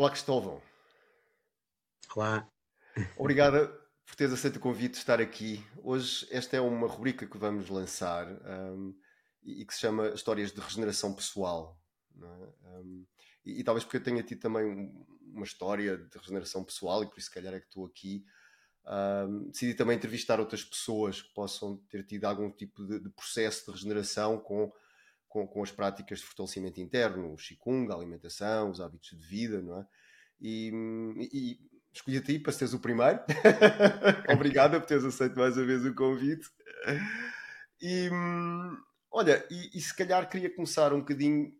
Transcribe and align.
Olá, 0.00 0.10
Cristóvão. 0.10 0.62
Olá. 2.16 2.50
Obrigada 3.18 3.68
por 4.06 4.16
teres 4.16 4.32
aceito 4.32 4.56
o 4.56 4.60
convite 4.60 4.92
de 4.92 4.96
estar 4.96 5.20
aqui. 5.20 5.62
Hoje, 5.82 6.26
esta 6.30 6.56
é 6.56 6.60
uma 6.62 6.86
rubrica 6.86 7.26
que 7.26 7.36
vamos 7.36 7.68
lançar 7.68 8.26
um, 8.26 8.98
e, 9.42 9.62
que 9.66 9.74
se 9.74 9.80
chama 9.80 10.08
Histórias 10.08 10.52
de 10.52 10.58
Regeneração 10.58 11.12
Pessoal. 11.12 11.78
É? 12.18 12.78
Um, 12.78 13.06
e, 13.44 13.60
e, 13.60 13.62
talvez 13.62 13.84
porque 13.84 13.98
eu 13.98 14.02
tenha 14.02 14.22
tido 14.22 14.40
também 14.40 14.90
uma 15.34 15.44
história 15.44 15.98
de 15.98 16.16
regeneração 16.16 16.64
pessoal 16.64 17.02
e 17.02 17.06
por 17.06 17.18
isso, 17.18 17.28
se 17.28 17.34
calhar, 17.34 17.52
é 17.52 17.60
que 17.60 17.66
estou 17.66 17.84
aqui. 17.84 18.24
Um, 18.86 19.50
decidi 19.50 19.74
também 19.74 19.98
entrevistar 19.98 20.40
outras 20.40 20.64
pessoas 20.64 21.20
que 21.20 21.34
possam 21.34 21.76
ter 21.90 22.06
tido 22.06 22.24
algum 22.24 22.50
tipo 22.50 22.86
de, 22.86 23.00
de 23.00 23.10
processo 23.10 23.66
de 23.66 23.72
regeneração 23.72 24.40
com 24.40 24.72
com, 25.30 25.46
com 25.46 25.62
as 25.62 25.70
práticas 25.70 26.18
de 26.18 26.26
fortalecimento 26.26 26.80
interno, 26.80 27.32
o 27.32 27.36
Qigong, 27.36 27.90
a 27.90 27.94
alimentação, 27.94 28.70
os 28.70 28.80
hábitos 28.80 29.16
de 29.16 29.26
vida, 29.26 29.62
não 29.62 29.78
é? 29.78 29.86
E, 30.40 30.72
e 31.32 31.58
escolhi 31.92 32.18
a 32.18 32.22
ti 32.22 32.38
para 32.38 32.52
seres 32.52 32.74
o 32.74 32.80
primeiro. 32.80 33.20
Obrigada 34.28 34.78
por 34.80 34.86
teres 34.86 35.04
aceito 35.04 35.38
mais 35.38 35.56
uma 35.56 35.64
vez 35.64 35.86
o 35.86 35.94
convite. 35.94 36.48
E 37.80 38.10
olha, 39.10 39.46
e, 39.50 39.78
e, 39.78 39.80
se 39.80 39.94
calhar 39.94 40.28
queria 40.28 40.54
começar 40.54 40.92
um 40.92 40.98
bocadinho 40.98 41.52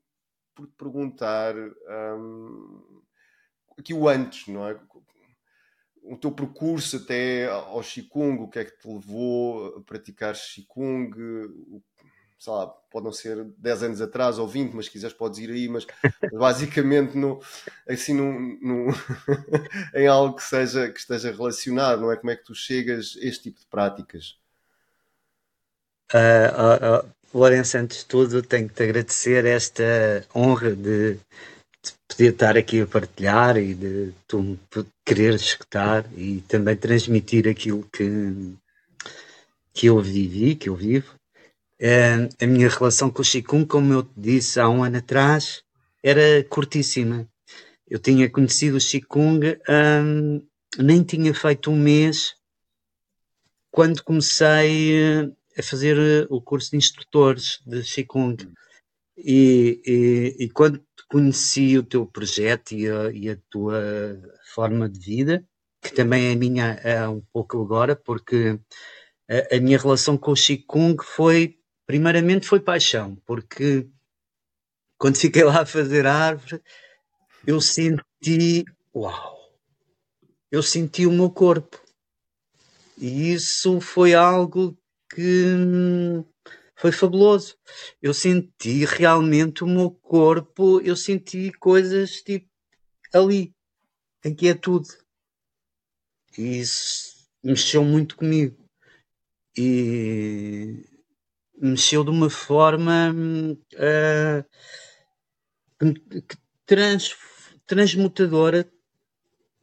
por 0.55 0.66
te 0.66 0.75
perguntar 0.77 1.55
um, 1.56 3.02
aqui 3.78 3.95
o 3.95 4.09
antes, 4.09 4.48
não 4.48 4.69
é? 4.69 4.78
O 6.02 6.16
teu 6.16 6.33
percurso 6.33 6.97
até 6.97 7.47
ao 7.47 7.83
Qigong, 7.83 8.42
o 8.42 8.48
que 8.48 8.59
é 8.59 8.64
que 8.64 8.77
te 8.78 8.89
levou 8.89 9.77
a 9.77 9.83
praticar 9.83 10.34
Qigong, 10.34 11.12
sei 12.41 12.53
lá, 12.55 12.67
pode 12.67 13.05
não 13.05 13.12
ser 13.12 13.45
10 13.59 13.83
anos 13.83 14.01
atrás 14.01 14.39
ou 14.39 14.48
20, 14.48 14.73
mas 14.73 14.87
se 14.87 14.91
quiseres 14.91 15.15
podes 15.15 15.39
ir 15.39 15.51
aí, 15.51 15.69
mas 15.69 15.87
basicamente 16.33 17.15
no, 17.15 17.39
assim 17.87 18.15
num 18.15 18.89
em 19.95 20.07
algo 20.07 20.37
que 20.37 20.42
seja 20.42 20.91
que 20.91 20.98
esteja 20.98 21.31
relacionado, 21.31 22.01
não 22.01 22.11
é? 22.11 22.17
Como 22.17 22.31
é 22.31 22.37
que 22.37 22.45
tu 22.45 22.55
chegas 22.55 23.14
a 23.20 23.27
este 23.27 23.42
tipo 23.45 23.61
de 23.61 23.67
práticas? 23.67 24.39
Uh, 26.12 27.05
uh, 27.05 27.05
uh, 27.05 27.11
Lourenço, 27.33 27.77
antes 27.77 27.98
de 27.98 28.06
tudo, 28.06 28.42
tenho 28.42 28.69
que 28.69 28.75
te 28.75 28.84
agradecer 28.84 29.45
esta 29.45 30.27
honra 30.34 30.75
de, 30.75 31.14
de 31.14 31.92
poder 32.09 32.33
estar 32.33 32.57
aqui 32.57 32.81
a 32.81 32.86
partilhar 32.86 33.59
e 33.59 33.75
de 33.75 34.14
tu 34.27 34.42
me 34.42 34.59
querer 35.05 35.34
escutar 35.34 36.07
e 36.17 36.41
também 36.48 36.75
transmitir 36.75 37.47
aquilo 37.47 37.86
que, 37.92 38.57
que 39.75 39.86
eu 39.86 40.01
vivi, 40.01 40.57
que 40.57 40.70
eu 40.70 40.75
vivo. 40.75 41.20
Uh, 41.81 42.28
a 42.39 42.47
minha 42.47 42.69
relação 42.69 43.09
com 43.09 43.23
o 43.23 43.25
Qigong, 43.25 43.64
como 43.64 43.92
eu 43.95 44.06
disse 44.14 44.61
há 44.61 44.69
um 44.69 44.84
ano 44.84 44.98
atrás, 44.98 45.62
era 46.03 46.45
curtíssima. 46.45 47.27
Eu 47.89 47.98
tinha 47.98 48.28
conhecido 48.28 48.77
o 48.77 48.81
Qigong, 48.81 49.59
um, 49.69 50.47
nem 50.78 51.03
tinha 51.03 51.33
feito 51.33 51.70
um 51.70 51.77
mês 51.77 52.34
quando 53.70 54.03
comecei 54.03 54.95
eh, 54.95 55.31
a 55.56 55.62
fazer 55.62 55.97
eh, 55.97 56.27
o 56.28 56.41
curso 56.41 56.73
de 56.73 56.77
instrutores 56.77 57.61
de 57.67 57.83
Qigong. 57.83 58.36
E, 59.17 59.81
e, 59.86 60.45
e 60.45 60.51
quando 60.51 60.84
conheci 61.08 61.78
o 61.78 61.83
teu 61.83 62.06
projeto 62.06 62.73
e 62.73 62.89
a, 62.89 63.11
e 63.11 63.31
a, 63.31 63.39
tua 63.48 63.83
forma 64.55 64.89
de 64.89 64.98
vida, 64.98 65.45
que 65.83 65.95
também 65.95 66.28
é 66.28 66.33
a 66.33 66.36
minha 66.36 66.67
é 66.84 67.08
um 67.08 67.23
pouco 67.33 67.62
agora, 67.62 67.95
porque 67.97 68.58
a, 69.28 69.56
a 69.56 69.61
minha 69.61 69.78
relação 69.78 70.17
com 70.17 70.33
o 70.33 70.34
Qigong 70.34 71.03
foi 71.03 71.59
Primeiramente 71.91 72.46
foi 72.46 72.60
paixão, 72.60 73.16
porque 73.27 73.84
quando 74.96 75.19
fiquei 75.19 75.42
lá 75.42 75.62
a 75.62 75.66
fazer 75.66 76.06
árvore, 76.06 76.62
eu 77.44 77.60
senti, 77.60 78.64
uau, 78.94 79.36
eu 80.52 80.62
senti 80.62 81.05
o 81.05 81.11
meu 81.11 81.28
corpo. 81.28 81.84
E 82.96 83.33
isso 83.33 83.80
foi 83.80 84.14
algo 84.14 84.79
que 85.12 85.56
foi 86.77 86.92
fabuloso. 86.92 87.58
Eu 88.00 88.14
senti 88.14 88.84
realmente 88.84 89.64
o 89.64 89.67
meu 89.67 89.90
corpo, 89.90 90.80
eu 90.83 90.95
senti 90.95 91.50
coisas 91.55 92.23
tipo 92.23 92.48
ali, 93.12 93.52
em 94.24 94.33
que 94.33 94.46
é 94.46 94.55
tudo. 94.55 94.86
E 96.39 96.61
isso 96.61 97.27
mexeu 97.42 97.83
muito 97.83 98.17
comigo. 98.17 98.64
E 99.58 100.89
mexeu 101.61 102.03
de 102.03 102.11
uma 102.11 102.31
forma 102.31 103.15
uh, 103.75 104.45
trans, 106.65 107.15
transmutadora 107.67 108.67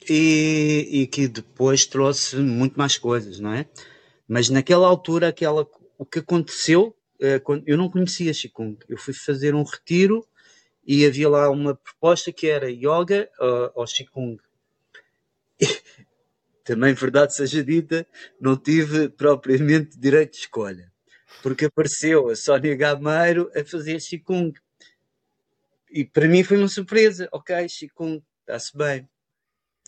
e, 0.07 0.87
e, 0.91 1.07
que 1.07 1.27
depois 1.27 1.85
trouxe 1.87 2.37
muito 2.37 2.77
mais 2.77 2.97
coisas, 2.97 3.39
não 3.39 3.51
é? 3.51 3.67
Mas 4.27 4.49
naquela 4.49 4.87
altura, 4.87 5.29
aquela, 5.29 5.67
o 5.97 6.05
que 6.05 6.19
aconteceu, 6.19 6.95
uh, 7.19 7.39
quando, 7.43 7.63
eu 7.67 7.75
não 7.75 7.89
conhecia 7.89 8.31
Qigong. 8.31 8.77
Eu 8.87 8.97
fui 8.97 9.13
fazer 9.13 9.55
um 9.55 9.63
retiro 9.63 10.25
e 10.85 11.03
havia 11.05 11.27
lá 11.27 11.49
uma 11.49 11.75
proposta 11.75 12.31
que 12.31 12.47
era 12.47 12.69
yoga 12.69 13.27
uh, 13.39 13.71
ou 13.73 13.85
Qigong. 13.85 14.37
também, 16.63 16.93
verdade 16.93 17.33
seja 17.33 17.63
dita, 17.63 18.05
não 18.39 18.55
tive 18.55 19.09
propriamente 19.09 19.97
direito 19.97 20.33
de 20.33 20.39
escolha 20.39 20.91
porque 21.47 21.63
apareceu 21.63 22.27
a 22.27 22.35
Sónia 22.35 22.75
Gameiro 22.75 23.49
a 23.55 23.63
fazer 23.63 24.01
Qigong. 24.01 24.51
E 25.89 26.03
para 26.03 26.27
mim 26.27 26.43
foi 26.43 26.57
uma 26.57 26.67
surpresa. 26.67 27.29
Ok, 27.31 27.55
Qigong, 27.69 28.21
está-se 28.41 28.77
bem. 28.77 29.09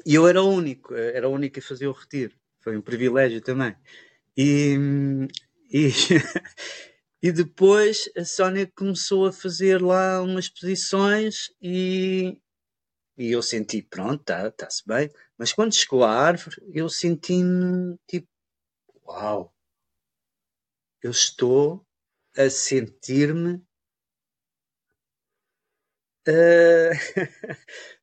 E 0.05 0.15
eu 0.15 0.25
era 0.25 0.41
o 0.41 0.47
único, 0.47 0.95
era 0.95 1.27
o 1.27 1.33
único 1.33 1.59
a 1.59 1.61
fazer 1.61 1.87
o 1.87 1.91
retiro. 1.91 2.33
Foi 2.61 2.77
um 2.77 2.81
privilégio 2.81 3.41
também. 3.41 3.75
E, 4.37 4.77
e, 5.69 5.89
e 7.21 7.29
depois 7.29 8.09
a 8.15 8.23
Sónia 8.23 8.65
começou 8.73 9.25
a 9.25 9.33
fazer 9.33 9.81
lá 9.81 10.21
umas 10.21 10.47
posições 10.47 11.51
e, 11.61 12.37
e 13.17 13.33
eu 13.33 13.41
senti, 13.41 13.81
pronto, 13.81 14.21
está-se 14.21 14.85
tá 14.85 14.95
bem. 14.95 15.11
Mas 15.37 15.51
quando 15.51 15.75
chegou 15.75 16.05
à 16.05 16.09
árvore, 16.09 16.55
eu 16.73 16.87
senti-me 16.87 17.97
tipo, 18.07 18.29
uau, 19.05 19.53
eu 21.01 21.11
estou 21.11 21.85
a 22.37 22.49
sentir-me 22.49 23.61
uh, 26.27 26.91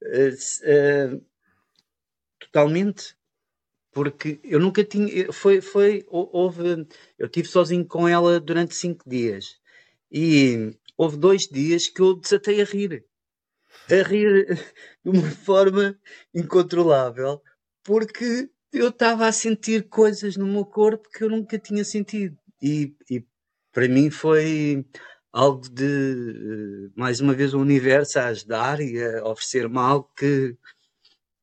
uh, 0.02 1.26
totalmente 2.40 3.16
porque 3.92 4.38
eu 4.44 4.60
nunca 4.60 4.84
tinha 4.84 5.32
foi 5.32 5.62
foi 5.62 6.04
houve 6.08 6.86
eu 7.18 7.28
tive 7.28 7.48
sozinho 7.48 7.86
com 7.86 8.06
ela 8.06 8.38
durante 8.38 8.74
cinco 8.74 9.08
dias. 9.08 9.58
E 10.12 10.76
houve 10.98 11.16
dois 11.16 11.48
dias 11.48 11.88
que 11.88 12.02
eu 12.02 12.14
desatei 12.14 12.60
a 12.60 12.64
rir. 12.64 13.06
A 13.90 14.06
rir 14.06 14.46
de 15.02 15.10
uma 15.10 15.30
forma 15.30 15.98
incontrolável 16.34 17.42
porque 17.82 18.50
eu 18.72 18.88
estava 18.88 19.26
a 19.26 19.32
sentir 19.32 19.88
coisas 19.88 20.36
no 20.36 20.46
meu 20.46 20.66
corpo 20.66 21.08
que 21.10 21.24
eu 21.24 21.30
nunca 21.30 21.58
tinha 21.58 21.84
sentido 21.84 22.36
e, 22.62 22.96
e 23.10 23.24
para 23.72 23.88
mim 23.88 24.10
foi 24.10 24.84
algo 25.32 25.68
de, 25.68 26.90
mais 26.96 27.20
uma 27.20 27.34
vez, 27.34 27.52
o 27.52 27.60
universo 27.60 28.18
a 28.18 28.28
ajudar 28.28 28.80
e 28.80 29.02
a 29.02 29.24
oferecer-me 29.26 29.78
algo 29.78 30.10
que, 30.16 30.56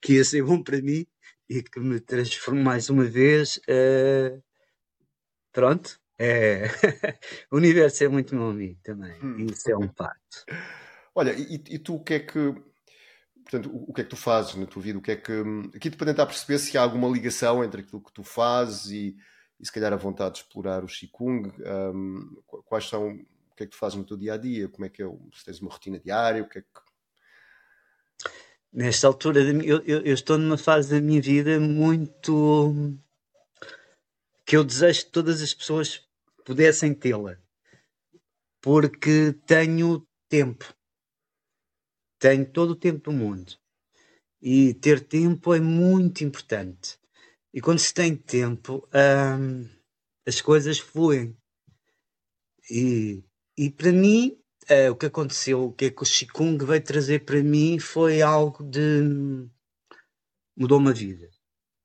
que 0.02 0.14
ia 0.14 0.26
ser 0.26 0.44
bom 0.44 0.64
para 0.64 0.82
mim 0.82 1.06
e 1.48 1.62
que 1.62 1.80
me 1.80 2.00
transformou 2.00 2.64
mais 2.64 2.90
uma 2.90 3.04
vez. 3.04 3.58
Uh, 3.58 4.42
pronto, 5.52 6.00
é. 6.18 6.64
o 7.52 7.58
universo 7.58 8.04
é 8.04 8.08
muito 8.08 8.36
meu 8.36 8.50
amigo 8.50 8.80
também, 8.84 9.14
hum. 9.24 9.46
isso 9.46 9.70
é 9.70 9.78
um 9.78 9.90
facto. 9.94 10.46
Olha, 11.14 11.34
e, 11.34 11.62
e, 11.70 11.78
tu 11.78 11.96
o 11.96 12.04
que 12.04 12.16
é 12.16 12.20
que. 12.20 12.56
Portanto, 13.44 13.70
o 13.72 13.94
que 13.94 14.02
é 14.02 14.04
que 14.04 14.10
tu 14.10 14.16
fazes 14.16 14.56
na 14.56 14.66
tua 14.66 14.82
vida? 14.82 14.98
O 14.98 15.02
que 15.02 15.12
é 15.12 15.16
que. 15.16 15.34
Aqui 15.76 15.92
te 15.92 15.98
para 15.98 16.08
tentar 16.08 16.26
perceber 16.26 16.58
se 16.58 16.76
há 16.78 16.82
alguma 16.82 17.08
ligação 17.08 17.64
entre 17.64 17.82
aquilo 17.82 18.02
que 18.02 18.14
tu 18.14 18.24
fazes 18.24 18.90
e, 18.90 19.16
e 19.60 19.66
se 19.66 19.72
calhar 19.72 19.94
a 19.94 19.98
vontade 19.98 20.36
de 20.36 20.42
explorar 20.42 20.84
o 20.84 20.88
Qigong, 20.88 21.52
um, 21.94 22.42
quais 22.66 22.88
são, 22.88 23.14
o 23.14 23.56
que 23.56 23.64
é 23.64 23.66
que 23.66 23.72
tu 23.72 23.78
fazes 23.78 23.98
no 23.98 24.04
teu 24.04 24.18
dia 24.18 24.34
a 24.34 24.38
dia, 24.38 24.68
como 24.68 24.86
é 24.86 24.90
que 24.90 25.02
é, 25.02 25.08
se 25.34 25.46
tens 25.46 25.62
uma 25.62 25.72
rotina 25.72 26.00
diária, 26.00 26.44
o 26.44 26.50
que 26.50 26.60
é 26.60 26.62
que. 26.62 26.68
Nesta 28.72 29.06
altura, 29.06 29.40
eu, 29.42 29.84
eu, 29.84 30.02
eu 30.02 30.14
estou 30.14 30.38
numa 30.38 30.58
fase 30.58 30.90
da 30.96 31.00
minha 31.00 31.22
vida 31.22 31.60
muito. 31.60 32.74
que 34.46 34.58
eu 34.58 34.64
desejo 34.64 35.06
que 35.06 35.12
todas 35.12 35.42
as 35.42 35.54
pessoas 35.54 36.08
pudessem 36.44 36.94
tê-la, 36.94 37.38
porque 38.60 39.34
tenho 39.46 40.06
tempo, 40.28 40.74
tenho 42.18 42.46
todo 42.52 42.72
o 42.72 42.76
tempo 42.76 43.12
do 43.12 43.16
mundo. 43.16 43.54
E 44.42 44.74
ter 44.74 45.00
tempo 45.00 45.54
é 45.54 45.60
muito 45.60 46.24
importante. 46.24 47.00
E 47.54 47.62
quando 47.62 47.80
se 47.80 47.94
tem 47.94 48.16
tempo, 48.16 48.88
hum, 49.40 49.70
as 50.26 50.42
coisas 50.42 50.80
fluem. 50.80 51.38
E, 52.70 53.24
e 53.58 53.70
para 53.70 53.92
mim, 53.92 54.38
uh, 54.72 54.92
o 54.92 54.96
que 54.96 55.06
aconteceu, 55.06 55.66
o 55.66 55.74
que 55.74 55.86
é 55.86 55.90
que 55.92 56.02
o 56.02 56.06
Qigong 56.06 56.66
veio 56.66 56.84
trazer 56.84 57.26
para 57.26 57.44
mim 57.44 57.78
foi 57.78 58.22
algo 58.22 58.64
de. 58.64 59.48
mudou 60.58 60.80
uma 60.80 60.94
vida. 60.94 61.30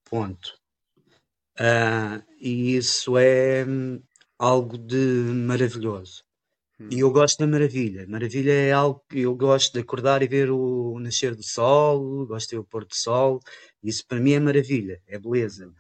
Ponto. 0.05 0.59
Uh, 1.61 2.25
e 2.41 2.77
isso 2.77 3.19
é 3.19 3.67
hum, 3.67 4.01
algo 4.39 4.79
de 4.79 4.97
maravilhoso. 4.97 6.23
Hum. 6.81 6.89
E 6.91 7.01
eu 7.01 7.11
gosto 7.11 7.39
da 7.39 7.47
maravilha. 7.47 8.07
Maravilha 8.07 8.53
é 8.53 8.73
algo 8.73 9.05
que 9.09 9.21
eu 9.21 9.35
gosto 9.35 9.73
de 9.73 9.81
acordar 9.81 10.23
e 10.23 10.29
ver 10.29 10.51
o 10.51 10.99
nascer 11.01 11.35
do 11.35 11.43
sol, 11.43 12.27
gosto 12.27 12.51
de 12.51 12.57
ver 12.57 12.61
o 12.61 12.65
pôr 12.65 12.85
do 12.85 12.95
sol. 12.95 13.41
Isso 13.83 14.07
para 14.07 14.21
mim 14.21 14.33
é 14.33 14.41
maravilha, 14.41 15.03
é 15.07 15.19
beleza. 15.19 15.73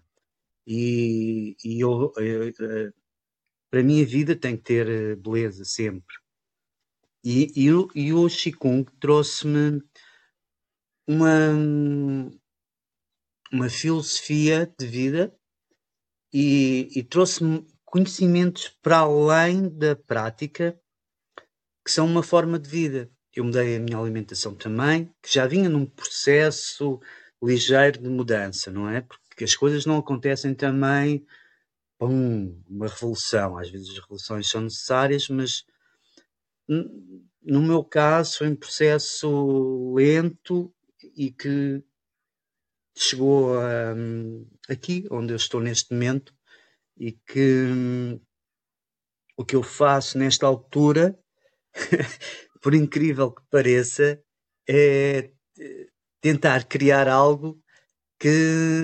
E, 0.67 1.56
e 1.65 1.81
eu, 1.81 2.12
eu, 2.17 2.45
eu, 2.49 2.93
para 3.71 3.83
mim 3.83 4.03
a 4.03 4.06
vida 4.06 4.37
tem 4.37 4.56
que 4.56 4.62
ter 4.62 4.89
eh, 4.89 5.17
beleza 5.17 5.65
sempre. 5.65 6.15
E, 7.25 7.53
e, 7.56 7.69
e 7.95 8.12
o 8.12 8.29
Qigong 8.29 8.85
trouxe-me 9.00 9.83
uma, 11.06 11.50
uma 13.53 13.69
filosofia 13.69 14.73
de 14.79 14.87
vida 14.87 15.35
e, 16.33 16.89
e 16.94 17.03
trouxe-me 17.03 17.67
conhecimentos 17.85 18.69
para 18.83 18.99
além 18.99 19.69
da 19.69 19.97
prática 19.97 20.79
que 21.85 21.91
são 21.91 22.06
uma 22.06 22.23
forma 22.23 22.59
de 22.59 22.69
vida. 22.69 23.11
Eu 23.35 23.44
mudei 23.44 23.77
a 23.77 23.81
minha 23.81 23.99
alimentação 23.99 24.55
também, 24.55 25.06
que 25.23 25.33
já 25.33 25.47
vinha 25.47 25.69
num 25.69 25.87
processo 25.87 27.01
ligeiro 27.43 28.00
de 28.00 28.08
mudança, 28.08 28.70
não 28.70 28.88
é? 28.88 29.00
Porque 29.00 29.44
as 29.44 29.55
coisas 29.55 29.87
não 29.87 29.99
acontecem 29.99 30.55
também 30.55 31.25
pum, 31.99 32.62
uma 32.69 32.87
revolução. 32.87 33.58
Às 33.58 33.70
vezes 33.70 33.90
as 33.90 33.99
revoluções 33.99 34.49
são 34.49 34.61
necessárias, 34.61 35.29
mas 35.29 35.64
no 37.43 37.62
meu 37.62 37.82
caso 37.85 38.38
foi 38.38 38.49
um 38.49 38.56
processo 38.56 39.94
lento 39.94 40.73
e 41.17 41.31
que 41.31 41.82
chegou 42.96 43.58
a, 43.58 43.94
aqui, 44.69 45.06
onde 45.11 45.32
eu 45.32 45.37
estou 45.37 45.61
neste 45.61 45.93
momento, 45.93 46.34
e 46.96 47.12
que 47.12 48.20
o 49.37 49.44
que 49.44 49.55
eu 49.55 49.62
faço 49.62 50.19
nesta 50.19 50.46
altura, 50.46 51.19
por 52.61 52.75
incrível 52.75 53.31
que 53.31 53.43
pareça, 53.49 54.20
é 54.69 55.31
tentar 56.20 56.65
criar 56.65 57.09
algo 57.09 57.61
que 58.19 58.82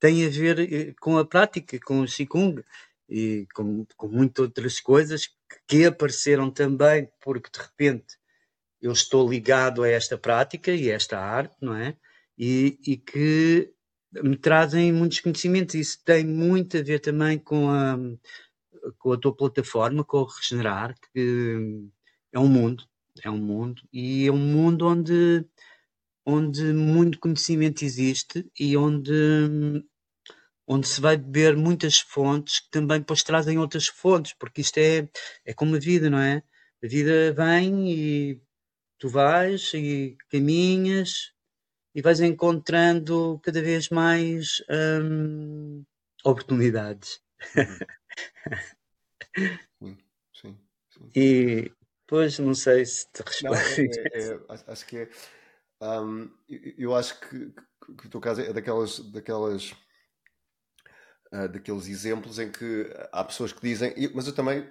tem 0.00 0.24
a 0.26 0.28
ver 0.28 0.58
eh, 0.60 0.94
com 1.00 1.18
a 1.18 1.24
prática, 1.24 1.78
com 1.80 2.00
o 2.02 2.06
Qigong 2.06 2.62
e 3.08 3.46
com, 3.54 3.86
com 3.96 4.08
muitas 4.08 4.44
outras 4.44 4.80
coisas 4.80 5.28
que 5.66 5.86
apareceram 5.86 6.50
também 6.50 7.08
porque 7.20 7.50
de 7.50 7.58
repente 7.58 8.18
eu 8.80 8.92
estou 8.92 9.28
ligado 9.28 9.82
a 9.82 9.88
esta 9.88 10.16
prática 10.16 10.70
e 10.72 10.90
a 10.90 10.94
esta 10.94 11.18
arte, 11.18 11.56
não 11.60 11.74
é? 11.74 11.96
E, 12.38 12.78
e 12.86 12.96
que 12.96 13.72
me 14.12 14.36
trazem 14.36 14.92
muitos 14.92 15.20
conhecimentos. 15.20 15.74
Isso 15.74 15.98
tem 16.04 16.24
muito 16.24 16.76
a 16.78 16.82
ver 16.82 17.00
também 17.00 17.38
com 17.38 17.68
a, 17.70 17.98
com 18.98 19.12
a 19.12 19.18
tua 19.18 19.34
plataforma, 19.36 20.04
com 20.04 20.18
o 20.18 20.24
Regenerar, 20.24 20.94
que 21.12 21.88
é 22.32 22.38
um 22.38 22.48
mundo, 22.48 22.84
é 23.22 23.30
um 23.30 23.38
mundo, 23.38 23.82
e 23.92 24.26
é 24.26 24.32
um 24.32 24.36
mundo 24.36 24.86
onde, 24.86 25.44
onde 26.28 26.62
muito 26.74 27.18
conhecimento 27.18 27.82
existe 27.82 28.46
e 28.60 28.76
onde 28.76 29.82
onde 30.70 30.86
se 30.86 31.00
vai 31.00 31.16
beber 31.16 31.56
muitas 31.56 31.98
fontes 31.98 32.60
que 32.60 32.70
também 32.70 32.98
depois 32.98 33.22
trazem 33.22 33.56
outras 33.56 33.86
fontes, 33.86 34.34
porque 34.38 34.60
isto 34.60 34.76
é, 34.76 35.08
é 35.46 35.54
como 35.54 35.74
a 35.74 35.78
vida, 35.78 36.10
não 36.10 36.18
é? 36.18 36.42
A 36.84 36.86
vida 36.86 37.32
vem 37.32 37.90
e 37.90 38.42
tu 38.98 39.08
vais 39.08 39.72
e 39.72 40.18
caminhas 40.30 41.32
e 41.94 42.02
vais 42.02 42.20
encontrando 42.20 43.40
cada 43.42 43.62
vez 43.62 43.88
mais 43.88 44.62
hum, 45.02 45.82
oportunidades. 46.22 47.22
Sim, 49.80 49.96
sim, 50.34 50.58
sim. 50.90 51.10
E 51.14 51.72
depois 52.04 52.38
não 52.38 52.54
sei 52.54 52.84
se 52.84 53.06
te. 53.12 53.22
É, 53.46 54.18
é, 54.18 54.32
é, 54.32 54.40
acho 54.66 54.86
que 54.86 54.98
é. 54.98 55.08
Um, 55.80 56.30
eu, 56.76 56.94
acho 56.94 57.20
que, 57.20 57.50
que, 57.50 57.94
que 57.94 58.06
o 58.06 58.10
teu 58.10 58.20
caso 58.20 58.40
é 58.40 58.52
daquelas, 58.52 58.98
daquelas 58.98 59.72
uh, 61.32 61.48
daqueles 61.48 61.86
exemplos 61.86 62.38
em 62.38 62.50
que 62.50 62.90
há 63.12 63.22
pessoas 63.22 63.52
que 63.52 63.60
dizem, 63.60 63.94
mas 64.14 64.26
eu 64.26 64.34
também, 64.34 64.68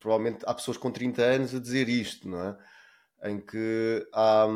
provavelmente 0.00 0.44
há 0.46 0.52
pessoas 0.52 0.76
com 0.76 0.90
30 0.90 1.22
anos 1.22 1.54
a 1.54 1.60
dizer 1.60 1.88
isto, 1.88 2.28
não 2.28 2.40
é? 2.42 2.58
Em 3.30 3.40
que 3.40 4.06
há, 4.12 4.46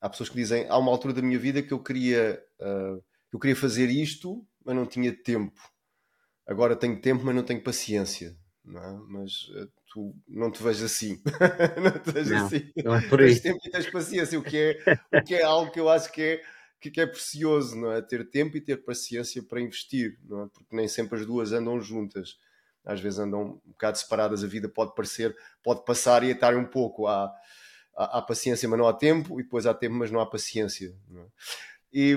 há 0.00 0.08
pessoas 0.08 0.28
que 0.28 0.36
dizem, 0.36 0.66
há 0.68 0.78
uma 0.78 0.90
altura 0.90 1.14
da 1.14 1.22
minha 1.22 1.38
vida 1.38 1.62
que 1.62 1.72
eu 1.72 1.82
queria, 1.82 2.42
uh, 2.60 3.02
eu 3.32 3.38
queria 3.38 3.56
fazer 3.56 3.90
isto, 3.90 4.46
mas 4.64 4.74
não 4.74 4.86
tinha 4.86 5.12
tempo. 5.12 5.60
Agora 6.46 6.76
tenho 6.76 7.00
tempo, 7.00 7.24
mas 7.24 7.34
não 7.34 7.42
tenho 7.42 7.62
paciência. 7.62 8.36
Não 8.64 8.82
é? 8.82 8.92
Mas 9.08 9.48
uh, 9.48 9.70
tu 9.92 10.14
não 10.28 10.50
te 10.50 10.62
vejo 10.62 10.84
assim. 10.84 11.20
não 11.82 11.98
te 11.98 12.10
vejo 12.10 12.34
não, 12.34 12.46
assim. 12.46 12.72
Não 12.84 12.94
é 12.94 13.00
por 13.08 13.18
tens 13.18 13.40
tempo 13.40 13.58
e 13.64 13.70
tens 13.70 13.90
paciência, 13.90 14.38
o 14.38 14.42
que, 14.42 14.56
é, 14.56 15.18
o 15.18 15.22
que 15.22 15.34
é 15.34 15.42
algo 15.42 15.70
que 15.70 15.80
eu 15.80 15.88
acho 15.88 16.10
que 16.12 16.22
é 16.22 16.42
que, 16.80 16.90
que 16.90 17.00
é 17.00 17.06
precioso, 17.06 17.76
não 17.76 17.92
é? 17.92 18.02
Ter 18.02 18.28
tempo 18.30 18.56
e 18.56 18.60
ter 18.60 18.84
paciência 18.84 19.42
para 19.42 19.60
investir, 19.60 20.18
não 20.24 20.44
é? 20.44 20.48
Porque 20.48 20.76
nem 20.76 20.86
sempre 20.86 21.18
as 21.18 21.26
duas 21.26 21.52
andam 21.52 21.80
juntas. 21.80 22.36
Às 22.84 23.00
vezes 23.00 23.18
andam 23.18 23.60
um 23.66 23.70
bocado 23.70 23.98
separadas, 23.98 24.44
a 24.44 24.46
vida 24.46 24.68
pode 24.68 24.94
parecer, 24.94 25.34
pode 25.62 25.84
passar 25.84 26.22
e 26.22 26.30
atar 26.30 26.56
um 26.56 26.64
pouco. 26.64 27.06
Há, 27.06 27.32
há, 27.96 28.18
há, 28.18 28.22
paciência, 28.22 28.68
mas 28.68 28.78
não 28.78 28.86
há 28.86 28.92
tempo, 28.92 29.40
e 29.40 29.42
depois 29.42 29.66
há 29.66 29.74
tempo, 29.74 29.96
mas 29.96 30.10
não 30.10 30.20
há 30.20 30.26
paciência. 30.26 30.94
Não 31.08 31.22
é? 31.22 31.26
e, 31.92 32.16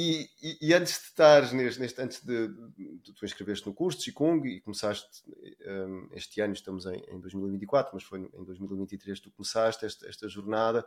e, 0.00 0.58
e, 0.60 0.74
antes 0.74 0.94
de 0.94 1.06
estares 1.06 1.52
neste, 1.52 1.80
neste 1.80 2.00
antes 2.00 2.24
de, 2.24 2.48
de, 2.48 3.12
tu 3.12 3.24
inscreveste 3.24 3.66
no 3.66 3.74
curso 3.74 3.98
de 3.98 4.04
Qigong 4.04 4.46
e 4.48 4.60
começaste 4.60 5.22
um, 5.66 6.08
este 6.12 6.40
ano, 6.40 6.52
estamos 6.52 6.86
em, 6.86 7.02
em 7.08 7.20
2024, 7.20 7.90
mas 7.94 8.04
foi 8.04 8.20
em 8.20 8.44
2023 8.44 9.18
que 9.18 9.24
tu 9.24 9.32
começaste 9.32 9.84
esta, 9.84 10.08
esta 10.08 10.28
jornada. 10.28 10.86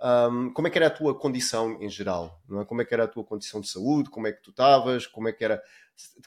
Um, 0.00 0.52
como 0.52 0.66
é 0.68 0.70
que 0.70 0.76
era 0.76 0.88
a 0.88 0.90
tua 0.90 1.18
condição 1.18 1.80
em 1.80 1.88
geral? 1.88 2.42
Não 2.48 2.60
é? 2.60 2.64
Como 2.64 2.82
é 2.82 2.84
que 2.84 2.92
era 2.92 3.04
a 3.04 3.08
tua 3.08 3.24
condição 3.24 3.60
de 3.60 3.68
saúde? 3.68 4.10
Como 4.10 4.26
é 4.26 4.32
que 4.32 4.42
tu 4.42 4.50
estavas? 4.50 5.06
Como 5.06 5.28
é 5.28 5.32
que 5.32 5.44
era? 5.44 5.62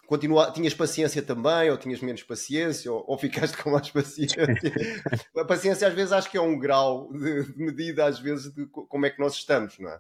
Continua... 0.08 0.52
Tinhas 0.52 0.74
paciência 0.74 1.22
também? 1.22 1.70
Ou 1.70 1.78
tinhas 1.78 2.02
menos 2.02 2.24
paciência? 2.24 2.92
Ou, 2.92 3.04
ou 3.06 3.18
ficaste 3.18 3.58
com 3.62 3.72
mais 3.72 3.92
paciência? 3.92 4.44
a 5.38 5.46
paciência 5.46 5.88
às 5.88 5.94
vezes 5.94 6.14
acho 6.14 6.32
que 6.32 6.38
é 6.38 6.42
um 6.42 6.58
grau 6.58 7.12
de, 7.12 7.54
de 7.54 7.58
medida 7.58 8.06
às 8.06 8.18
vezes 8.20 8.54
de 8.54 8.66
como 8.68 9.06
é 9.06 9.10
que 9.10 9.20
nós 9.20 9.34
estamos, 9.34 9.78
não 9.78 9.90
é? 9.90 10.00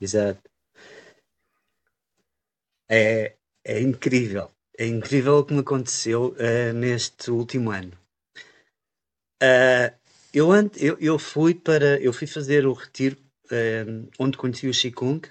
Exato. 0.00 0.55
É, 2.88 3.36
é 3.64 3.80
incrível. 3.80 4.50
É 4.78 4.86
incrível 4.86 5.38
o 5.38 5.44
que 5.44 5.54
me 5.54 5.60
aconteceu 5.60 6.34
uh, 6.34 6.72
neste 6.74 7.30
último 7.30 7.70
ano. 7.70 7.92
Uh, 9.42 9.94
eu, 10.32 10.48
eu, 10.76 10.98
eu 10.98 11.18
fui 11.18 11.54
para. 11.54 12.00
Eu 12.00 12.12
fui 12.12 12.26
fazer 12.26 12.66
o 12.66 12.72
retiro 12.72 13.16
um, 13.50 14.08
onde 14.18 14.36
conheci 14.36 14.68
o 14.68 14.72
Qigong 14.72 15.28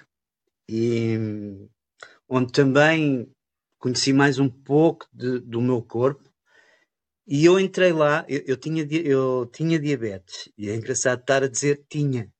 e 0.68 1.16
onde 2.28 2.52
também 2.52 3.30
conheci 3.78 4.12
mais 4.12 4.38
um 4.38 4.48
pouco 4.48 5.06
de, 5.12 5.38
do 5.40 5.60
meu 5.60 5.82
corpo. 5.82 6.28
E 7.28 7.44
eu 7.44 7.58
entrei 7.58 7.92
lá, 7.92 8.24
eu, 8.28 8.42
eu, 8.46 8.56
tinha, 8.56 8.84
eu 8.84 9.46
tinha 9.46 9.80
diabetes, 9.80 10.48
e 10.56 10.70
é 10.70 10.76
engraçado 10.76 11.20
estar 11.20 11.42
a 11.42 11.48
dizer 11.48 11.84
tinha, 11.88 12.32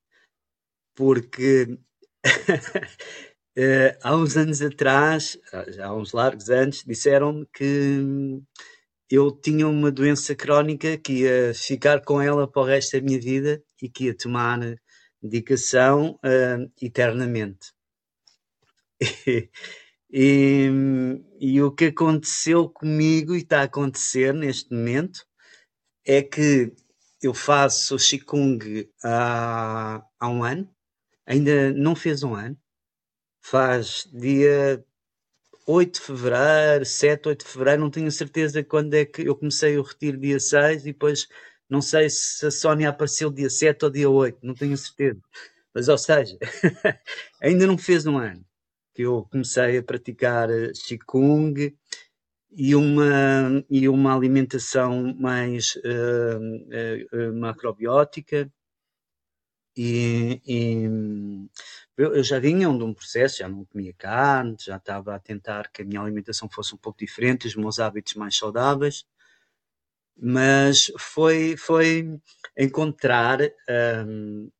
porque 0.94 1.76
Uh, 3.58 3.96
há 4.02 4.14
uns 4.14 4.36
anos 4.36 4.60
atrás, 4.60 5.38
há 5.82 5.94
uns 5.94 6.12
largos 6.12 6.50
anos, 6.50 6.84
disseram-me 6.86 7.46
que 7.54 8.42
eu 9.10 9.30
tinha 9.32 9.66
uma 9.66 9.90
doença 9.90 10.34
crónica 10.34 10.98
que 10.98 11.22
ia 11.22 11.54
ficar 11.54 12.02
com 12.04 12.20
ela 12.20 12.46
para 12.46 12.62
o 12.62 12.64
resto 12.66 12.98
da 12.98 13.02
minha 13.02 13.18
vida 13.18 13.62
e 13.80 13.88
que 13.88 14.04
ia 14.06 14.16
tomar 14.16 14.60
medicação 15.22 16.18
uh, 16.24 16.70
eternamente. 16.80 17.72
E, 20.08 20.70
e, 21.40 21.60
o 21.60 21.72
que 21.72 21.86
aconteceu 21.86 22.68
comigo 22.70 23.34
e 23.34 23.38
está 23.38 23.60
a 23.60 23.64
acontecer 23.64 24.32
neste 24.32 24.72
momento 24.72 25.26
é 26.06 26.22
que 26.22 26.72
eu 27.20 27.34
faço 27.34 27.96
Qigong 27.96 28.88
há, 29.02 30.00
há 30.18 30.28
um 30.28 30.44
ano, 30.44 30.70
ainda 31.26 31.72
não 31.72 31.96
fez 31.96 32.22
um 32.22 32.34
ano, 32.34 32.56
faz 33.48 34.08
dia 34.12 34.84
8 35.66 35.94
de 35.94 36.00
fevereiro, 36.00 36.84
7, 36.84 37.28
8 37.28 37.44
de 37.44 37.50
fevereiro, 37.52 37.82
não 37.82 37.90
tenho 37.90 38.10
certeza 38.10 38.64
quando 38.64 38.94
é 38.94 39.04
que 39.04 39.22
eu 39.22 39.36
comecei 39.36 39.78
o 39.78 39.82
retiro 39.82 40.18
dia 40.18 40.40
6 40.40 40.82
e 40.82 40.92
depois 40.92 41.28
não 41.68 41.80
sei 41.80 42.10
se 42.10 42.46
a 42.46 42.50
Sónia 42.50 42.88
apareceu 42.88 43.30
dia 43.30 43.48
7 43.48 43.84
ou 43.84 43.90
dia 43.90 44.10
8, 44.10 44.38
não 44.42 44.54
tenho 44.54 44.76
certeza. 44.76 45.20
Mas, 45.72 45.88
ou 45.88 45.98
seja, 45.98 46.36
ainda 47.40 47.66
não 47.66 47.78
fez 47.78 48.06
um 48.06 48.18
ano 48.18 48.44
que 48.94 49.02
eu 49.02 49.24
comecei 49.30 49.78
a 49.78 49.82
praticar 49.82 50.48
Qigong 50.86 51.76
e 52.50 52.74
uma, 52.74 53.64
e 53.70 53.88
uma 53.88 54.16
alimentação 54.16 55.14
mais 55.18 55.76
uh, 55.76 57.28
uh, 57.30 57.38
macrobiótica. 57.38 58.50
E, 59.76 60.40
e, 60.46 60.88
eu 61.96 62.22
já 62.22 62.38
vinha 62.38 62.68
de 62.68 62.84
um 62.84 62.92
processo, 62.92 63.38
já 63.38 63.48
não 63.48 63.64
comia 63.64 63.94
carne, 63.94 64.56
já 64.60 64.76
estava 64.76 65.14
a 65.14 65.18
tentar 65.18 65.70
que 65.70 65.82
a 65.82 65.84
minha 65.84 66.00
alimentação 66.00 66.48
fosse 66.48 66.74
um 66.74 66.78
pouco 66.78 66.98
diferente, 66.98 67.46
os 67.46 67.56
meus 67.56 67.78
hábitos 67.78 68.14
mais 68.14 68.36
saudáveis, 68.36 69.06
mas 70.18 70.92
foi, 70.98 71.56
foi 71.56 72.18
encontrar 72.56 73.40
um, 74.06 74.50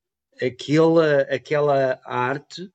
aquela, 0.40 1.23
aquela 1.23 2.00
arte 2.05 2.71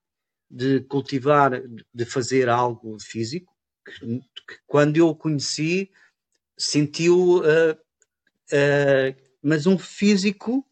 de 0.49 0.81
cultivar, 0.81 1.51
de 1.93 2.05
fazer 2.05 2.49
algo 2.49 2.97
físico, 2.99 3.55
que, 3.85 4.19
que 4.19 4.59
quando 4.67 4.97
eu 4.97 5.07
o 5.07 5.15
conheci, 5.15 5.89
sentiu, 6.57 7.39
uh, 7.39 7.73
uh, 7.73 9.15
mas 9.41 9.65
um 9.65 9.77
físico 9.77 10.65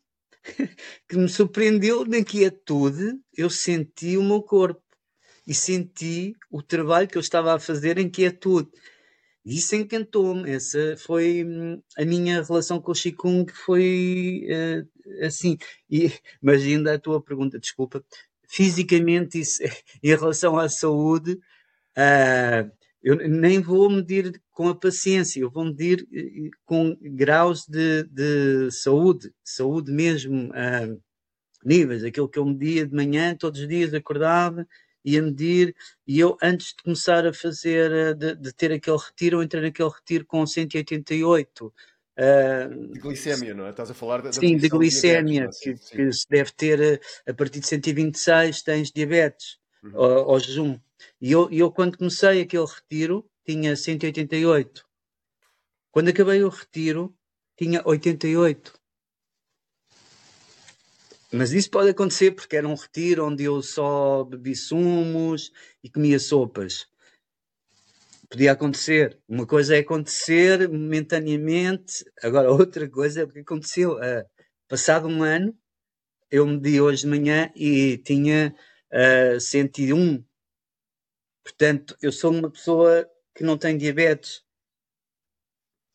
que 1.08 1.18
me 1.18 1.30
surpreendeu 1.30 2.06
na 2.06 2.24
quietude, 2.24 3.20
eu 3.40 3.50
senti 3.50 4.18
o 4.18 4.24
meu 4.24 4.42
corpo 4.42 4.82
e 5.48 5.54
senti 5.54 6.36
o 6.52 6.62
trabalho 6.62 7.08
que 7.08 7.18
eu 7.18 7.22
estava 7.22 7.56
a 7.56 7.60
fazer 7.60 7.98
em 7.98 8.10
quietude. 8.10 8.70
Isso 9.46 9.76
encantou-me. 9.76 10.50
Essa 10.52 10.96
foi 10.98 11.44
hum, 11.46 11.82
a 11.98 12.06
minha 12.06 12.44
relação 12.44 12.82
com 12.82 12.92
o 12.92 12.96
Qigong, 12.96 13.52
foi 13.52 14.46
uh, 14.50 15.26
assim. 15.26 15.58
E, 15.90 16.12
mas 16.42 16.62
ainda 16.64 16.94
a 16.94 17.00
tua 17.00 17.22
pergunta, 17.22 17.58
desculpa, 17.60 18.04
fisicamente, 18.48 19.40
isso, 19.40 19.64
em 20.04 20.10
relação 20.10 20.58
à 20.58 20.68
saúde, 20.68 21.34
uh, 21.98 22.72
eu 23.02 23.16
nem 23.30 23.62
vou 23.62 23.90
medir 23.90 24.42
com 24.52 24.68
a 24.68 24.76
paciência, 24.76 25.40
eu 25.40 25.50
vou 25.50 25.64
medir 25.64 26.06
eh, 26.14 26.50
com 26.66 26.98
graus 27.02 27.66
de, 27.66 28.04
de 28.04 28.70
saúde, 28.72 29.34
saúde 29.42 29.90
mesmo, 29.92 30.50
uh, 30.50 31.02
níveis, 31.64 32.04
aquilo 32.04 32.30
que 32.30 32.40
eu 32.40 32.46
media 32.46 32.86
de 32.86 32.96
manhã, 32.96 33.36
todos 33.36 33.60
os 33.62 33.68
dias 33.68 33.94
acordava, 33.94 34.68
ia 35.04 35.22
medir, 35.22 35.76
e 36.06 36.20
eu 36.20 36.38
antes 36.42 36.68
de 36.68 36.84
começar 36.84 37.26
a 37.26 37.34
fazer, 37.34 38.16
de, 38.16 38.36
de 38.36 38.54
ter 38.54 38.72
aquele 38.72 38.98
retiro, 38.98 39.38
eu 39.38 39.44
entrei 39.44 39.62
naquele 39.64 39.90
retiro 39.90 40.26
com 40.26 40.46
188. 40.46 41.74
Uh, 42.20 42.92
de 42.92 43.00
glicémia, 43.00 43.54
não 43.54 43.66
é? 43.66 43.70
Estás 43.70 43.90
a 43.90 43.94
falar 43.94 44.22
da, 44.22 44.34
Sim, 44.34 44.58
de 44.58 44.68
glicémia, 44.68 45.46
é? 45.46 45.48
que, 45.48 45.74
que, 45.76 46.12
se 46.12 46.28
deve 46.30 46.52
ter 46.52 47.02
a 47.26 47.34
partir 47.34 47.62
de 47.62 47.68
126 47.68 48.62
tens 48.62 48.92
diabetes 48.92 49.58
uhum. 49.82 49.96
ao, 49.96 50.32
ao, 50.32 50.40
jejum. 50.40 50.78
E 51.22 51.32
eu, 51.32 51.50
eu, 51.50 51.72
quando 51.72 51.98
comecei 51.98 52.42
aquele 52.42 52.66
retiro, 52.66 53.26
tinha 53.46 53.74
188. 53.74 54.86
Quando 55.92 56.10
acabei 56.10 56.44
o 56.44 56.50
retiro, 56.50 57.16
tinha 57.58 57.82
88. 57.86 58.79
Mas 61.32 61.52
isso 61.52 61.70
pode 61.70 61.90
acontecer 61.90 62.32
porque 62.32 62.56
era 62.56 62.68
um 62.68 62.76
retiro 62.76 63.28
onde 63.28 63.44
eu 63.44 63.62
só 63.62 64.24
bebi 64.24 64.56
sumos 64.56 65.52
e 65.84 65.90
comia 65.90 66.20
sopas 66.20 66.88
podia 68.30 68.52
acontecer. 68.52 69.20
Uma 69.28 69.46
coisa 69.46 69.76
é 69.76 69.80
acontecer 69.80 70.70
momentaneamente, 70.70 72.06
agora 72.22 72.52
outra 72.52 72.88
coisa 72.90 73.22
é 73.22 73.24
o 73.24 73.30
que 73.30 73.40
aconteceu. 73.40 73.94
Uh, 73.98 74.24
passado 74.68 75.08
um 75.08 75.24
ano, 75.24 75.58
eu 76.32 76.46
medi 76.46 76.80
hoje 76.80 77.02
de 77.02 77.08
manhã 77.08 77.52
e 77.56 77.98
tinha 77.98 78.56
uh, 79.36 79.40
101. 79.40 80.24
Portanto, 81.44 81.98
eu 82.02 82.12
sou 82.12 82.32
uma 82.32 82.52
pessoa 82.52 83.10
que 83.36 83.44
não 83.44 83.58
tem 83.58 83.78
diabetes. 83.78 84.44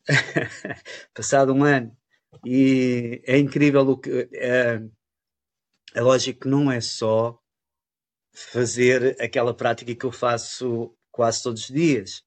passado 1.15 1.55
um 1.55 1.63
ano. 1.65 1.97
E 2.45 3.23
é 3.27 3.39
incrível 3.39 3.83
o 3.83 3.97
que. 3.97 4.11
Uh, 4.11 4.91
é 5.95 6.01
lógico 6.01 6.41
que 6.41 6.49
não 6.49 6.71
é 6.71 6.81
só 6.81 7.39
fazer 8.33 9.17
aquela 9.21 9.55
prática 9.55 9.95
que 9.95 10.05
eu 10.05 10.13
faço 10.13 10.95
quase 11.11 11.43
todos 11.43 11.63
os 11.63 11.69
dias. 11.69 12.23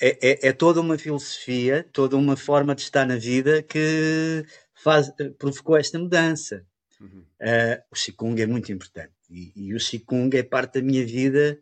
É, 0.00 0.30
é, 0.30 0.48
é, 0.48 0.52
toda 0.52 0.80
uma 0.80 0.98
filosofia, 0.98 1.88
toda 1.92 2.16
uma 2.16 2.36
forma 2.36 2.74
de 2.74 2.82
estar 2.82 3.06
na 3.06 3.16
vida 3.16 3.62
que 3.62 4.44
faz, 4.74 5.10
provocou 5.38 5.76
esta 5.76 5.98
mudança. 5.98 6.66
Uhum. 7.00 7.24
Uh, 7.40 7.80
o 7.92 7.94
Qigong 7.94 8.42
é 8.42 8.46
muito 8.46 8.72
importante 8.72 9.14
e, 9.30 9.52
e, 9.54 9.72
o 9.72 9.78
Qigong 9.78 10.36
é 10.36 10.42
parte 10.42 10.80
da 10.80 10.82
minha 10.82 11.06
vida 11.06 11.56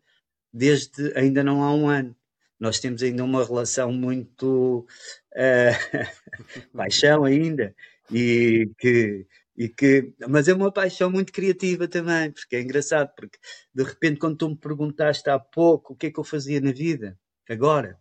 desde 0.51 1.13
ainda 1.15 1.45
não 1.45 1.63
há 1.63 1.75
um 1.75 1.89
ano. 1.89 2.17
Nós 2.59 2.81
temos 2.81 3.03
ainda 3.03 3.23
uma 3.23 3.45
relação 3.45 3.93
muito 3.93 4.87
uh, 5.35 6.73
paixão 6.75 7.25
ainda 7.25 7.75
e 8.11 8.71
que 8.79 9.27
e 9.57 9.69
que, 9.69 10.13
mas 10.29 10.49
é 10.49 10.55
uma 10.55 10.73
paixão 10.73 11.11
muito 11.11 11.33
criativa 11.33 11.89
também, 11.89 12.31
porque 12.31 12.57
é 12.57 12.61
engraçado, 12.61 13.13
porque 13.17 13.39
de 13.75 13.83
repente 13.83 14.19
quando 14.19 14.37
tu 14.37 14.49
me 14.51 14.57
perguntaste 14.57 15.31
há 15.31 15.39
pouco 15.39 15.95
o 15.95 15.97
que 15.97 16.07
é 16.07 16.11
que 16.11 16.21
eu 16.21 16.25
fazia 16.25 16.61
na 16.61 16.73
vida, 16.73 17.19
agora, 17.49 17.99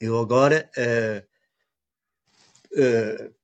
eu 0.00 0.18
agora 0.18 0.70
uh, 0.76 1.20
uh, 2.80 3.34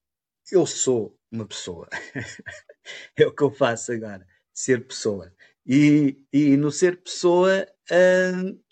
eu 0.51 0.67
sou 0.67 1.19
uma 1.31 1.47
pessoa. 1.47 1.89
é 3.17 3.27
o 3.27 3.35
que 3.35 3.43
eu 3.43 3.51
faço 3.51 3.93
agora, 3.93 4.27
ser 4.53 4.87
pessoa. 4.87 5.33
E, 5.67 6.21
e 6.33 6.57
no 6.57 6.71
ser 6.71 7.03
pessoa 7.03 7.67
uh, 7.91 8.67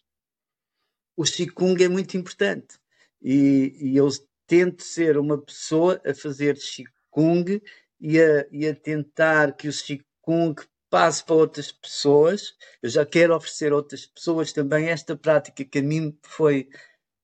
o 1.17 1.25
Qigong 1.25 1.83
é 1.83 1.89
muito 1.89 2.17
importante. 2.17 2.79
E, 3.21 3.77
e 3.81 3.97
eu 3.97 4.09
tento 4.47 4.83
ser 4.83 5.17
uma 5.17 5.41
pessoa 5.41 6.01
a 6.05 6.15
fazer 6.15 6.57
Qigong 6.57 7.63
e 8.01 8.21
a, 8.21 8.47
e 8.51 8.67
a 8.67 8.75
tentar 8.75 9.57
que 9.57 9.69
o 9.69 9.73
Qigong 9.73 10.55
passe 10.91 11.25
para 11.25 11.35
outras 11.35 11.73
pessoas. 11.73 12.55
Eu 12.83 12.89
já 12.89 13.05
quero 13.05 13.35
oferecer 13.35 13.73
a 13.73 13.77
outras 13.77 14.07
pessoas 14.07 14.53
também 14.53 14.89
esta 14.89 15.17
prática 15.17 15.65
que 15.65 15.79
a 15.79 15.83
mim 15.83 16.17
foi. 16.23 16.69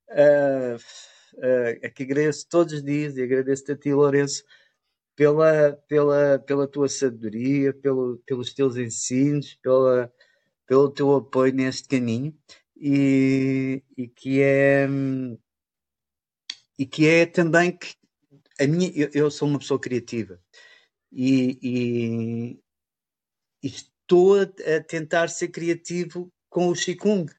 Uh, 0.09 0.77
uh, 1.35 1.95
que 1.95 2.03
agradeço 2.03 2.49
todos 2.49 2.73
os 2.75 2.83
dias 2.83 3.17
e 3.17 3.23
agradeço-te 3.23 3.73
a 3.73 3.77
ti, 3.77 3.93
Lourenço, 3.93 4.43
pela, 5.15 5.73
pela, 5.87 6.39
pela 6.41 6.67
tua 6.67 6.89
sabedoria, 6.89 7.73
pelo, 7.75 8.21
pelos 8.27 8.53
teus 8.53 8.77
ensinos, 8.77 9.55
pela, 9.63 10.13
pelo 10.67 10.91
teu 10.91 11.15
apoio 11.15 11.55
neste 11.55 11.87
caminho 11.89 12.35
e, 12.81 13.83
e 13.97 14.09
que 14.09 14.41
é 14.41 14.89
e 16.79 16.87
que 16.87 17.07
é 17.07 17.27
também 17.27 17.77
que 17.77 17.95
a 18.61 18.67
minha 18.67 18.91
eu, 18.95 19.11
eu 19.13 19.31
sou 19.31 19.49
uma 19.49 19.59
pessoa 19.59 19.81
criativa 19.81 20.41
e, 21.11 21.59
e, 21.63 22.61
e 23.63 23.67
estou 23.67 24.41
a, 24.41 24.43
a, 24.43 24.83
tentar 24.83 25.29
ser 25.29 25.49
criativo 25.49 26.33
com 26.49 26.69
o 26.69 26.75
Qigong 26.75 27.33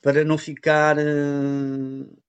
para 0.00 0.24
não 0.24 0.38
ficar 0.38 0.96
uh, 0.98 2.22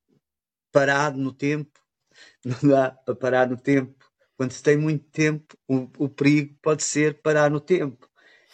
parado 0.72 1.20
no 1.20 1.34
tempo. 1.34 1.80
Não 2.46 2.70
dá 2.70 2.92
para 2.92 3.16
parar 3.16 3.50
no 3.50 3.58
tempo. 3.58 4.06
Quando 4.38 4.52
se 4.52 4.64
tem 4.64 4.78
muito 4.78 5.04
tempo, 5.10 5.58
o, 5.68 5.90
o 6.06 6.10
perigo 6.10 6.56
pode 6.62 6.84
ser 6.84 7.22
parar 7.22 7.52
no 7.52 7.60
tempo. 7.60 8.10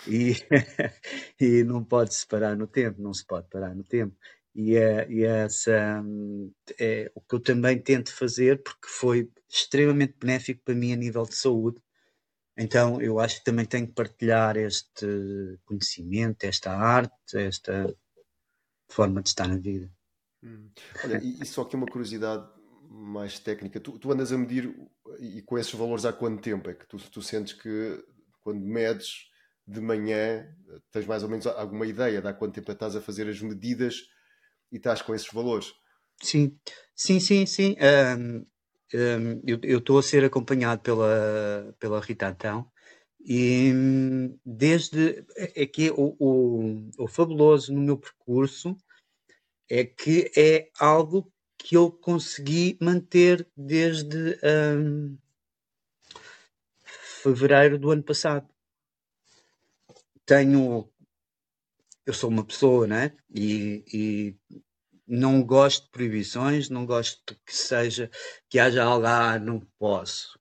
E, 0.07 0.33
e 1.39 1.63
não 1.63 1.83
pode-se 1.83 2.25
parar 2.25 2.55
no 2.55 2.65
tempo, 2.65 3.00
não 3.00 3.13
se 3.13 3.24
pode 3.24 3.48
parar 3.50 3.75
no 3.75 3.83
tempo. 3.83 4.15
E, 4.53 4.75
é, 4.75 5.10
e 5.10 5.24
é 5.24 5.46
essa 5.46 6.03
é 6.77 7.12
o 7.15 7.22
que 7.22 7.36
eu 7.36 7.39
também 7.39 7.81
tento 7.81 8.13
fazer, 8.13 8.62
porque 8.62 8.88
foi 8.88 9.31
extremamente 9.50 10.15
benéfico 10.20 10.62
para 10.63 10.75
mim 10.75 10.91
a 10.91 10.98
nível 10.98 11.24
de 11.24 11.36
saúde. 11.36 11.81
Então 12.58 13.01
eu 13.01 13.20
acho 13.20 13.39
que 13.39 13.46
também 13.46 13.65
tenho 13.65 13.88
que 13.88 13.93
partilhar 13.93 14.58
este 14.58 15.58
conhecimento, 15.65 16.43
esta 16.43 16.72
arte, 16.72 17.38
esta 17.38 17.96
forma 18.89 19.22
de 19.22 19.29
estar 19.29 19.48
na 19.48 19.58
vida. 19.58 19.89
Hum. 20.43 20.70
Olha, 21.03 21.20
e, 21.24 21.41
e, 21.41 21.46
só 21.46 21.62
aqui 21.62 21.75
uma 21.75 21.86
curiosidade 21.86 22.46
mais 22.89 23.39
técnica. 23.39 23.79
Tu, 23.79 23.98
tu, 23.98 24.12
andas 24.12 24.34
a 24.34 24.38
medir 24.38 24.75
e 25.20 25.41
com 25.43 25.58
esses 25.58 25.74
valores 25.74 26.03
há 26.03 26.12
quanto 26.12 26.41
tempo? 26.41 26.70
É 26.70 26.74
que 26.74 26.86
tu, 26.88 26.98
tu 26.98 27.22
sentes 27.22 27.53
que 27.53 28.03
quando 28.41 28.60
medes 28.60 29.29
de 29.65 29.79
manhã 29.79 30.46
tens 30.91 31.05
mais 31.05 31.24
ou 31.24 31.29
menos 31.29 31.48
alguma 31.48 31.86
ideia 31.86 32.22
de 32.22 32.27
há 32.27 32.34
quanto 32.34 32.55
tempo 32.55 32.72
estás 32.72 32.96
a 32.96 33.01
fazer 33.01 33.29
as 33.29 33.39
medidas 33.41 34.10
e 34.72 34.78
estás 34.78 35.01
com 35.01 35.13
esses 35.13 35.32
valores? 35.32 35.74
Sim, 36.22 36.58
sim, 36.96 37.20
sim, 37.20 37.46
sim. 37.46 37.75
Um, 37.80 38.46
um, 38.94 39.42
eu 39.63 39.80
estou 39.80 39.98
a 39.98 40.04
ser 40.04 40.24
acompanhado 40.24 40.82
pela, 40.82 41.75
pela 41.80 42.00
Rita 42.00 42.28
Antão 42.28 42.70
e 43.20 43.72
desde 44.46 45.25
é 45.38 45.66
que 45.66 45.92
o, 45.92 46.16
o, 46.20 46.90
o 46.98 47.08
fabuloso 47.08 47.74
no 47.74 47.82
meu 47.82 47.98
percurso 47.98 48.75
é 49.70 49.86
que 49.86 50.32
é 50.36 50.70
algo 50.80 51.32
que 51.58 51.78
eu 51.78 51.92
consegui 51.92 52.78
manter 52.82 53.48
desde 53.56 54.40
um, 54.44 55.18
fevereiro 57.22 57.78
do 57.78 57.92
ano 57.92 58.04
passado. 58.04 58.48
Tenho. 60.25 60.90
Eu 62.05 62.13
sou 62.13 62.29
uma 62.29 62.46
pessoa, 62.46 62.88
né? 62.88 63.15
E, 63.29 63.84
e 63.93 64.36
não 65.08 65.43
gosto 65.43 65.86
de 65.86 65.91
proibições, 65.91 66.70
não 66.70 66.86
gosto 66.86 67.36
que 67.46 67.55
seja 67.55 68.10
que 68.50 68.60
haja 68.60 68.84
algo, 68.84 69.05
ah, 69.05 69.38
não 69.39 69.60
posso. 69.77 70.39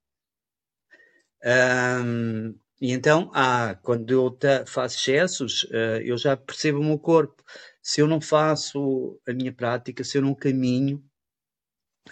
Um, 1.44 2.54
e 2.80 2.92
então, 2.92 3.30
ah, 3.34 3.78
quando 3.82 4.10
eu 4.10 4.38
faço 4.66 4.96
excessos, 4.96 5.64
uh, 5.64 6.00
eu 6.02 6.16
já 6.16 6.36
percebo 6.36 6.80
o 6.80 6.84
meu 6.84 6.98
corpo. 6.98 7.42
Se 7.82 8.00
eu 8.00 8.06
não 8.06 8.20
faço 8.20 9.20
a 9.28 9.32
minha 9.32 9.52
prática, 9.52 10.04
se 10.04 10.16
eu 10.18 10.22
não 10.22 10.34
caminho, 10.34 11.04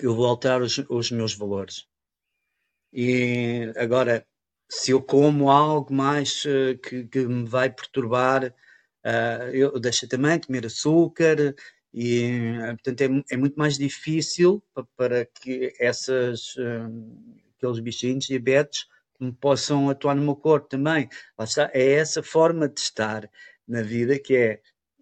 eu 0.01 0.15
vou 0.15 0.27
alterar 0.27 0.63
os, 0.63 0.79
os 0.89 1.11
meus 1.11 1.35
valores. 1.35 1.87
E 2.93 3.73
agora, 3.77 4.27
se 4.71 4.91
eu 4.93 5.03
como 5.03 5.51
algo 5.51 5.93
mais 5.93 6.45
uh, 6.45 6.79
que, 6.79 7.07
que, 7.07 7.21
me 7.27 7.47
vai 7.49 7.71
perturbar, 7.71 8.55
uh, 9.09 9.51
eu 9.53 9.79
deixo 9.81 10.07
também 10.09 10.41
comer 10.41 10.67
açúcar, 10.67 11.55
e 11.93 12.53
portanto 12.83 13.01
é, 13.01 13.35
é, 13.35 13.37
muito 13.37 13.57
mais 13.57 13.79
difícil 13.79 14.63
para, 14.75 14.85
para 14.97 15.25
que 15.25 15.75
essas, 15.81 16.55
aqueles 17.57 17.81
bichinhos 17.81 18.27
diabetes 18.27 18.87
possam 19.41 19.91
atuar 19.91 20.15
no 20.15 20.23
meu 20.23 20.37
corpo 20.37 20.69
também. 20.69 21.09
Lá 21.37 21.45
está, 21.45 21.71
é 21.73 21.93
essa 21.93 22.23
forma 22.23 22.69
de 22.69 22.81
estar 22.81 23.29
na 23.67 23.83
vida 23.83 24.19
que 24.19 24.37
é 24.37 24.61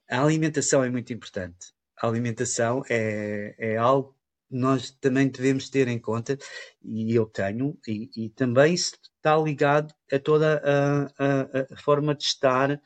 a 0.09 0.23
alimentação 0.23 0.85
é 0.85 0.91
muito 0.91 1.13
importante. 1.13 1.73
A 2.01 2.07
alimentação 2.07 2.83
é, 2.89 3.55
é 3.59 3.77
algo 3.77 4.15
que 4.49 4.57
nós 4.57 4.91
também 4.91 5.29
devemos 5.29 5.69
ter 5.69 5.89
em 5.89 5.99
conta 5.99 6.39
e 6.83 7.15
eu 7.15 7.27
tenho, 7.27 7.77
e, 7.87 8.11
e 8.17 8.31
também 8.31 8.75
está 8.75 9.37
ligado 9.37 9.93
a 10.13 10.19
toda 10.19 10.63
a, 10.65 11.25
a, 11.25 11.75
a, 11.75 11.77
forma 11.77 12.15
de 12.15 12.25
estar 12.25 12.81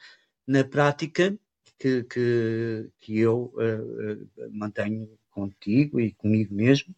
na 0.50 0.64
prática 0.64 1.38
que, 1.78 2.02
que, 2.02 2.90
que 2.98 3.18
eu 3.20 3.54
uh, 3.54 4.50
mantenho 4.50 5.16
contigo 5.30 6.00
e 6.00 6.12
comigo 6.12 6.52
mesmo. 6.52 6.92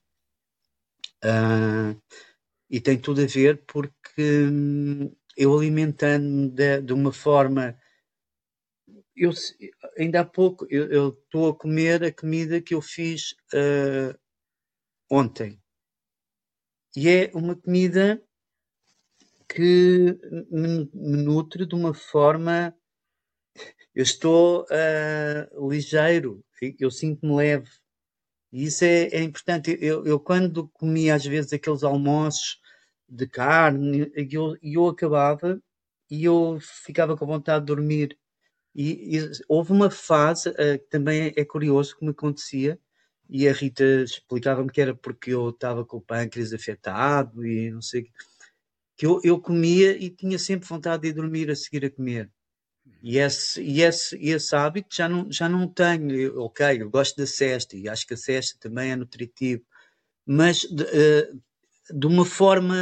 Uh, 1.23 2.00
e 2.71 2.80
tem 2.80 2.99
tudo 2.99 3.21
a 3.21 3.26
ver 3.26 3.62
porque 3.66 4.47
hum, 4.50 5.14
eu 5.37 5.54
alimentando 5.54 6.49
de, 6.49 6.80
de, 6.80 6.92
uma 6.94 7.12
forma. 7.12 7.78
Eu, 9.14 9.32
ainda 9.99 10.21
há 10.21 10.25
pouco 10.25 10.66
eu 10.71 11.11
estou 11.11 11.50
a 11.50 11.54
comer 11.54 12.02
a 12.02 12.11
comida 12.11 12.62
que 12.62 12.75
eu 12.75 12.80
fiz 12.80 13.32
uh, 13.52 14.18
ontem. 15.11 15.61
E 16.97 17.06
é 17.06 17.30
uma 17.35 17.54
comida 17.54 18.23
que 19.47 20.18
me, 20.50 20.90
me 20.94 21.23
nutre 21.23 21.66
de 21.66 21.75
uma 21.75 21.92
forma. 21.92 22.75
Eu 23.94 24.02
estou 24.02 24.64
uh, 24.64 25.70
ligeiro, 25.70 26.44
eu 26.78 26.90
sinto-me 26.90 27.34
leve. 27.34 27.70
E 28.52 28.64
isso 28.64 28.84
é, 28.84 29.04
é 29.08 29.22
importante. 29.22 29.76
Eu, 29.80 30.04
eu, 30.06 30.20
quando 30.20 30.68
comia 30.68 31.14
às 31.14 31.25
vezes 31.25 31.52
aqueles 31.52 31.82
almoços 31.82 32.61
de 33.08 33.26
carne, 33.26 34.11
eu, 34.30 34.56
eu 34.62 34.88
acabava 34.88 35.61
e 36.11 36.25
eu 36.25 36.58
ficava 36.61 37.16
com 37.16 37.26
vontade 37.26 37.64
de 37.64 37.66
dormir. 37.66 38.18
E, 38.75 39.18
e 39.18 39.30
houve 39.49 39.72
uma 39.72 39.90
fase 39.90 40.50
uh, 40.50 40.78
que 40.78 40.88
também 40.90 41.28
é, 41.28 41.40
é 41.40 41.44
curioso 41.44 41.96
que 41.96 42.04
me 42.04 42.11
acontecia, 42.12 42.78
e 43.28 43.49
a 43.49 43.52
Rita 43.52 43.84
explicava-me 44.02 44.70
que 44.70 44.80
era 44.80 44.94
porque 44.94 45.32
eu 45.32 45.50
estava 45.50 45.84
com 45.84 45.99
o 45.99 46.02
pâncreas 46.02 46.52
afetado 46.52 47.46
e 47.46 47.70
não 47.70 47.80
sei 47.80 48.11
que 48.96 49.06
eu, 49.06 49.20
eu 49.25 49.40
comia 49.40 49.96
e 49.96 50.11
tinha 50.11 50.38
sempre 50.38 50.68
vontade 50.68 51.04
de 51.04 51.12
dormir 51.12 51.50
a 51.50 51.56
seguir 51.56 51.84
a 51.84 51.90
comer. 51.90 52.30
E 53.03 53.19
esse, 53.19 53.61
e 53.61 53.83
esse, 53.83 54.17
esse 54.17 54.55
hábito 54.55 54.95
já 54.95 55.09
não, 55.09 55.31
já 55.31 55.49
não 55.49 55.67
tenho. 55.67 56.41
Ok, 56.41 56.65
eu 56.81 56.91
gosto 56.91 57.17
da 57.17 57.27
cesta 57.27 57.77
e 57.77 57.89
acho 57.89 58.07
que 58.07 58.15
a 58.15 58.17
cesta 58.17 58.59
também 58.61 58.91
é 58.91 58.97
nutritivo, 58.97 59.65
mas 60.25 60.65
uh, 60.65 61.43
de 61.91 62.07
uma 62.07 62.25
forma 62.25 62.75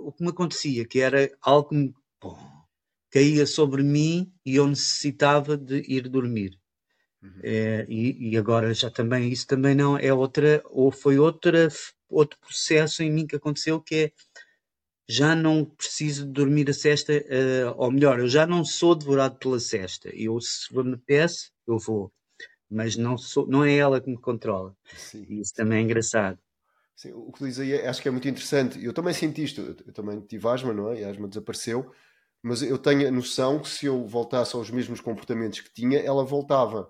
o 0.00 0.12
que 0.12 0.22
me 0.22 0.30
acontecia, 0.30 0.86
que 0.86 1.00
era 1.00 1.30
algo 1.40 1.70
que 1.70 1.94
bom, 2.20 2.38
caía 3.10 3.46
sobre 3.46 3.82
mim 3.82 4.32
e 4.44 4.56
eu 4.56 4.66
necessitava 4.66 5.56
de 5.56 5.82
ir 5.88 6.08
dormir. 6.08 6.58
Uhum. 7.22 7.40
É, 7.42 7.86
e, 7.88 8.30
e, 8.30 8.36
agora 8.36 8.74
já 8.74 8.90
também 8.90 9.30
isso 9.30 9.46
também 9.46 9.76
não 9.76 9.96
é 9.96 10.12
outra 10.12 10.60
ou 10.66 10.90
foi 10.90 11.20
outra 11.20 11.68
outro 12.08 12.36
processo 12.40 13.00
em 13.00 13.12
mim 13.12 13.28
que 13.28 13.36
aconteceu 13.36 13.80
que 13.80 13.94
é 13.94 14.12
já 15.08 15.34
não 15.34 15.64
preciso 15.64 16.26
de 16.26 16.32
dormir 16.32 16.70
a 16.70 16.74
cesta 16.74 17.12
uh, 17.12 17.74
ou 17.76 17.90
melhor 17.90 18.20
eu 18.20 18.28
já 18.28 18.46
não 18.46 18.64
sou 18.64 18.94
devorado 18.94 19.36
pela 19.38 19.60
cesta 19.60 20.10
eu 20.14 20.40
se 20.40 20.74
me 20.74 20.94
apetece 20.94 21.50
eu 21.66 21.78
vou 21.78 22.12
mas 22.70 22.96
não 22.96 23.18
sou 23.18 23.46
não 23.46 23.64
é 23.64 23.76
ela 23.76 24.00
que 24.00 24.10
me 24.10 24.18
controla 24.18 24.76
Sim. 24.96 25.26
isso 25.28 25.52
também 25.54 25.78
é 25.78 25.82
engraçado 25.82 26.38
Sim, 26.94 27.12
o 27.14 27.32
que 27.32 27.44
diz 27.44 27.58
aí 27.58 27.72
é, 27.72 27.88
acho 27.88 28.00
que 28.00 28.06
é 28.06 28.10
muito 28.12 28.28
interessante. 28.28 28.82
Eu 28.84 28.92
também 28.92 29.12
senti 29.12 29.42
isto, 29.42 29.60
eu 29.60 29.92
também 29.92 30.20
tive 30.20 30.46
asma, 30.46 30.72
não 30.72 30.92
é? 30.92 31.00
E 31.00 31.04
a 31.04 31.10
asma 31.10 31.26
desapareceu, 31.26 31.90
mas 32.42 32.62
eu 32.62 32.78
tenho 32.78 33.08
a 33.08 33.10
noção 33.10 33.58
que 33.58 33.68
se 33.68 33.86
eu 33.86 34.06
voltasse 34.06 34.54
aos 34.54 34.70
mesmos 34.70 35.00
comportamentos 35.00 35.60
que 35.60 35.72
tinha, 35.72 35.98
ela 35.98 36.24
voltava. 36.24 36.88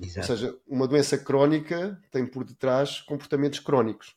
Exato. 0.00 0.32
Ou 0.32 0.38
seja, 0.38 0.58
uma 0.66 0.88
doença 0.88 1.18
crónica 1.18 2.00
tem 2.10 2.26
por 2.26 2.44
detrás 2.44 3.00
comportamentos 3.02 3.58
crónicos. 3.58 4.16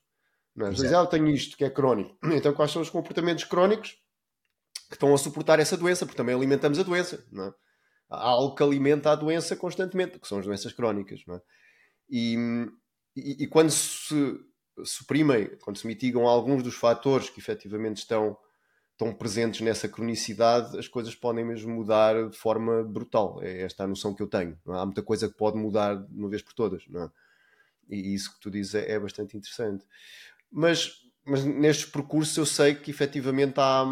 Não 0.56 0.68
é? 0.68 0.70
Diz, 0.70 0.94
ah, 0.94 1.00
eu 1.00 1.08
tenho 1.08 1.28
isto 1.28 1.58
que 1.58 1.66
é 1.66 1.70
crónico. 1.70 2.18
Então, 2.32 2.54
quais 2.54 2.72
são 2.72 2.82
os 2.82 2.90
comportamentos 2.90 3.44
crónicos 3.44 3.98
que 4.88 4.96
estão 4.96 5.14
a 5.14 5.18
suportar 5.18 5.60
essa 5.60 5.76
doença? 5.76 6.06
Porque 6.06 6.18
também 6.18 6.36
alimentamos 6.36 6.80
a 6.80 6.84
doença. 6.84 7.26
Não 7.32 7.46
é? 7.46 7.54
Há 8.10 8.30
algo 8.30 8.56
que 8.56 8.64
alimenta 8.64 9.12
a 9.12 9.16
doença 9.16 9.56
constantemente, 9.56 10.20
que 10.20 10.28
são 10.28 10.40
as 10.40 10.46
doenças 10.46 10.72
crónicas. 10.74 11.22
Não 11.28 11.36
é? 11.36 11.42
e, 12.10 12.38
e, 13.16 13.44
e 13.44 13.48
quando 13.48 13.72
se 13.72 14.40
suprimem, 14.84 15.50
quando 15.62 15.78
se 15.78 15.88
mitigam 15.88 16.28
alguns 16.28 16.64
dos 16.64 16.76
fatores 16.76 17.30
que 17.30 17.40
efetivamente 17.40 17.98
estão, 17.98 18.38
estão 18.92 19.14
presentes 19.14 19.62
nessa 19.62 19.88
cronicidade, 19.88 20.78
as 20.78 20.88
coisas 20.88 21.16
podem 21.16 21.46
mesmo 21.46 21.74
mudar 21.74 22.30
de 22.30 22.38
forma 22.38 22.84
brutal. 22.84 23.42
É 23.42 23.62
esta 23.62 23.84
a 23.84 23.88
noção 23.88 24.14
que 24.14 24.22
eu 24.22 24.28
tenho. 24.28 24.60
É? 24.68 24.72
Há 24.72 24.86
muita 24.86 25.02
coisa 25.02 25.30
que 25.30 25.36
pode 25.36 25.58
mudar 25.58 25.96
de 25.96 26.18
uma 26.18 26.30
vez 26.30 26.42
por 26.42 26.54
todas. 26.54 26.84
É? 26.94 27.10
E 27.90 28.14
isso 28.14 28.34
que 28.34 28.40
tu 28.40 28.52
dizes 28.52 28.76
é, 28.76 28.92
é, 28.92 29.00
bastante 29.00 29.38
interessante. 29.38 29.86
Mas, 30.58 30.94
mas 31.26 31.44
nestes 31.44 31.86
percursos 31.86 32.38
eu 32.38 32.46
sei 32.46 32.76
que 32.76 32.90
efetivamente 32.90 33.56
há, 33.58 33.84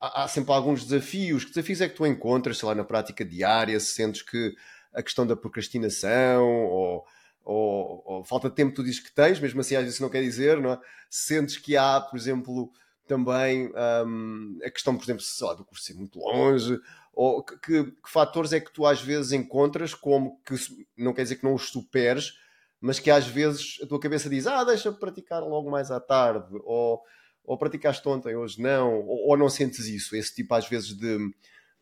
há, 0.00 0.22
há 0.22 0.28
sempre 0.28 0.52
alguns 0.52 0.84
desafios. 0.84 1.44
Que 1.44 1.50
desafios 1.50 1.80
é 1.80 1.88
que 1.88 1.96
tu 1.96 2.06
encontras, 2.06 2.58
sei 2.58 2.68
lá, 2.68 2.74
na 2.74 2.84
prática 2.84 3.24
diária? 3.24 3.80
Se 3.80 3.94
sentes 3.94 4.22
que 4.22 4.54
a 4.94 5.02
questão 5.02 5.26
da 5.26 5.36
procrastinação 5.36 6.46
ou 6.46 7.04
ou, 7.48 8.02
ou, 8.04 8.24
falta 8.24 8.50
de 8.50 8.54
tempo 8.54 8.74
tu 8.74 8.84
dizes 8.84 9.00
que 9.00 9.10
tens, 9.10 9.40
mesmo 9.40 9.58
assim 9.62 9.74
às 9.74 9.82
vezes 9.82 9.98
não 10.00 10.10
quer 10.10 10.20
dizer, 10.20 10.60
não 10.60 10.72
é? 10.72 10.80
Sentes 11.08 11.56
que 11.56 11.78
há, 11.78 11.98
por 11.98 12.18
exemplo, 12.18 12.70
também 13.06 13.72
um, 14.06 14.58
a 14.62 14.70
questão, 14.70 14.94
por 14.94 15.02
exemplo, 15.02 15.24
lá, 15.40 15.54
do 15.54 15.64
curso 15.64 15.82
ser 15.82 15.94
muito 15.94 16.18
longe, 16.18 16.78
ou 17.14 17.42
que, 17.42 17.56
que, 17.58 17.84
que, 17.84 18.10
fatores 18.10 18.52
é 18.52 18.60
que 18.60 18.70
tu 18.70 18.84
às 18.84 19.00
vezes 19.00 19.32
encontras 19.32 19.94
como 19.94 20.38
que 20.44 20.54
não 20.94 21.14
quer 21.14 21.22
dizer 21.22 21.36
que 21.36 21.44
não 21.44 21.54
os 21.54 21.70
superes, 21.70 22.34
mas 22.80 22.98
que 22.98 23.10
às 23.10 23.26
vezes 23.26 23.78
a 23.82 23.86
tua 23.86 24.00
cabeça 24.00 24.28
diz, 24.28 24.46
ah, 24.46 24.64
deixa 24.64 24.92
praticar 24.92 25.42
logo 25.42 25.70
mais 25.70 25.90
à 25.90 26.00
tarde, 26.00 26.48
ou, 26.64 27.02
ou 27.44 27.58
praticaste 27.58 28.06
ontem, 28.08 28.36
hoje 28.36 28.60
não, 28.60 29.00
ou, 29.06 29.28
ou 29.28 29.36
não 29.36 29.48
sentes 29.48 29.86
isso, 29.86 30.14
esse 30.14 30.34
tipo 30.34 30.54
às 30.54 30.68
vezes 30.68 30.96
de, 30.96 31.18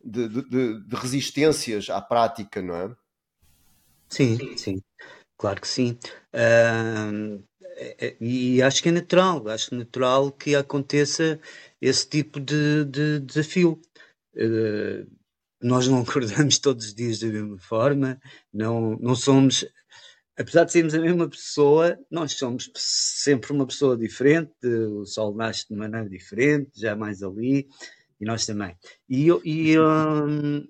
de, 0.03 0.27
de, 0.27 0.87
de 0.87 0.95
resistências 0.95 1.89
à 1.89 2.01
prática, 2.01 2.61
não 2.61 2.75
é? 2.75 2.95
Sim, 4.09 4.57
sim. 4.57 4.81
Claro 5.37 5.61
que 5.61 5.67
sim. 5.67 5.97
Uh, 6.33 7.43
e 8.19 8.61
acho 8.61 8.81
que 8.81 8.89
é 8.89 8.91
natural, 8.91 9.47
acho 9.49 9.75
natural 9.75 10.31
que 10.31 10.55
aconteça 10.55 11.39
esse 11.79 12.07
tipo 12.09 12.39
de, 12.39 12.85
de 12.85 13.19
desafio. 13.19 13.79
Uh, 14.35 15.07
nós 15.61 15.87
não 15.87 16.01
acordamos 16.01 16.57
todos 16.59 16.87
os 16.87 16.93
dias 16.93 17.19
da 17.19 17.27
mesma 17.27 17.57
forma, 17.59 18.19
não, 18.53 18.97
não 18.99 19.15
somos, 19.15 19.65
apesar 20.37 20.65
de 20.65 20.71
sermos 20.71 20.93
a 20.93 20.99
mesma 20.99 21.27
pessoa, 21.27 21.97
nós 22.11 22.33
somos 22.33 22.69
sempre 22.75 23.51
uma 23.51 23.65
pessoa 23.65 23.97
diferente, 23.97 24.53
o 24.65 25.05
sol 25.05 25.33
nasce 25.35 25.67
de 25.67 25.75
maneira 25.75 26.07
diferente, 26.07 26.79
já 26.79 26.95
mais 26.95 27.23
ali, 27.23 27.67
e 28.19 28.25
nós 28.25 28.45
também. 28.45 28.75
E, 29.09 29.27
e 29.43 29.79
um, 29.79 30.67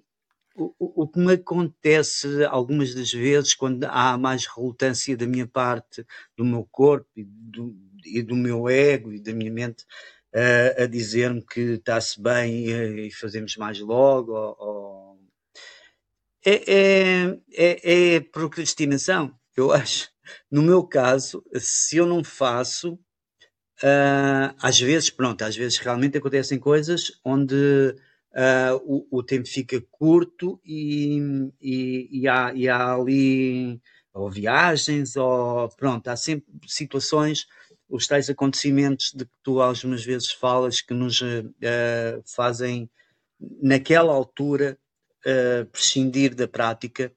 o, 0.56 1.04
o, 1.04 1.08
que 1.08 1.20
me 1.20 1.34
acontece 1.34 2.46
algumas 2.46 2.96
das 2.96 3.12
vezes 3.12 3.54
quando 3.54 3.84
há 3.86 4.18
mais 4.18 4.46
relutância 4.46 5.16
da 5.18 5.28
minha 5.28 5.48
parte, 5.48 6.06
do 6.36 6.46
meu 6.46 6.68
corpo 6.72 7.08
e 7.16 7.24
do, 7.24 7.76
e 8.06 8.22
do 8.22 8.36
meu 8.36 8.70
ego 8.70 9.12
e 9.12 9.20
da 9.20 9.34
minha 9.34 9.52
mente 9.52 9.84
uh, 10.34 10.84
a 10.84 10.86
dizer-me 10.88 11.46
que 11.46 11.60
está-se 11.74 12.22
bem 12.22 12.68
e, 12.68 13.08
e, 13.08 13.12
fazemos 13.12 13.56
mais 13.58 13.80
logo, 13.80 14.32
ou, 14.34 14.56
ou... 14.60 15.08
É, 16.46 16.74
é, 16.74 17.40
é, 17.54 18.16
é 18.16 18.20
procrastinação, 18.22 19.37
eu 19.58 19.72
acho. 19.72 20.10
No 20.52 20.62
meu 20.62 20.84
caso, 20.84 21.44
se 21.56 21.98
eu 21.98 22.06
não 22.06 22.24
faço, 22.24 22.94
uh, 23.84 24.56
às 24.62 24.80
vezes, 24.80 25.10
pronto, 25.10 25.42
às 25.44 25.56
vezes 25.56 25.78
realmente 25.78 26.18
acontecem 26.18 26.60
coisas 26.60 27.20
onde 27.24 27.56
uh, 27.56 28.76
o, 28.84 29.20
o, 29.20 29.24
tempo 29.24 29.48
fica 29.48 29.82
curto 29.92 30.60
e, 30.66 31.20
e, 31.62 32.22
e, 32.22 32.28
há, 32.28 32.54
e 32.54 32.70
há 32.70 32.94
ali 32.94 33.82
ou 34.14 34.32
viagens, 34.32 35.16
ou 35.16 35.70
pronto, 35.70 36.08
há 36.08 36.16
sempre 36.16 36.48
situações, 36.68 37.48
os 37.88 38.08
tais 38.08 38.30
acontecimentos 38.30 39.14
de 39.14 39.26
que 39.26 39.32
tu 39.44 39.62
algumas 39.62 40.04
vezes 40.04 40.32
falas 40.32 40.82
que 40.82 40.94
nos 40.94 41.22
uh, 41.22 42.24
fazem, 42.26 42.90
naquela 43.62 44.12
altura, 44.12 44.78
uh, 45.26 45.66
prescindir 45.68 46.34
da 46.36 46.48
prática. 46.48 47.12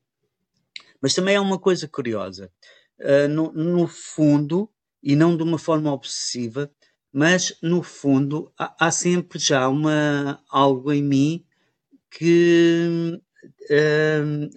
Mas 1.00 1.14
também 1.14 1.34
é 1.34 1.40
uma 1.40 1.58
coisa 1.58 1.88
curiosa. 1.88 2.50
Uh, 2.98 3.28
no, 3.28 3.52
no, 3.52 3.86
fundo, 3.86 4.70
e 5.02 5.16
não 5.16 5.36
de 5.36 5.42
uma 5.42 5.58
forma 5.58 5.92
obsessiva, 5.92 6.70
mas 7.12 7.56
no 7.62 7.82
fundo 7.82 8.52
há, 8.58 8.86
há 8.86 8.90
sempre 8.90 9.38
já 9.38 9.68
uma, 9.68 10.42
algo 10.50 10.92
em 10.92 11.02
mim 11.02 11.44
que 12.10 13.18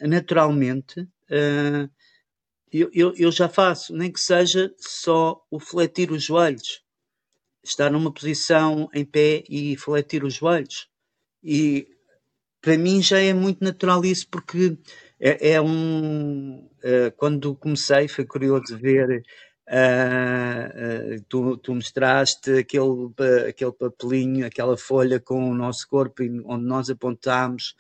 naturalmente 0.01 1.07
eu, 2.73 2.89
eu, 2.91 3.13
eu 3.15 3.31
já 3.31 3.47
faço, 3.47 3.95
nem 3.95 4.11
que 4.11 4.19
seja 4.19 4.73
só 4.79 5.39
o 5.51 5.59
fletir 5.59 6.11
os 6.11 6.23
joelhos, 6.23 6.81
estar 7.63 7.91
numa 7.91 8.11
posição 8.11 8.89
em 8.93 9.05
pé 9.05 9.43
e 9.47 9.77
fletir 9.77 10.23
os 10.23 10.33
joelhos. 10.33 10.89
E 11.43 11.87
para 12.59 12.75
mim 12.75 13.01
já 13.01 13.19
é 13.19 13.31
muito 13.31 13.63
natural 13.63 14.03
isso, 14.03 14.27
porque 14.27 14.75
é, 15.23 15.53
é 15.53 15.61
um. 15.61 16.67
Uh, 16.83 17.11
quando 17.15 17.55
comecei, 17.55 18.07
foi 18.09 18.25
curioso 18.25 18.77
ver. 18.77 19.23
Uh, 19.65 21.15
uh, 21.15 21.23
tu, 21.29 21.57
tu, 21.57 21.73
mostraste 21.73 22.51
aquele, 22.51 23.13
aquele 23.47 23.71
papelinho, 23.71 24.45
aquela 24.45 24.75
folha 24.75 25.21
com 25.21 25.49
o 25.49 25.55
nosso 25.55 25.87
corpo, 25.87 26.21
onde 26.45 26.65
nós 26.65 26.89
apontámos 26.89 27.73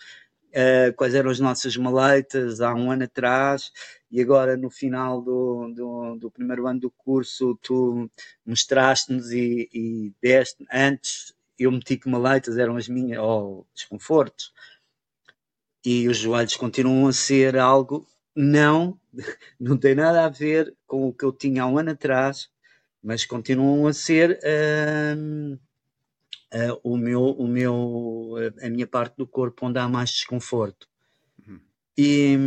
uh, 0.53 0.93
quais 0.95 1.13
eram 1.13 1.29
as 1.29 1.41
nossas 1.41 1.75
maletas 1.75 2.61
há 2.61 2.73
um 2.73 2.89
ano 2.89 3.03
atrás 3.03 3.69
e 4.09 4.21
agora 4.21 4.55
no 4.55 4.69
final 4.69 5.21
do, 5.21 5.73
do, 5.75 6.15
do 6.15 6.31
primeiro 6.31 6.67
ano 6.67 6.79
do 6.79 6.91
curso 6.91 7.59
tu 7.61 8.09
mostraste-nos 8.45 9.31
e, 9.31 9.69
e 9.73 10.13
deste, 10.21 10.65
antes 10.71 11.33
eu 11.59 11.71
meti 11.71 11.97
que 11.97 12.09
maletas 12.09 12.57
eram 12.57 12.77
as 12.77 12.87
minhas, 12.87 13.19
ou 13.19 13.67
desconfortos, 13.73 14.51
e 15.85 16.07
os 16.07 16.17
joelhos 16.17 16.55
continuam 16.55 17.07
a 17.07 17.13
ser 17.13 17.57
algo 17.57 18.07
não, 18.35 18.99
não 19.59 19.77
tem 19.77 19.95
nada 19.95 20.25
a 20.25 20.29
ver 20.29 20.75
com 20.87 21.07
o 21.07 21.13
que 21.13 21.25
eu 21.25 21.31
tinha 21.31 21.63
há 21.63 21.67
um 21.67 21.77
ano 21.77 21.91
atrás, 21.91 22.49
mas 23.01 23.25
continuam 23.25 23.87
a 23.87 23.93
ser 23.93 24.39
hum, 25.17 25.57
uh, 26.53 26.79
o 26.83 26.97
meu, 26.97 27.21
o 27.21 27.47
meu, 27.47 28.35
a 28.61 28.69
minha 28.69 28.87
parte 28.87 29.17
do 29.17 29.27
corpo 29.27 29.67
onde 29.67 29.79
há 29.79 29.87
mais 29.87 30.09
desconforto. 30.11 30.87
Uhum. 31.45 31.59
E, 31.97 32.37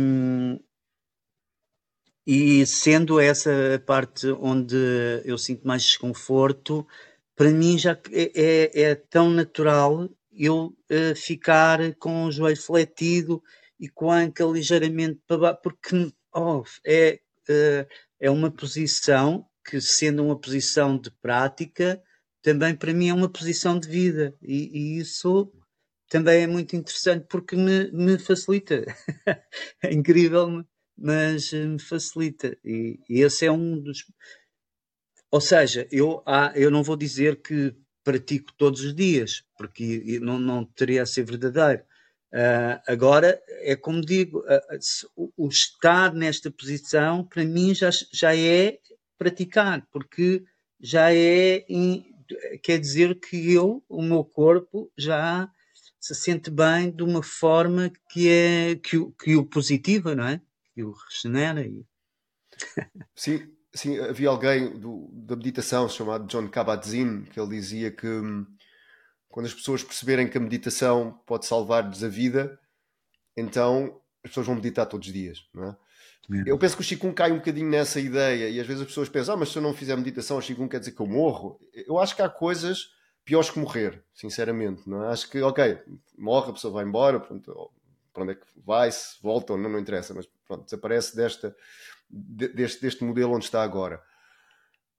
e 2.25 2.65
sendo 2.65 3.19
essa 3.19 3.75
a 3.75 3.79
parte 3.79 4.27
onde 4.39 4.75
eu 5.23 5.37
sinto 5.37 5.65
mais 5.65 5.83
desconforto, 5.83 6.85
para 7.35 7.51
mim 7.51 7.77
já 7.77 7.97
é, 8.11 8.31
é, 8.35 8.81
é 8.81 8.95
tão 8.95 9.29
natural 9.29 10.09
eu 10.37 10.75
uh, 10.91 11.15
ficar 11.15 11.95
com 11.95 12.25
o 12.25 12.31
joelho 12.31 12.61
fletido 12.61 13.41
e 13.79 13.89
com 13.89 14.11
a 14.11 14.19
anca 14.19 14.43
ligeiramente 14.45 15.19
para 15.27 15.37
baixo, 15.37 15.59
porque 15.63 16.13
oh, 16.33 16.63
é, 16.85 17.19
uh, 17.49 17.87
é 18.19 18.29
uma 18.29 18.51
posição 18.51 19.45
que, 19.65 19.81
sendo 19.81 20.23
uma 20.23 20.39
posição 20.39 20.97
de 20.97 21.11
prática, 21.11 22.01
também 22.41 22.75
para 22.75 22.93
mim 22.93 23.09
é 23.09 23.13
uma 23.13 23.29
posição 23.29 23.79
de 23.79 23.89
vida 23.89 24.35
e, 24.41 24.97
e 24.97 24.99
isso 24.99 25.51
também 26.09 26.43
é 26.43 26.47
muito 26.47 26.75
interessante 26.75 27.25
porque 27.29 27.55
me, 27.55 27.91
me 27.91 28.17
facilita. 28.17 28.85
é 29.83 29.93
incrível, 29.93 30.63
mas 30.97 31.51
eh, 31.53 31.65
me 31.65 31.79
facilita. 31.79 32.57
E, 32.63 32.99
e, 33.09 33.21
esse 33.21 33.45
é 33.45 33.51
um 33.51 33.79
dos. 33.79 34.05
Ou 35.29 35.41
seja, 35.41 35.87
eu, 35.91 36.23
ah, 36.25 36.53
eu 36.55 36.71
não 36.71 36.83
vou 36.83 36.95
dizer 36.95 37.41
que 37.41 37.75
pratico 38.07 38.53
todos 38.53 38.85
os 38.85 38.95
dias, 38.95 39.43
porque 39.57 40.17
não, 40.21 40.39
não 40.39 40.63
teria 40.63 41.03
a 41.03 41.05
ser 41.05 41.25
verdadeiro. 41.25 41.83
Uh, 42.31 42.79
agora, 42.87 43.41
é 43.47 43.75
como 43.75 43.99
digo, 43.99 44.45
uh, 44.45 45.31
o, 45.35 45.49
estar 45.49 46.13
nesta 46.13 46.49
posição, 46.49 47.25
para 47.25 47.43
mim, 47.43 47.75
já, 47.75 47.89
já 48.13 48.33
é 48.33 48.79
praticar, 49.17 49.85
porque 49.91 50.45
já 50.79 51.13
é 51.13 51.65
in, 51.67 52.05
quer 52.63 52.79
dizer 52.79 53.19
que 53.19 53.51
eu, 53.51 53.83
o 53.89 54.01
meu 54.01 54.23
corpo, 54.23 54.89
já 54.97 55.51
se 55.99 56.15
sente 56.15 56.49
bem 56.49 56.89
de 56.89 57.03
uma 57.03 57.21
forma 57.21 57.91
que 58.09 58.29
é 58.29 58.75
que 58.77 58.95
o, 58.95 59.11
que 59.11 59.35
o 59.35 59.45
positiva, 59.45 60.15
não 60.15 60.27
é? 60.27 60.39
Que 60.73 60.81
o 60.81 60.93
regenera. 60.93 61.69
Sim, 63.13 63.56
sim, 63.77 63.99
havia 63.99 64.29
alguém 64.29 64.77
do, 64.77 65.09
da 65.13 65.35
meditação 65.35 65.87
chamado 65.87 66.27
John 66.27 66.47
Kabat-Zinn 66.47 67.23
que 67.25 67.39
ele 67.39 67.49
dizia 67.49 67.91
que 67.91 68.07
hum, 68.07 68.45
quando 69.29 69.45
as 69.45 69.53
pessoas 69.53 69.83
perceberem 69.83 70.27
que 70.27 70.37
a 70.37 70.41
meditação 70.41 71.21
pode 71.25 71.45
salvar-lhes 71.45 72.03
a 72.03 72.07
vida, 72.07 72.59
então 73.35 74.01
as 74.23 74.31
pessoas 74.31 74.47
vão 74.47 74.55
meditar 74.55 74.85
todos 74.85 75.07
os 75.07 75.13
dias, 75.13 75.47
não 75.53 75.69
é? 75.69 75.77
Eu 76.45 76.57
penso 76.57 76.75
que 76.75 76.83
o 76.83 76.85
Qigong 76.85 77.13
cai 77.13 77.31
um 77.31 77.37
bocadinho 77.37 77.69
nessa 77.69 78.01
ideia 78.01 78.49
e 78.49 78.59
às 78.59 78.67
vezes 78.67 78.81
as 78.81 78.87
pessoas 78.89 79.07
pensam, 79.07 79.35
ah, 79.35 79.37
mas 79.37 79.49
se 79.49 79.57
eu 79.57 79.61
não 79.61 79.73
fizer 79.73 79.95
meditação, 79.95 80.37
o 80.37 80.41
Qigong 80.41 80.69
quer 80.69 80.79
dizer 80.79 80.91
que 80.91 80.99
eu 80.99 81.07
morro. 81.07 81.57
Eu 81.73 81.97
acho 81.99 82.15
que 82.15 82.21
há 82.21 82.27
coisas 82.27 82.89
piores 83.23 83.49
que 83.49 83.59
morrer, 83.59 84.03
sinceramente. 84.13 84.89
Não 84.89 85.05
é? 85.05 85.07
Acho 85.07 85.29
que, 85.29 85.41
ok, 85.41 85.79
morre, 86.17 86.49
a 86.49 86.53
pessoa 86.53 86.73
vai 86.73 86.83
embora, 86.83 87.17
pronto, 87.17 87.71
para 88.11 88.23
onde 88.23 88.33
é 88.33 88.35
que 88.35 88.45
vai, 88.57 88.91
se 88.91 89.21
volta 89.21 89.53
ou 89.53 89.59
não, 89.59 89.69
não 89.69 89.79
interessa, 89.79 90.13
mas 90.13 90.27
pronto, 90.45 90.65
desaparece 90.65 91.15
desta, 91.15 91.55
deste, 92.09 92.81
deste 92.81 93.03
modelo 93.03 93.33
onde 93.33 93.45
está 93.45 93.61
agora. 93.63 94.01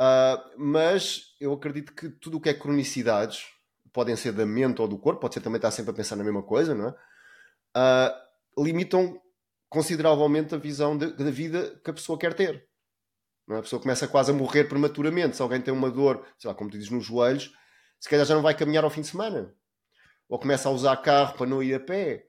Uh, 0.00 0.58
mas 0.58 1.34
eu 1.40 1.52
acredito 1.52 1.92
que 1.92 2.08
tudo 2.08 2.36
o 2.36 2.40
que 2.40 2.48
é 2.48 2.54
cronicidades, 2.54 3.46
podem 3.92 4.14
ser 4.14 4.32
da 4.32 4.46
mente 4.46 4.80
ou 4.80 4.88
do 4.88 4.98
corpo, 4.98 5.20
pode 5.20 5.34
ser 5.34 5.40
também 5.40 5.56
estar 5.56 5.70
sempre 5.70 5.90
a 5.90 5.94
pensar 5.94 6.16
na 6.16 6.24
mesma 6.24 6.42
coisa, 6.42 6.74
não 6.74 6.88
é? 6.88 6.94
Uh, 7.76 8.64
limitam 8.64 9.20
consideravelmente 9.68 10.54
a 10.54 10.58
visão 10.58 10.96
da 10.96 11.30
vida 11.30 11.78
que 11.84 11.90
a 11.90 11.92
pessoa 11.92 12.18
quer 12.18 12.34
ter. 12.34 12.66
É? 13.50 13.56
A 13.56 13.62
pessoa 13.62 13.80
começa 13.80 14.06
quase 14.06 14.30
a 14.30 14.34
morrer 14.34 14.64
prematuramente. 14.64 15.36
Se 15.36 15.42
alguém 15.42 15.60
tem 15.60 15.72
uma 15.72 15.90
dor, 15.90 16.24
sei 16.38 16.48
lá, 16.48 16.54
como 16.54 16.70
tu 16.70 16.76
dizes, 16.76 16.90
nos 16.90 17.04
joelhos, 17.04 17.52
se 17.98 18.08
calhar 18.08 18.26
já 18.26 18.34
não 18.34 18.42
vai 18.42 18.54
caminhar 18.54 18.84
ao 18.84 18.90
fim 18.90 19.00
de 19.00 19.08
semana. 19.08 19.54
Ou 20.28 20.38
começa 20.38 20.68
a 20.68 20.72
usar 20.72 20.96
carro 20.98 21.36
para 21.36 21.46
não 21.46 21.62
ir 21.62 21.74
a 21.74 21.80
pé. 21.80 22.26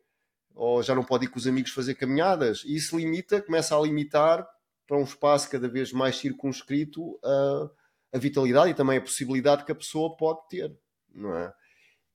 Ou 0.56 0.82
já 0.82 0.96
não 0.96 1.04
pode 1.04 1.26
ir 1.26 1.28
com 1.30 1.38
os 1.38 1.48
amigos 1.48 1.72
fazer 1.72 1.96
caminhadas. 1.96 2.64
E 2.66 2.76
isso 2.76 2.98
limita, 2.98 3.42
começa 3.42 3.78
a 3.78 3.82
limitar 3.82 4.48
para 4.90 4.98
um 4.98 5.04
espaço 5.04 5.50
cada 5.50 5.70
vez 5.70 5.94
mais 5.94 6.18
circunscrito 6.18 7.20
a, 7.24 7.70
a 8.14 8.18
vitalidade 8.18 8.72
e 8.72 8.74
também 8.74 8.98
a 8.98 9.02
possibilidade 9.02 9.64
que 9.64 9.72
a 9.72 9.76
pessoa 9.76 10.18
pode 10.18 10.40
ter. 10.50 10.76
Não 11.14 11.36
é? 11.36 11.54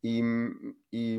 E, 0.03 0.21
e 0.93 1.19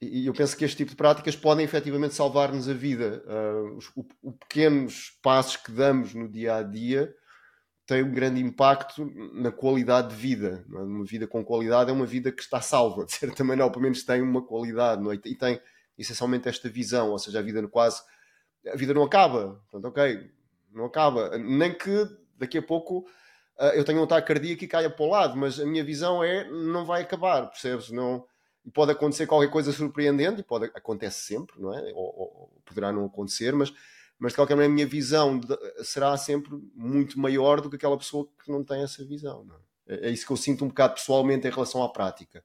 e 0.00 0.26
eu 0.26 0.32
penso 0.32 0.56
que 0.56 0.64
este 0.64 0.76
tipo 0.76 0.90
de 0.92 0.96
práticas 0.96 1.34
podem 1.34 1.64
efetivamente 1.64 2.14
salvar-nos 2.14 2.68
a 2.68 2.72
vida. 2.72 3.22
Uh, 3.26 3.76
os 3.76 3.90
o, 4.22 4.32
pequenos 4.32 5.18
passos 5.20 5.56
que 5.56 5.72
damos 5.72 6.14
no 6.14 6.28
dia 6.28 6.54
a 6.54 6.62
dia 6.62 7.12
têm 7.84 8.04
um 8.04 8.12
grande 8.12 8.40
impacto 8.40 9.10
na 9.34 9.50
qualidade 9.50 10.10
de 10.10 10.14
vida. 10.14 10.64
É? 10.72 10.78
Uma 10.78 11.04
vida 11.04 11.26
com 11.26 11.44
qualidade 11.44 11.90
é 11.90 11.92
uma 11.92 12.06
vida 12.06 12.30
que 12.30 12.42
está 12.42 12.60
salva, 12.60 13.06
de 13.06 13.12
certa 13.12 13.42
maneira, 13.42 13.64
ou 13.64 13.72
pelo 13.72 13.82
menos 13.82 14.04
tem 14.04 14.22
uma 14.22 14.40
qualidade, 14.40 15.02
é? 15.10 15.14
e 15.24 15.34
tem 15.34 15.60
essencialmente 15.96 16.48
esta 16.48 16.68
visão, 16.68 17.10
ou 17.10 17.18
seja, 17.18 17.40
a 17.40 17.42
vida 17.42 17.66
quase. 17.66 18.00
A 18.68 18.76
vida 18.76 18.94
não 18.94 19.02
acaba, 19.02 19.60
portanto, 19.68 19.86
ok, 19.86 20.30
não 20.78 20.86
acaba. 20.86 21.36
Nem 21.36 21.76
que 21.76 22.08
daqui 22.36 22.56
a 22.56 22.62
pouco 22.62 23.00
uh, 23.58 23.64
eu 23.74 23.84
tenha 23.84 24.00
um 24.00 24.04
ataque 24.04 24.28
cardíaco 24.28 24.64
e 24.64 24.68
caia 24.68 24.88
para 24.88 25.04
o 25.04 25.08
lado, 25.08 25.36
mas 25.36 25.60
a 25.60 25.66
minha 25.66 25.84
visão 25.84 26.24
é 26.24 26.48
não 26.48 26.86
vai 26.86 27.02
acabar, 27.02 27.50
percebes? 27.50 27.90
Não 27.90 28.24
e 28.68 28.70
pode 28.70 28.92
acontecer 28.92 29.26
qualquer 29.26 29.50
coisa 29.50 29.72
surpreendente, 29.72 30.40
e 30.40 30.44
pode, 30.44 30.66
acontece 30.74 31.22
sempre, 31.22 31.58
não 31.58 31.72
é? 31.72 31.90
Ou, 31.94 32.18
ou 32.18 32.62
poderá 32.66 32.92
não 32.92 33.06
acontecer, 33.06 33.54
mas, 33.54 33.72
mas 34.18 34.32
de 34.32 34.36
qualquer 34.36 34.54
maneira 34.56 34.70
a 34.70 34.74
minha 34.74 34.86
visão 34.86 35.38
de, 35.38 35.56
será 35.82 36.14
sempre 36.18 36.50
muito 36.74 37.18
maior 37.18 37.62
do 37.62 37.70
que 37.70 37.76
aquela 37.76 37.96
pessoa 37.96 38.28
que 38.44 38.52
não 38.52 38.62
tem 38.62 38.82
essa 38.82 39.02
visão. 39.06 39.46
É? 39.86 39.94
é? 39.94 40.08
é? 40.08 40.10
isso 40.10 40.26
que 40.26 40.32
eu 40.32 40.36
sinto 40.36 40.66
um 40.66 40.68
bocado 40.68 40.94
pessoalmente 40.94 41.48
em 41.48 41.50
relação 41.50 41.82
à 41.82 41.88
prática. 41.88 42.44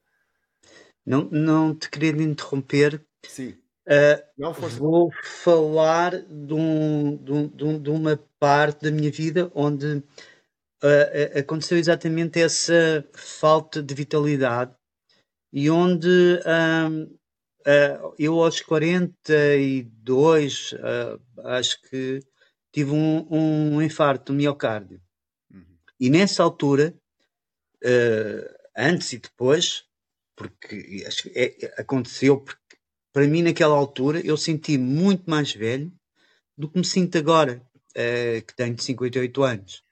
Não, 1.04 1.28
não 1.30 1.74
te 1.74 1.90
querendo 1.90 2.22
interromper, 2.22 3.04
Sim. 3.28 3.54
Uh, 3.86 4.16
não, 4.38 4.54
vou 4.54 5.12
falar 5.22 6.22
de, 6.22 6.54
um, 6.54 7.16
de, 7.16 7.64
um, 7.64 7.78
de, 7.78 7.90
uma 7.90 8.18
parte 8.38 8.84
da 8.84 8.90
minha 8.90 9.10
vida 9.10 9.52
onde 9.54 10.02
uh, 10.82 11.38
aconteceu 11.38 11.76
exatamente 11.76 12.40
essa 12.40 13.06
falta 13.12 13.82
de 13.82 13.94
vitalidade 13.94 14.74
e 15.52 15.68
onde 15.68 16.08
uh, 16.08 17.14
eu 18.18 18.42
aos 18.42 18.62
42 18.62 20.72
uh, 20.72 21.20
acho 21.48 21.82
que 21.82 22.20
tive 22.72 22.92
um, 22.92 23.26
um 23.30 23.82
infarto 23.82 24.32
do 24.32 24.36
miocárdio. 24.36 24.98
Uhum. 25.52 25.76
E 26.00 26.08
nessa 26.08 26.42
altura, 26.42 26.94
antes 28.74 29.12
e 29.12 29.18
depois, 29.18 29.84
porque 30.34 31.04
acho 31.06 31.24
que 31.24 31.38
é, 31.38 31.80
aconteceu, 31.80 32.40
porque 32.40 32.63
para 33.14 33.28
mim 33.28 33.42
naquela 33.42 33.76
altura 33.76 34.20
eu 34.26 34.36
senti 34.36 34.76
muito 34.76 35.30
mais 35.30 35.54
velho 35.54 35.90
do 36.58 36.68
que 36.68 36.76
me 36.76 36.84
sinto 36.84 37.16
agora. 37.16 37.64
uh, 37.96 38.44
que 38.44 38.54
tenho 38.56 38.78
58 38.78 39.42
anos, 39.42 39.84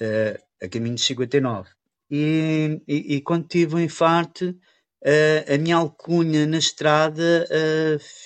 uh, 0.00 0.38
a 0.62 0.68
caminho 0.68 0.94
de 0.94 1.02
59. 1.02 1.70
E, 2.10 2.82
e, 2.86 3.16
e 3.16 3.20
quando 3.22 3.48
tive 3.48 3.74
um 3.74 3.80
infarto, 3.80 4.50
uh, 4.50 5.54
a 5.54 5.58
minha 5.58 5.76
alcunha 5.76 6.46
na 6.46 6.58
estrada 6.58 7.48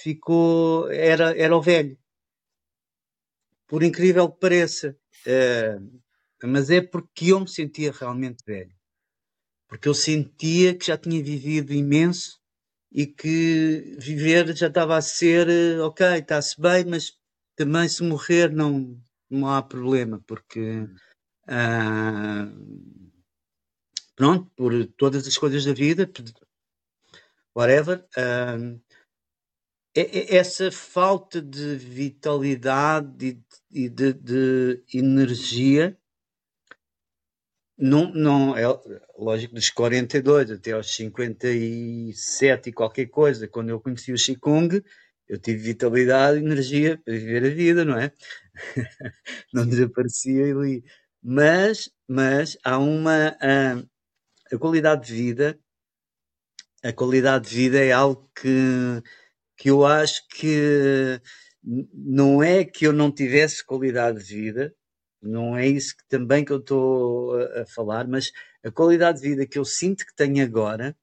ficou, 0.02 0.90
era, 0.90 1.36
era 1.38 1.56
o 1.56 1.62
velho. 1.62 1.96
Por 3.68 3.82
incrível 3.84 4.28
que 4.30 4.40
pareça. 4.40 4.96
mas 6.42 6.70
é 6.70 6.80
porque 6.80 7.32
eu 7.32 7.40
me 7.40 7.48
sentia 7.48 7.92
realmente 7.92 8.42
velho. 8.44 8.74
Porque 9.68 9.88
eu 9.88 9.94
sentia 9.94 10.74
que 10.76 10.86
já 10.86 10.98
tinha 10.98 11.22
vivido 11.22 11.72
imenso 11.72 12.40
e 12.96 13.06
que 13.06 13.94
viver 13.98 14.56
já 14.56 14.68
estava 14.68 14.96
a 14.96 15.02
ser, 15.02 15.46
eh, 15.50 15.78
ok, 15.82 16.06
está-se 16.16 16.58
bem, 16.58 16.86
mas 16.86 17.12
também 17.54 17.86
se 17.90 18.02
morrer 18.02 18.50
não, 18.50 18.98
não 19.28 19.50
há 19.50 19.62
problema, 19.62 20.18
porque 20.26 20.88
ah, 21.46 22.48
pronto, 24.16 24.50
por 24.56 24.72
todas 24.96 25.26
as 25.28 25.36
coisas 25.36 25.66
da 25.66 25.74
vida, 25.74 26.10
whatever, 27.54 28.02
ah, 28.16 28.56
essa 29.94 30.72
falta 30.72 31.42
de 31.42 31.76
vitalidade 31.76 33.38
e 33.70 33.90
de, 33.90 34.14
de, 34.14 34.14
de 34.14 34.98
energia 34.98 35.98
não, 37.78 38.10
não, 38.12 38.56
é 38.56 38.64
lógico, 39.18 39.54
dos 39.54 39.70
42 39.70 40.50
até 40.50 40.72
aos 40.72 40.94
57 40.94 42.70
e 42.70 42.72
qualquer 42.72 43.06
coisa, 43.06 43.46
quando 43.46 43.68
eu 43.68 43.80
conheci 43.80 44.12
o 44.12 44.16
Qigong, 44.16 44.82
eu 45.28 45.38
tive 45.38 45.58
vitalidade 45.58 46.38
energia 46.38 46.98
para 47.04 47.12
viver 47.14 47.44
a 47.44 47.54
vida, 47.54 47.84
não 47.84 47.98
é? 47.98 48.12
não 49.52 49.66
desaparecia 49.66 50.44
ali. 50.54 50.84
Mas, 51.22 51.90
mas 52.08 52.56
há 52.64 52.78
uma. 52.78 53.36
A, 53.40 53.82
a 54.54 54.58
qualidade 54.58 55.08
de 55.08 55.14
vida, 55.14 55.58
a 56.82 56.92
qualidade 56.92 57.48
de 57.48 57.56
vida 57.56 57.78
é 57.78 57.92
algo 57.92 58.30
que, 58.34 59.02
que 59.56 59.70
eu 59.70 59.84
acho 59.84 60.22
que 60.28 61.20
não 61.92 62.42
é 62.42 62.64
que 62.64 62.86
eu 62.86 62.92
não 62.92 63.10
tivesse 63.10 63.64
qualidade 63.64 64.24
de 64.24 64.34
vida, 64.34 64.74
não 65.26 65.56
é 65.56 65.66
isso 65.66 65.96
que, 65.96 66.04
também 66.08 66.44
que 66.44 66.52
eu 66.52 66.58
estou 66.58 67.34
a, 67.34 67.62
a, 67.62 67.66
falar, 67.66 68.06
mas 68.08 68.32
a 68.64 68.70
qualidade 68.70 69.20
de 69.20 69.28
vida 69.28 69.46
que 69.46 69.58
eu 69.58 69.64
sinto 69.64 70.06
que 70.06 70.14
tenho 70.14 70.42
agora 70.44 70.96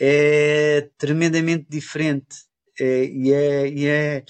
é 0.00 0.90
tremendamente 0.98 1.66
diferente. 1.68 2.44
É, 2.80 3.04
e, 3.04 3.32
é, 3.32 3.68
e 3.68 3.86
é. 3.86 4.24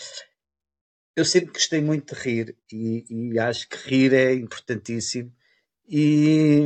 Eu 1.16 1.24
sempre 1.24 1.52
gostei 1.52 1.80
muito 1.80 2.14
de 2.14 2.20
rir 2.20 2.56
e, 2.72 3.04
e 3.08 3.38
acho 3.38 3.68
que 3.68 3.76
rir 3.76 4.14
é 4.14 4.34
importantíssimo. 4.34 5.32
E, 5.88 6.62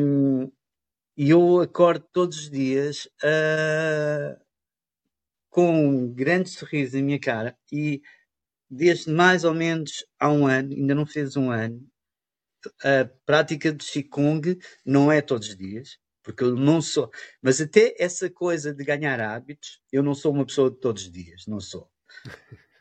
e 1.17 1.31
eu 1.31 1.61
acordo 1.61 2.07
todos 2.13 2.39
os 2.39 2.51
dias 2.51 3.07
uh, 3.25 4.41
com 5.51 5.89
um 5.89 6.13
grande 6.13 6.49
sorriso 6.51 6.97
na 6.97 7.03
minha 7.03 7.19
cara 7.19 7.59
e 7.73 8.03
desde 8.71 9.11
mais 9.11 9.45
ou 9.45 9.55
menos 9.55 10.05
há 10.19 10.31
um 10.31 10.47
ano, 10.47 10.73
ainda 10.73 10.95
não 10.95 11.07
fez 11.07 11.37
um 11.37 11.51
ano, 11.51 11.85
a 12.83 13.09
prática 13.25 13.73
de 13.73 13.85
Qigong 13.85 14.59
não 14.85 15.11
é 15.11 15.21
todos 15.21 15.49
os 15.49 15.57
dias, 15.57 15.99
porque 16.23 16.45
eu 16.45 16.57
não 16.57 16.83
sou. 16.83 17.11
Mas 17.41 17.61
até 17.61 17.95
essa 17.99 18.29
coisa 18.29 18.75
de 18.75 18.85
ganhar 18.85 19.21
hábitos, 19.21 19.81
eu 19.93 20.03
não 20.03 20.15
sou 20.15 20.33
uma 20.33 20.47
pessoa 20.47 20.71
de 20.71 20.79
todos 20.79 21.05
os 21.05 21.13
dias, 21.13 21.47
não 21.47 21.61
sou. 21.61 21.91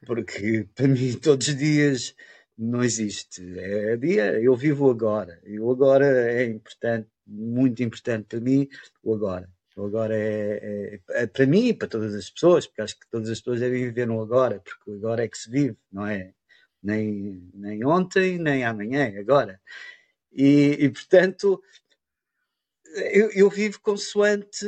Porque 0.06 0.68
para 0.76 0.88
mim, 0.88 1.14
todos 1.14 1.48
os 1.48 1.56
dias 1.56 2.16
não 2.58 2.84
existe. 2.84 3.42
É 3.60 3.98
dia, 3.98 4.40
eu 4.42 4.56
vivo 4.56 4.90
agora. 4.90 5.42
E 5.46 5.60
o 5.60 5.70
agora 5.72 6.06
é 6.32 6.46
importante, 6.46 7.10
muito 7.26 7.84
importante 7.84 8.26
para 8.28 8.40
mim, 8.40 8.68
o 9.04 9.14
agora. 9.14 9.50
O 9.76 9.86
agora 9.86 10.16
é, 10.16 10.96
é, 11.10 11.24
é, 11.24 11.28
para 11.28 11.46
mim 11.46 11.68
e 11.68 11.74
para 11.74 11.88
todas 11.88 12.16
as 12.16 12.30
pessoas, 12.30 12.66
porque 12.66 12.82
acho 12.82 12.98
que 12.98 13.10
todas 13.10 13.30
as 13.30 13.40
pessoas 13.40 13.60
devem 13.60 13.84
viver 13.84 14.08
no 14.08 14.22
agora, 14.22 14.62
porque 14.62 14.90
o 14.92 14.96
agora 14.96 15.26
é 15.26 15.28
que 15.28 15.38
se 15.38 15.50
vive, 15.52 15.78
não 15.92 16.08
é? 16.08 16.34
Nem, 16.86 17.50
nem 17.54 17.86
ontem, 17.86 18.38
nem 18.38 18.64
amanhã, 18.64 19.12
agora. 19.20 19.60
E, 20.32 20.78
e 20.80 20.90
portanto, 20.90 21.62
eu, 23.12 23.30
eu, 23.32 23.50
vivo 23.50 23.80
consoante 23.82 24.66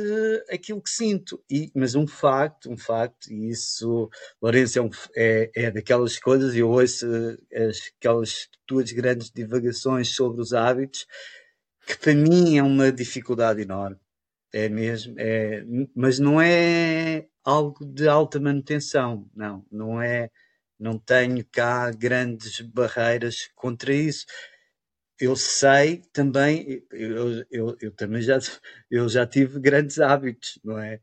aquilo 0.50 0.82
que 0.82 0.90
sinto. 0.90 1.42
E, 1.50 1.70
mas 1.74 1.94
um 1.94 2.06
facto, 2.06 2.70
um 2.70 2.76
facto, 2.76 3.32
e 3.32 3.48
isso, 3.50 4.10
Lourenço, 4.42 4.78
é, 4.78 4.82
um, 4.82 4.90
é, 5.16 5.50
é 5.54 5.70
daquelas 5.70 6.18
coisas, 6.18 6.54
e 6.54 6.58
eu 6.58 6.68
ouço 6.68 7.06
as, 7.54 7.92
aquelas 7.96 8.48
tuas 8.66 8.92
grandes 8.92 9.30
divagações 9.30 10.14
sobre 10.14 10.40
os 10.40 10.52
hábitos, 10.52 11.06
que 11.86 11.96
para 11.96 12.14
mim 12.14 12.58
é 12.58 12.62
uma 12.62 12.92
dificuldade 12.92 13.62
enorme. 13.62 13.98
É 14.52 14.68
mesmo, 14.68 15.14
é, 15.18 15.62
mas 15.94 16.18
não 16.18 16.40
é 16.40 17.26
algo 17.44 17.84
de 17.84 18.08
alta 18.08 18.40
manutenção, 18.40 19.28
não, 19.34 19.64
não 19.70 20.00
é 20.00 20.30
não 20.78 20.98
tenho 20.98 21.44
cá 21.50 21.90
grandes 21.90 22.60
barreiras 22.60 23.50
contra 23.54 23.92
isso. 23.92 24.24
Eu 25.20 25.34
sei 25.36 26.02
também, 26.12 26.84
eu, 26.92 27.44
eu, 27.50 27.76
eu 27.80 27.90
também 27.92 28.22
já, 28.22 28.38
eu 28.90 29.08
já 29.08 29.26
tive 29.26 29.58
grandes 29.60 29.98
hábitos, 29.98 30.58
não 30.64 30.78
é? 30.78 31.00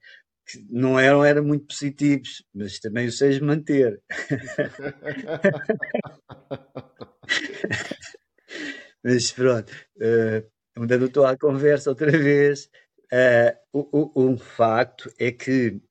Que 0.48 0.66
não 0.70 1.00
eram, 1.00 1.26
eram 1.26 1.44
muito 1.44 1.66
positivos, 1.68 2.44
mas 2.54 2.80
também 2.80 3.08
os 3.08 3.18
sei 3.18 3.40
manter. 3.42 4.02
mas 9.04 9.32
pronto, 9.32 9.72
uh, 9.98 10.48
mudando 10.78 11.08
estou 11.08 11.26
à 11.26 11.36
conversa 11.38 11.90
outra 11.90 12.12
vez, 12.12 12.70
uh, 13.12 13.52
o, 13.74 14.22
o, 14.22 14.30
um 14.30 14.38
facto 14.38 15.12
é 15.20 15.32
que 15.32 15.82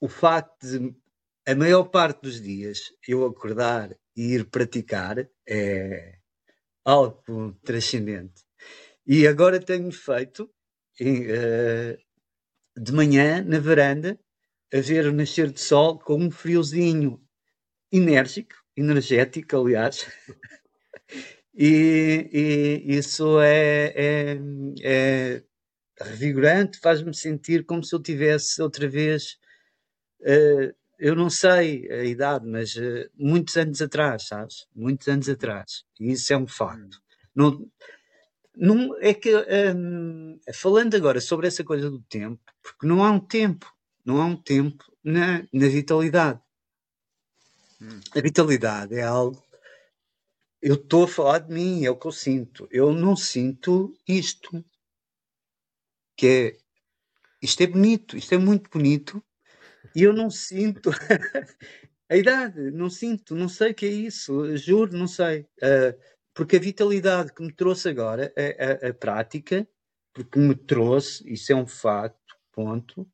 o 0.00 0.08
facto 0.08 0.64
de 0.64 0.94
a 1.48 1.54
maior 1.54 1.84
parte 1.84 2.20
dos 2.20 2.42
dias 2.42 2.92
eu 3.08 3.24
acordar 3.24 3.96
e 4.14 4.34
ir 4.34 4.44
praticar 4.50 5.26
é 5.48 6.18
algo 6.84 7.54
transcendente. 7.64 8.44
E 9.06 9.26
agora 9.26 9.58
tenho 9.58 9.90
feito 9.90 10.42
uh, 11.00 11.98
de 12.78 12.92
manhã 12.92 13.42
na 13.42 13.58
varanda 13.60 14.20
a 14.74 14.80
ver 14.80 15.06
o 15.06 15.12
nascer 15.12 15.50
do 15.50 15.58
sol 15.58 15.98
com 15.98 16.16
um 16.22 16.30
friozinho 16.30 17.18
enérgico, 17.90 18.54
energético, 18.76 19.56
aliás. 19.56 20.06
e, 21.56 22.28
e, 22.30 22.98
isso 22.98 23.40
é, 23.40 23.94
é, 23.96 24.38
é 24.82 25.42
revigorante, 25.98 26.78
faz-me 26.78 27.14
sentir 27.14 27.64
como 27.64 27.82
se 27.82 27.94
eu 27.94 28.02
tivesse 28.02 28.60
outra 28.60 28.86
vez 28.86 29.38
uh, 30.20 30.77
eu 30.98 31.14
não 31.14 31.30
sei 31.30 31.90
a 31.90 32.04
idade, 32.04 32.46
mas 32.46 32.74
uh, 32.74 33.08
muitos 33.14 33.56
anos 33.56 33.80
atrás, 33.80 34.26
sabes? 34.26 34.66
Muitos 34.74 35.06
anos 35.08 35.28
atrás. 35.28 35.84
E 36.00 36.12
isso 36.12 36.32
é 36.32 36.36
um 36.36 36.46
facto. 36.46 37.00
Não, 37.34 37.70
não, 38.56 38.98
é 39.00 39.14
que, 39.14 39.32
um, 39.76 40.40
falando 40.52 40.96
agora 40.96 41.20
sobre 41.20 41.46
essa 41.46 41.62
coisa 41.62 41.88
do 41.88 42.02
tempo, 42.02 42.42
porque 42.60 42.86
não 42.86 43.04
há 43.04 43.10
um 43.10 43.20
tempo, 43.20 43.72
não 44.04 44.20
há 44.20 44.26
um 44.26 44.36
tempo 44.36 44.84
na, 45.04 45.46
na 45.52 45.68
vitalidade. 45.68 46.40
Hum. 47.80 48.00
A 48.16 48.20
vitalidade 48.20 48.96
é 48.96 49.04
algo. 49.04 49.40
Eu 50.60 50.74
estou 50.74 51.04
a 51.04 51.08
falar 51.08 51.38
de 51.38 51.54
mim, 51.54 51.84
é 51.84 51.90
o 51.90 51.96
que 51.96 52.08
eu 52.08 52.12
sinto. 52.12 52.66
Eu 52.72 52.92
não 52.92 53.14
sinto 53.14 53.96
isto. 54.08 54.64
Que 56.16 56.26
é. 56.26 56.58
Isto 57.40 57.62
é 57.62 57.66
bonito, 57.68 58.16
isto 58.16 58.34
é 58.34 58.38
muito 58.38 58.68
bonito, 58.68 59.22
e 59.98 60.04
eu 60.04 60.12
não 60.12 60.30
sinto 60.30 60.90
a 62.08 62.16
idade, 62.16 62.70
não 62.70 62.88
sinto, 62.88 63.34
não 63.34 63.48
sei 63.48 63.72
o 63.72 63.74
que 63.74 63.84
é 63.84 63.88
isso, 63.88 64.56
juro, 64.56 64.96
não 64.96 65.08
sei. 65.08 65.40
Uh, 65.60 65.98
porque 66.32 66.54
a 66.54 66.60
vitalidade 66.60 67.32
que 67.32 67.42
me 67.42 67.52
trouxe 67.52 67.88
agora, 67.88 68.32
a, 68.36 68.86
a, 68.86 68.90
a, 68.90 68.94
prática, 68.94 69.68
porque 70.12 70.38
me 70.38 70.54
trouxe, 70.54 71.28
isso 71.28 71.50
é 71.50 71.56
um 71.56 71.66
facto, 71.66 72.36
ponto, 72.52 73.10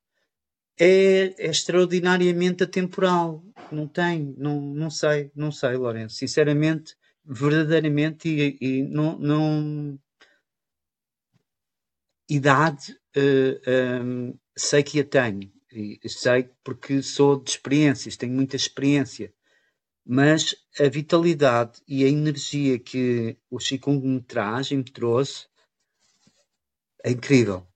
é, 0.79 1.35
é 1.39 1.47
extraordinariamente 1.47 2.65
atemporal. 2.65 3.43
Não 3.73 3.89
tem, 3.89 4.35
não, 4.37 4.61
não 4.61 4.91
sei, 4.91 5.31
não 5.35 5.51
sei, 5.51 5.77
Lourenço. 5.77 6.17
Sinceramente, 6.17 6.99
verdadeiramente, 7.25 8.29
e, 8.29 8.59
e 8.61 8.83
não, 8.83 9.19
não. 9.19 9.99
Idade, 12.29 12.93
uh, 13.17 13.61
ah, 13.67 14.03
um, 14.03 14.31
ah, 14.31 14.39
sei 14.55 14.83
que 14.83 15.01
a 15.01 15.05
tenho 15.05 15.55
e 15.75 16.09
sei 16.09 16.51
porque 16.63 17.03
sou 17.03 17.41
de 17.41 17.51
experiências, 17.51 18.17
tenho 18.17 18.33
muita 18.33 18.57
experiência. 18.57 19.33
Mas 20.07 20.55
a 20.79 20.89
vitalidade 20.89 21.81
e 21.89 22.05
a 22.05 22.09
energia 22.09 22.79
que 22.79 23.39
o 23.51 23.59
Qigong 23.59 24.07
me 24.07 24.21
traz 24.21 24.71
e 24.71 24.77
me 24.77 24.85
trouxe 24.85 25.47
é 27.03 27.11
incrível. 27.11 27.67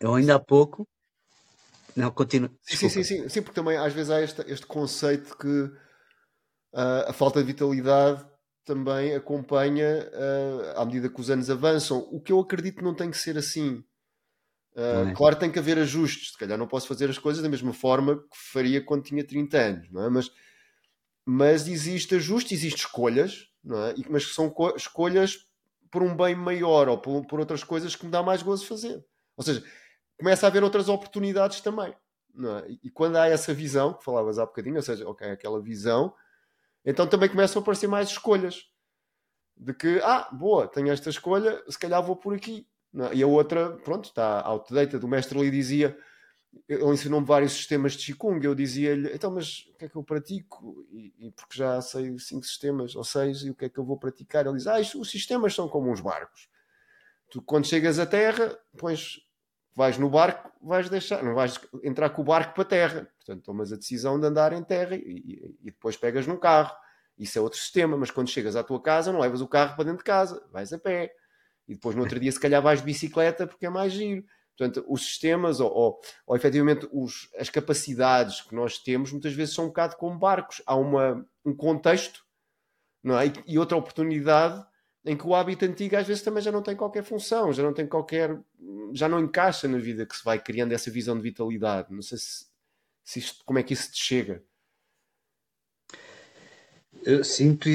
Eu 0.00 0.14
ainda 0.14 0.36
há 0.36 0.38
pouco. 0.38 0.88
Não, 1.94 2.10
continuo. 2.10 2.50
Sim, 2.62 2.88
sim, 2.88 3.02
sim, 3.02 3.28
sim, 3.28 3.42
porque 3.42 3.60
também 3.60 3.76
às 3.76 3.92
vezes 3.92 4.10
há 4.10 4.22
este, 4.22 4.40
este 4.50 4.66
conceito 4.66 5.36
que 5.36 5.64
uh, 6.72 7.08
a 7.08 7.12
falta 7.12 7.40
de 7.40 7.46
vitalidade 7.46 8.24
também 8.64 9.14
acompanha 9.14 10.08
uh, 10.12 10.80
à 10.80 10.84
medida 10.86 11.08
que 11.10 11.20
os 11.20 11.28
anos 11.28 11.50
avançam. 11.50 11.98
O 12.10 12.20
que 12.20 12.32
eu 12.32 12.40
acredito 12.40 12.82
não 12.82 12.94
tem 12.94 13.10
que 13.10 13.18
ser 13.18 13.36
assim. 13.36 13.84
Uh? 14.80 15.14
Claro, 15.14 15.36
tem 15.36 15.52
que 15.52 15.58
haver 15.58 15.78
ajustes. 15.78 16.32
Se 16.32 16.38
calhar 16.38 16.56
não 16.56 16.66
posso 16.66 16.88
fazer 16.88 17.10
as 17.10 17.18
coisas 17.18 17.42
da 17.42 17.48
mesma 17.48 17.72
forma 17.72 18.16
que 18.16 18.36
faria 18.36 18.82
quando 18.82 19.04
tinha 19.04 19.22
30 19.22 19.58
anos, 19.58 19.90
não 19.90 20.04
é? 20.04 20.08
Mas, 20.08 20.30
mas 21.26 21.68
existe 21.68 22.14
ajuste, 22.14 22.54
existe 22.54 22.78
escolhas, 22.78 23.48
não 23.62 23.84
é? 23.84 23.94
mas 24.08 24.34
são 24.34 24.52
escolhas 24.74 25.46
por 25.90 26.02
um 26.02 26.16
bem 26.16 26.34
maior 26.34 26.88
ou 26.88 26.96
por, 26.96 27.26
por, 27.26 27.40
outras 27.40 27.62
coisas 27.62 27.94
que 27.94 28.06
me 28.06 28.10
dá 28.10 28.22
mais 28.22 28.42
gozo 28.42 28.66
fazer. 28.66 29.04
Ou 29.36 29.44
seja, 29.44 29.62
começa 30.18 30.46
a 30.46 30.48
haver 30.48 30.64
outras 30.64 30.88
oportunidades 30.88 31.60
também. 31.60 31.94
Não 32.32 32.58
é? 32.58 32.70
E, 32.70 32.80
e 32.84 32.90
quando 32.90 33.16
há 33.16 33.26
essa 33.26 33.52
visão, 33.52 33.92
que 33.92 34.04
falavas 34.04 34.38
há 34.38 34.46
bocadinho, 34.46 34.76
ou 34.76 34.82
seja, 34.82 35.06
ok, 35.06 35.28
aquela 35.28 35.60
visão, 35.60 36.14
então 36.84 37.06
também 37.06 37.28
começam 37.28 37.60
a 37.60 37.62
aparecer 37.62 37.88
mais 37.88 38.08
escolhas. 38.08 38.64
De 39.56 39.74
que, 39.74 40.00
ah, 40.02 40.26
boa, 40.32 40.66
tenho 40.66 40.90
esta 40.90 41.10
escolha, 41.10 41.62
se 41.68 41.78
calhar 41.78 42.02
vou 42.02 42.16
por 42.16 42.34
aqui. 42.34 42.66
E 43.12 43.22
a 43.22 43.26
outra, 43.26 43.70
pronto, 43.84 44.06
está 44.06 44.40
outdated. 44.40 45.04
O 45.04 45.08
mestre 45.08 45.38
ali 45.38 45.50
dizia, 45.50 45.96
ele 46.68 46.84
ensinou-me 46.84 47.26
vários 47.26 47.52
sistemas 47.52 47.92
de 47.92 48.06
Qigong. 48.06 48.44
Eu 48.44 48.54
dizia-lhe, 48.54 49.12
então, 49.14 49.30
mas 49.30 49.68
o 49.72 49.78
que 49.78 49.84
é 49.84 49.88
que 49.88 49.96
eu 49.96 50.02
pratico? 50.02 50.84
E, 50.90 51.14
e, 51.18 51.30
porque 51.30 51.56
já 51.56 51.80
sei 51.80 52.18
cinco 52.18 52.44
sistemas 52.44 52.96
ou 52.96 53.04
seis, 53.04 53.42
e 53.42 53.50
o 53.50 53.54
que 53.54 53.66
é 53.66 53.68
que 53.68 53.78
eu 53.78 53.84
vou 53.84 53.98
praticar? 53.98 54.46
Ele 54.46 54.56
diz, 54.56 54.66
ah, 54.66 54.80
os 54.80 55.10
sistemas 55.10 55.54
são 55.54 55.68
como 55.68 55.90
uns 55.90 56.00
barcos. 56.00 56.48
Tu, 57.30 57.40
quando 57.42 57.66
chegas 57.66 57.98
à 57.98 58.06
Terra, 58.06 58.58
pões 58.76 59.24
vais 59.74 59.96
no 59.96 60.10
barco, 60.10 60.50
vais 60.60 60.90
deixar, 60.90 61.22
não 61.22 61.34
vais 61.34 61.58
entrar 61.82 62.10
com 62.10 62.22
o 62.22 62.24
barco 62.24 62.54
para 62.54 62.62
a 62.62 62.66
terra. 62.66 63.08
Portanto, 63.16 63.44
tomas 63.44 63.72
a 63.72 63.76
decisão 63.76 64.18
de 64.20 64.26
andar 64.26 64.52
em 64.52 64.62
terra 64.62 64.96
e, 64.96 64.98
e, 64.98 65.56
e, 65.62 65.70
depois 65.70 65.96
pegas 65.96 66.26
num 66.26 66.36
carro. 66.36 66.74
Isso 67.18 67.38
é 67.38 67.40
outro 67.40 67.58
sistema, 67.58 67.96
mas 67.96 68.10
quando 68.10 68.28
chegas 68.28 68.56
à 68.56 68.62
tua 68.62 68.80
casa, 68.82 69.12
não 69.12 69.20
levas 69.20 69.40
o 69.40 69.48
carro 69.48 69.76
para 69.76 69.84
dentro 69.84 69.98
de 69.98 70.04
casa, 70.04 70.46
vais 70.52 70.72
a 70.72 70.78
pé. 70.78 71.14
E 71.70 71.74
depois 71.74 71.94
no 71.94 72.02
outro 72.02 72.18
dia, 72.18 72.32
se 72.32 72.40
calhar, 72.40 72.60
vais 72.60 72.80
de 72.80 72.84
bicicleta 72.84 73.46
porque 73.46 73.64
é 73.64 73.70
mais 73.70 73.92
giro. 73.92 74.24
Portanto, 74.58 74.84
os 74.88 75.02
sistemas 75.02 75.60
ou, 75.60 75.72
ou, 75.72 76.00
ou 76.26 76.34
efetivamente 76.34 76.88
os, 76.90 77.30
as 77.38 77.48
capacidades 77.48 78.40
que 78.40 78.52
nós 78.56 78.76
temos 78.76 79.12
muitas 79.12 79.32
vezes 79.32 79.54
são 79.54 79.66
um 79.66 79.68
bocado 79.68 79.96
como 79.96 80.18
barcos. 80.18 80.60
Há 80.66 80.74
uma, 80.74 81.24
um 81.44 81.54
contexto 81.54 82.26
não 83.00 83.16
é? 83.16 83.32
e, 83.46 83.56
outra 83.56 83.78
oportunidade 83.78 84.66
em 85.04 85.16
que 85.16 85.24
o 85.24 85.32
hábito 85.32 85.64
antigo 85.64 85.96
às 85.96 86.08
vezes 86.08 86.24
também 86.24 86.42
já 86.42 86.50
não 86.50 86.60
tem 86.60 86.74
qualquer 86.74 87.04
função, 87.04 87.52
já 87.52 87.62
não 87.62 87.72
tem 87.72 87.86
qualquer. 87.86 88.36
já 88.92 89.08
não 89.08 89.20
encaixa 89.20 89.68
na 89.68 89.78
vida 89.78 90.04
que 90.04 90.16
se 90.16 90.24
vai 90.24 90.40
criando 90.40 90.72
essa 90.72 90.90
visão 90.90 91.16
de 91.16 91.22
vitalidade. 91.22 91.94
Não 91.94 92.02
sei 92.02 92.18
se, 92.18 92.46
se 93.04 93.20
isto, 93.20 93.44
como 93.44 93.60
é 93.60 93.62
que 93.62 93.74
isso 93.74 93.92
te 93.92 94.02
chega. 94.02 94.42
Eu 97.04 97.22
sinto 97.22 97.68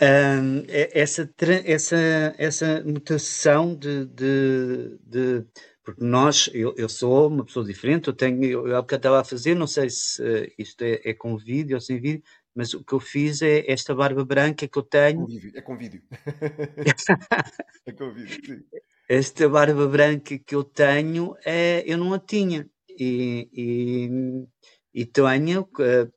uh, 0.00 0.66
essa, 0.92 1.28
essa, 1.64 2.34
essa 2.38 2.82
mutação 2.84 3.74
de, 3.74 4.06
de, 4.06 4.98
de 5.04 5.46
porque 5.84 6.04
nós, 6.04 6.48
eu, 6.54 6.74
eu, 6.76 6.88
sou 6.88 7.28
uma 7.28 7.44
pessoa 7.44 7.66
diferente, 7.66 8.06
eu 8.06 8.14
tenho, 8.14 8.44
eu, 8.44 8.68
eu 8.68 8.80
estava 8.80 9.20
a 9.20 9.24
fazer, 9.24 9.54
não 9.54 9.66
sei 9.66 9.90
se 9.90 10.22
uh, 10.22 10.52
isto 10.56 10.82
é, 10.82 11.00
é, 11.04 11.12
com 11.12 11.36
vídeo 11.36 11.74
ou 11.74 11.80
sem 11.80 12.00
vídeo, 12.00 12.22
mas 12.54 12.72
o 12.72 12.84
que 12.84 12.92
eu 12.92 13.00
fiz 13.00 13.42
é 13.42 13.64
esta 13.70 13.94
barba 13.94 14.24
branca 14.24 14.68
que 14.68 14.78
eu 14.78 14.82
tenho. 14.82 15.26
É 15.54 15.60
com 15.60 15.76
vídeo. 15.76 16.02
É 17.84 17.92
com 17.92 18.12
vídeo, 18.12 18.40
sim. 18.46 18.64
Esta 19.08 19.48
barba 19.48 19.88
branca 19.88 20.38
que 20.38 20.54
eu 20.54 20.62
tenho, 20.62 21.34
é, 21.44 21.82
eu 21.84 21.98
não 21.98 22.14
a 22.14 22.18
tinha. 22.18 22.68
E, 22.88 23.48
e, 23.52 24.46
e 24.94 25.04
tenho, 25.04 25.62
uh, 25.62 26.12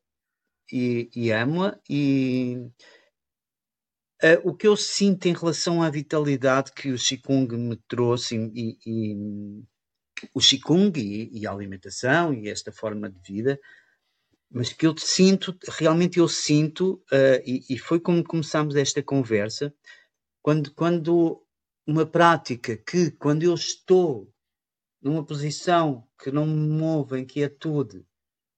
e, 0.71 1.09
e 1.15 1.31
amo-a, 1.31 1.79
e 1.89 2.69
uh, 4.25 4.49
o 4.49 4.55
que 4.55 4.67
eu 4.67 4.75
sinto 4.75 5.27
em 5.27 5.33
relação 5.33 5.83
à 5.83 5.89
vitalidade 5.89 6.71
que 6.71 6.91
o 6.91 6.97
Qigong 6.97 7.55
me 7.55 7.75
trouxe, 7.87 8.35
e, 8.35 8.77
e 8.85 9.63
o 10.33 10.39
Qigong 10.39 10.99
e, 10.99 11.29
e 11.31 11.45
a 11.45 11.51
alimentação 11.51 12.33
e 12.33 12.49
esta 12.49 12.71
forma 12.71 13.09
de 13.09 13.19
vida, 13.21 13.59
mas 14.49 14.71
que 14.71 14.87
eu 14.87 14.97
sinto, 14.97 15.57
realmente 15.69 16.19
eu 16.19 16.27
sinto, 16.27 17.03
uh, 17.11 17.41
e, 17.45 17.63
e, 17.69 17.77
foi 17.77 17.99
como 17.99 18.23
começámos 18.23 18.75
esta 18.75 19.03
conversa, 19.03 19.73
quando, 20.41 20.73
quando 20.73 21.43
uma 21.85 22.05
prática 22.05 22.77
que, 22.77 23.11
quando 23.11 23.43
eu 23.43 23.53
estou 23.53 24.31
numa 25.01 25.23
posição 25.23 26.07
que 26.21 26.31
não 26.31 26.47
me 26.47 26.67
move 26.67 27.19
em 27.19 27.25
quietude 27.25 28.05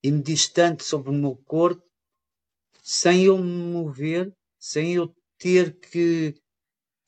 e 0.04 0.12
me 0.12 0.22
distante 0.22 0.84
sobre 0.84 1.10
o 1.10 1.14
meu 1.14 1.36
corpo, 1.36 1.84
sem 2.82 3.26
eu 3.26 3.38
me 3.38 3.74
mover, 3.74 4.32
sem 4.60 4.94
eu 4.94 5.14
ter 5.38 5.80
que 5.80 6.36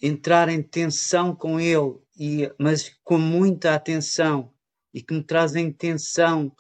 entrar 0.01 0.49
em 0.49 0.61
tensão 0.61 1.35
com 1.35 1.59
ele, 1.59 1.99
e, 2.17 2.53
mas 2.57 2.89
com 3.03 3.17
muita 3.17 3.75
atenção, 3.75 4.53
e 4.93 5.01
que 5.01 5.13
me 5.13 5.23
traz 5.23 5.55
a 5.55 5.59
intenção 5.59 6.55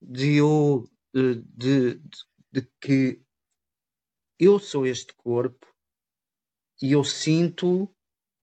de 0.00 0.36
eu 0.36 0.88
de, 1.12 1.42
de, 1.56 2.00
de 2.52 2.68
que 2.80 3.20
eu 4.38 4.58
sou 4.58 4.86
este 4.86 5.14
corpo 5.14 5.66
e 6.80 6.92
eu 6.92 7.02
sinto 7.02 7.90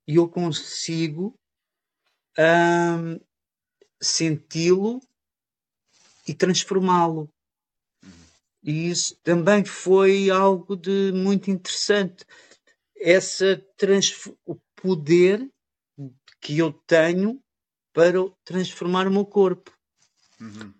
e 0.07 0.15
eu 0.15 0.27
consigo 0.27 1.39
hum, 2.37 3.19
senti-lo 4.01 4.99
e 6.27 6.33
transformá-lo. 6.33 7.29
E 8.63 8.89
isso 8.89 9.15
também 9.21 9.63
foi 9.63 10.29
algo 10.29 10.75
de 10.75 11.11
muito 11.13 11.51
interessante. 11.51 12.25
Essa 13.05 13.61
o 14.45 14.55
poder 14.77 15.45
que 16.39 16.57
eu 16.57 16.71
tenho 16.71 17.41
para 17.93 18.17
transformar 18.45 19.07
o 19.07 19.11
meu 19.11 19.25
corpo. 19.25 19.71
Uhum. 20.39 20.73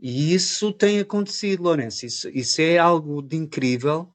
E 0.00 0.32
isso 0.32 0.72
tem 0.72 0.98
acontecido, 0.98 1.62
Lourenço. 1.62 2.06
Isso, 2.06 2.28
isso 2.30 2.60
é 2.62 2.78
algo 2.78 3.20
de 3.20 3.36
incrível. 3.36 4.14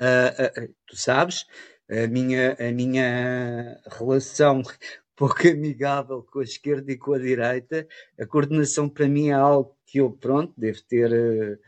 Uh, 0.00 0.64
uh, 0.64 0.74
tu 0.86 0.96
sabes, 0.96 1.46
a 1.88 2.06
minha, 2.06 2.54
a 2.54 2.70
minha 2.70 3.80
relação 3.86 4.62
pouco 5.16 5.48
amigável 5.48 6.22
com 6.22 6.38
a 6.38 6.44
esquerda 6.44 6.92
e 6.92 6.96
com 6.96 7.14
a 7.14 7.18
direita, 7.18 7.86
a 8.18 8.26
coordenação 8.26 8.88
para 8.88 9.08
mim 9.08 9.28
é 9.28 9.32
algo 9.32 9.76
que 9.86 9.98
eu, 9.98 10.10
pronto, 10.12 10.54
devo 10.56 10.80
ter. 10.82 11.10
Uh, 11.10 11.58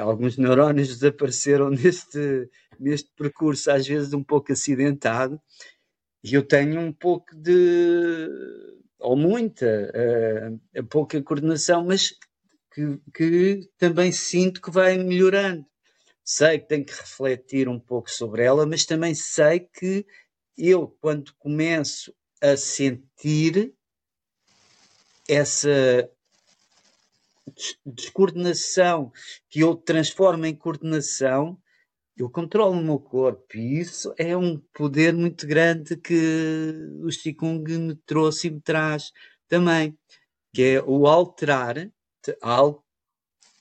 alguns 0.00 0.36
neurónios 0.36 0.88
desapareceram 0.98 1.70
neste, 1.70 2.48
neste 2.78 3.10
percurso, 3.16 3.70
às 3.70 3.86
vezes 3.86 4.12
um 4.12 4.22
pouco 4.22 4.52
acidentado, 4.52 5.40
e 6.22 6.34
eu 6.34 6.42
tenho 6.42 6.80
um 6.80 6.92
pouco 6.92 7.34
de. 7.34 8.28
ou 8.98 9.16
muita, 9.16 9.92
uh, 10.76 10.84
pouca 10.84 11.22
coordenação, 11.22 11.84
mas 11.84 12.12
que, 12.72 12.98
que 13.14 13.70
também 13.78 14.10
sinto 14.12 14.60
que 14.60 14.70
vai 14.70 14.98
melhorando. 14.98 15.64
Sei 16.24 16.58
que 16.58 16.68
tenho 16.68 16.84
que 16.84 16.92
refletir 16.92 17.68
um 17.68 17.80
pouco 17.80 18.10
sobre 18.10 18.42
ela, 18.42 18.66
mas 18.66 18.84
também 18.84 19.14
sei 19.14 19.60
que 19.60 20.04
eu, 20.56 20.88
quando 21.00 21.32
começo 21.38 22.12
a 22.42 22.56
sentir 22.56 23.72
essa 25.28 26.10
descoordenação 27.84 29.12
que 29.48 29.60
eu 29.60 29.74
transformo 29.74 30.46
em 30.46 30.54
coordenação, 30.54 31.58
eu 32.16 32.28
controlo 32.28 32.78
o 32.78 32.82
meu 32.82 32.98
corpo 32.98 33.56
e 33.56 33.78
isso 33.78 34.12
é 34.18 34.36
um 34.36 34.58
poder 34.72 35.12
muito 35.14 35.46
grande 35.46 35.96
que 35.96 36.74
o 37.02 37.08
Qigong 37.08 37.78
me 37.78 37.94
trouxe 37.94 38.48
e 38.48 38.50
me 38.50 38.60
traz 38.60 39.12
também, 39.46 39.96
que 40.52 40.62
é 40.62 40.82
o 40.82 41.06
alterar 41.06 41.88
algo 42.42 42.84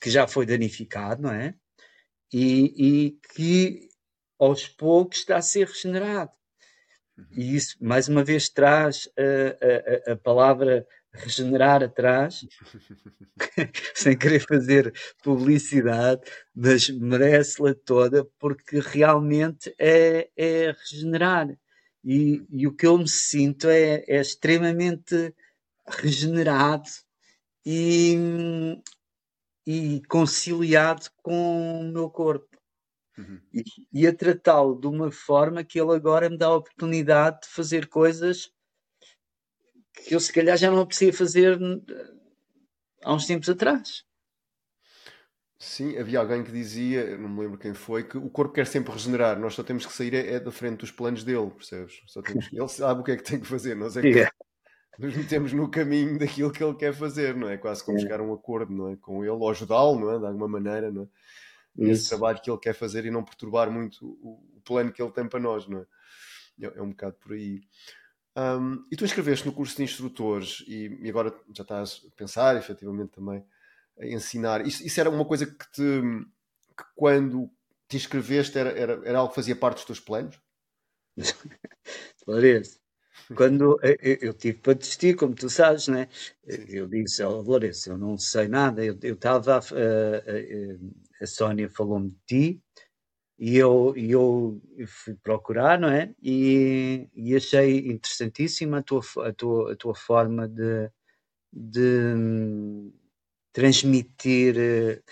que 0.02 0.10
já 0.10 0.28
foi 0.28 0.46
danificado, 0.46 1.22
não 1.22 1.32
é? 1.32 1.54
E, 2.34 2.74
e 2.78 3.12
que 3.34 3.90
aos 4.40 4.68
poucos 4.68 5.20
está 5.20 5.38
a 5.38 5.42
ser 5.42 5.68
regenerado. 5.68 6.32
Uhum. 7.18 7.26
E 7.32 7.56
isso, 7.56 7.78
mais 7.80 8.08
uma 8.08 8.24
vez, 8.24 8.50
traz 8.50 9.10
a, 9.18 10.12
a, 10.12 10.14
a 10.14 10.16
palavra 10.18 10.88
regenerar 11.14 11.84
atrás, 11.84 12.46
sem 13.94 14.18
querer 14.18 14.40
fazer 14.48 14.94
publicidade, 15.24 16.22
mas 16.56 16.90
merece-la 16.90 17.74
toda, 17.74 18.26
porque 18.40 18.80
realmente 18.80 19.74
é, 19.80 20.30
é 20.36 20.72
regenerar. 20.72 21.48
E, 22.04 22.46
e, 22.50 22.68
o 22.68 22.74
que 22.74 22.88
eu 22.88 22.98
me 22.98 23.08
sinto 23.08 23.68
é, 23.68 24.04
é 24.08 24.22
extremamente 24.22 25.34
regenerado 25.88 26.88
e, 27.66 28.16
e 29.66 30.02
conciliado 30.08 31.08
com 31.22 31.82
o 31.82 31.92
meu 31.92 32.10
corpo. 32.10 32.48
Uhum. 33.18 33.42
E, 33.52 33.64
e, 33.92 34.08
a 34.08 34.14
tratá-lo 34.14 34.80
de 34.80 34.88
uma 34.88 35.12
forma 35.12 35.64
que 35.64 35.80
ele 35.80 35.96
agora 35.96 36.30
me 36.30 36.38
dá 36.38 36.48
a 36.48 36.56
oportunidade 36.56 37.42
de 37.42 37.48
fazer 37.48 37.88
coisas 37.88 38.52
que 40.06 40.16
eu 40.16 40.20
se 40.20 40.32
calhar 40.32 40.58
já 40.58 40.70
não 40.72 40.82
aprecia 40.82 41.14
fazer 41.14 41.58
há 43.04 43.14
uns 43.14 43.26
tempos 43.26 43.50
atrás. 43.50 44.06
Sim, 45.60 45.98
havia 45.98 46.20
alguém 46.20 46.44
que 46.44 46.52
dizia, 46.52 47.18
não 47.18 47.30
me 47.30 47.42
lembro 47.42 47.58
quem 47.58 47.74
foi, 47.74 48.04
que 48.04 48.16
o 48.16 48.30
corpo 48.30 48.54
quer 48.54 48.68
sempre 48.68 48.94
regenerar, 48.94 49.40
nós 49.40 49.56
só 49.56 49.64
temos 49.64 49.88
que 49.88 49.94
sair 49.94 50.14
é, 50.14 50.36
é 50.36 50.40
da 50.40 50.52
frente 50.52 50.82
dos 50.82 50.92
planos 50.92 51.24
dele, 51.24 51.50
percebes? 51.50 52.00
Só 52.06 52.22
temos, 52.22 52.48
ele 52.54 52.68
sabe 52.68 53.02
o 53.02 53.04
que 53.04 53.12
é 53.12 53.18
que 53.18 53.24
tem 53.24 53.40
que 53.40 53.48
fazer, 53.48 53.76
nós 53.76 53.98
é 53.98 54.02
que 54.02 54.08
yeah. 54.10 54.32
nos 55.00 55.18
metemos 55.18 55.54
no 55.54 55.70
caminho 55.70 56.20
daquilo 56.20 56.52
que 56.52 56.64
ele 56.64 56.76
quer 56.76 56.94
fazer, 56.94 57.36
não 57.36 57.50
é? 57.50 57.58
Quase 57.58 57.84
como 57.84 57.98
yeah. 57.98 58.08
chegar 58.08 58.24
a 58.24 58.30
um 58.30 58.34
acordo, 58.34 58.72
não 58.72 58.90
é? 58.90 58.98
Com 58.98 59.24
ele, 59.24 59.32
ou 59.32 59.50
ajudá-lo, 59.50 60.00
não 60.00 60.14
é? 60.14 60.20
De 60.20 60.26
alguma 60.28 60.48
maneira, 60.48 60.92
não 60.92 61.04
é? 61.04 61.90
Esse 61.90 62.10
trabalho 62.10 62.40
que 62.42 62.50
ele 62.50 62.60
quer 62.60 62.74
fazer 62.74 63.06
e 63.06 63.12
não 63.12 63.24
perturbar 63.24 63.72
muito 63.72 64.06
o, 64.06 64.58
o 64.58 64.62
plano 64.62 64.92
que 64.92 65.02
ele 65.02 65.12
tem 65.12 65.28
para 65.28 65.40
nós, 65.40 65.68
não 65.68 65.80
é? 65.80 65.86
É, 66.62 66.78
é 66.78 66.82
um 66.82 66.90
bocado 66.90 67.16
por 67.20 67.34
aí. 67.34 67.62
Um, 68.38 68.86
e 68.92 68.96
tu 68.96 69.04
inscreveste 69.04 69.48
no 69.48 69.52
curso 69.52 69.76
de 69.76 69.84
instrutores 69.84 70.64
e, 70.68 70.96
e, 71.02 71.10
agora 71.10 71.34
já 71.52 71.64
estás 71.64 72.06
a 72.08 72.16
pensar, 72.16 72.56
efetivamente, 72.56 73.14
também 73.14 73.44
a 74.00 74.06
ensinar. 74.06 74.66
Isso, 74.66 74.86
isso 74.86 75.00
era 75.00 75.10
uma 75.10 75.26
coisa 75.26 75.48
que, 75.48 75.72
te, 75.72 75.82
que 76.78 76.84
quando 76.96 77.50
te 77.88 77.98
inscreveste 77.98 78.56
era, 78.56 78.70
era, 78.70 79.02
era 79.04 79.18
algo 79.18 79.30
que 79.30 79.36
fazia 79.36 79.56
parte 79.56 79.78
dos 79.78 79.86
teus 79.86 80.00
planos? 80.00 80.40
Lourenço, 82.28 82.80
quando 83.36 83.80
eu, 83.82 84.18
eu, 84.22 84.34
tive 84.36 84.60
para 84.60 84.74
desistir, 84.74 85.16
como 85.16 85.34
tu 85.34 85.50
sabes, 85.50 85.88
né? 85.88 86.08
eu 86.46 86.88
disse 86.88 87.24
ao 87.24 87.40
oh, 87.40 87.42
Lourenço, 87.42 87.90
eu 87.90 87.98
não 87.98 88.20
sei 88.20 88.48
nada, 88.48 88.86
eu 88.86 88.94
estava, 89.02 89.58
a, 89.58 89.60
a, 89.60 91.24
a 91.24 91.26
Sónia 91.26 91.70
falou-me 91.70 92.12
de 92.12 92.18
ti, 92.28 92.64
e 93.38 93.56
eu, 93.56 93.94
eu 93.96 94.62
fui 94.88 95.14
procurar, 95.16 95.80
não 95.80 95.90
é? 95.90 96.14
E, 96.22 97.08
e 97.14 97.36
achei 97.36 97.88
interessantíssima 97.90 98.80
a 98.80 98.84
tua, 98.84 99.02
a 99.28 99.34
tua, 99.34 99.74
a 99.74 99.76
tua 99.76 99.96
forma 99.96 100.48
de, 100.48 100.90
de 101.54 102.16
hum, 102.16 102.92
transmitir 103.54 104.56
uh, 104.58 105.04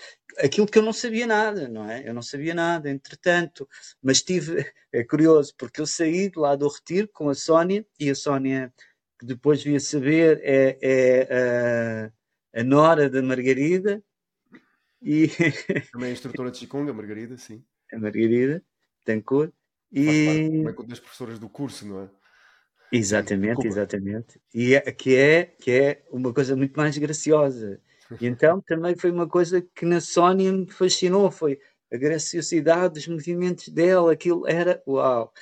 aquilo 0.44 0.66
que 0.66 0.78
eu 0.78 0.82
não 0.82 0.92
sabia 0.92 1.26
nada, 1.26 1.68
não 1.68 1.88
é? 1.88 2.08
Eu 2.08 2.12
não 2.12 2.22
sabia 2.22 2.52
nada, 2.52 2.90
entretanto, 2.90 3.68
mas 4.02 4.22
tive, 4.22 4.66
é 4.92 5.04
curioso, 5.04 5.54
porque 5.56 5.80
eu 5.80 5.86
saí 5.86 6.28
de 6.28 6.38
lá 6.38 6.56
do 6.56 6.68
retiro 6.68 7.08
com 7.12 7.28
a 7.28 7.34
Sónia, 7.34 7.86
e 7.98 8.10
a 8.10 8.14
Sónia, 8.14 8.74
que 9.20 9.26
depois 9.26 9.62
via 9.62 9.78
saber, 9.78 10.40
é, 10.42 10.78
é 10.82 12.10
a, 12.54 12.60
a 12.60 12.64
nora 12.64 13.08
da 13.08 13.22
Margarida. 13.22 14.02
E... 15.00 15.28
Também 15.92 16.08
é 16.08 16.12
instrutora 16.12 16.50
de 16.50 16.58
Qigong, 16.58 16.90
a 16.90 16.94
Margarida, 16.94 17.38
sim 17.38 17.64
a 17.92 17.98
Margarida 17.98 18.62
Tancourt. 19.04 19.52
E... 19.92 20.48
Também 20.50 20.74
com 20.74 20.84
das 20.84 21.00
professoras 21.00 21.38
do 21.38 21.48
curso, 21.48 21.86
não 21.86 22.02
é? 22.02 22.10
Exatamente, 22.92 23.66
exatamente. 23.66 24.40
E 24.54 24.74
é, 24.74 24.80
que, 24.92 25.16
é, 25.16 25.44
que 25.44 25.70
é 25.70 26.04
uma 26.10 26.32
coisa 26.32 26.56
muito 26.56 26.74
mais 26.76 26.96
graciosa. 26.96 27.80
E 28.20 28.26
então 28.26 28.60
também 28.60 28.94
foi 28.94 29.10
uma 29.10 29.28
coisa 29.28 29.60
que 29.60 29.84
na 29.84 30.00
Sónia 30.00 30.52
me 30.52 30.70
fascinou, 30.70 31.28
foi 31.28 31.58
a 31.92 31.96
graciosidade 31.96 32.94
dos 32.94 33.08
movimentos 33.08 33.68
dela, 33.68 34.12
aquilo 34.12 34.46
era 34.46 34.80
uau. 34.86 35.32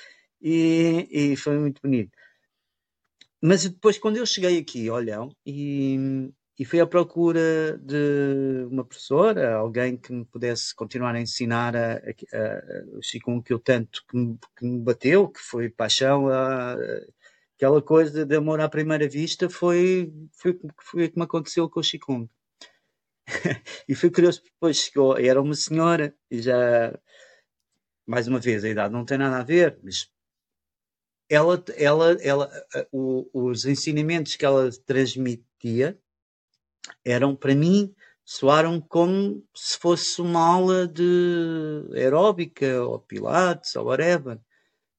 E, 0.41 1.07
e 1.11 1.35
foi 1.35 1.59
muito 1.59 1.79
bonito. 1.79 2.11
Mas 3.39 3.63
depois, 3.69 3.99
quando 3.99 4.17
eu 4.17 4.25
cheguei 4.25 4.57
aqui, 4.57 4.89
olham, 4.89 5.29
e 5.45 6.33
e 6.57 6.63
fui 6.63 6.79
à 6.79 6.87
procura 6.87 7.77
de 7.77 8.65
uma 8.71 8.85
professora, 8.85 9.55
alguém 9.55 9.97
que 9.97 10.13
me 10.13 10.23
pudesse 10.23 10.73
continuar 10.73 11.13
a 11.13 11.19
ensinar 11.19 11.75
a, 11.75 11.95
a, 11.95 11.97
a, 11.97 12.97
o 12.97 13.01
Qigong 13.01 13.43
que 13.43 13.51
eu 13.51 13.59
tanto 13.59 14.05
que 14.07 14.15
me, 14.15 14.37
que 14.57 14.65
me, 14.65 14.79
bateu, 14.79 15.27
que 15.27 15.39
foi 15.39 15.69
paixão, 15.69 16.29
a, 16.29 16.77
aquela 17.57 17.81
coisa 17.81 18.25
de 18.25 18.35
amor 18.37 18.61
à 18.61 18.69
primeira 18.69 19.07
vista 19.07 19.49
foi, 19.49 20.13
foi, 20.31 20.57
foi 20.81 21.05
o 21.05 21.11
que 21.11 21.17
me 21.17 21.25
aconteceu 21.25 21.69
com 21.69 21.81
o 21.81 21.83
Qigong. 21.83 22.29
e 23.89 23.93
foi 23.95 24.09
curioso, 24.09 24.41
depois 24.43 24.77
chegou, 24.77 25.17
era 25.17 25.41
uma 25.41 25.55
senhora, 25.55 26.15
e 26.31 26.41
já, 26.41 26.97
mais 28.05 28.29
uma 28.29 28.39
vez, 28.39 28.63
a 28.63 28.69
idade 28.69 28.93
não 28.93 29.03
tem 29.03 29.17
nada 29.17 29.39
a 29.39 29.43
ver, 29.43 29.77
mas 29.83 30.09
ela, 31.29 31.61
ela, 31.75 32.13
ela, 32.21 32.51
o, 32.93 33.29
os 33.33 33.65
ensinamentos 33.65 34.37
que 34.37 34.45
ela 34.45 34.69
transmitia 34.85 35.99
eram 37.03 37.35
para 37.35 37.55
mim 37.55 37.93
soaram 38.25 38.81
como 38.81 39.45
se 39.53 39.77
fosse 39.77 40.19
uma 40.19 40.39
aula 40.39 40.87
de 40.87 41.87
aeróbica 41.93 42.81
ou 42.83 42.99
pilates 42.99 43.75
ou 43.75 43.85
whatever. 43.85 44.39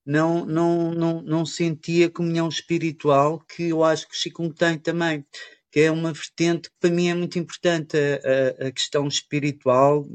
Não, 0.04 0.46
não, 0.46 0.92
não, 0.92 1.22
não 1.22 1.44
sentia 1.44 2.08
comunhão 2.08 2.48
espiritual 2.48 3.40
que 3.40 3.70
eu 3.70 3.82
acho 3.82 4.08
que 4.08 4.14
o 4.14 4.20
Qigong 4.20 4.54
tem 4.54 4.78
também, 4.78 5.26
que 5.72 5.80
é 5.80 5.90
uma 5.90 6.12
vertente 6.12 6.70
que 6.70 6.76
para 6.78 6.90
mim 6.90 7.08
é 7.08 7.14
muito 7.14 7.36
importante, 7.40 7.96
a, 7.98 8.68
a 8.68 8.70
questão 8.70 9.08
espiritual 9.08 10.06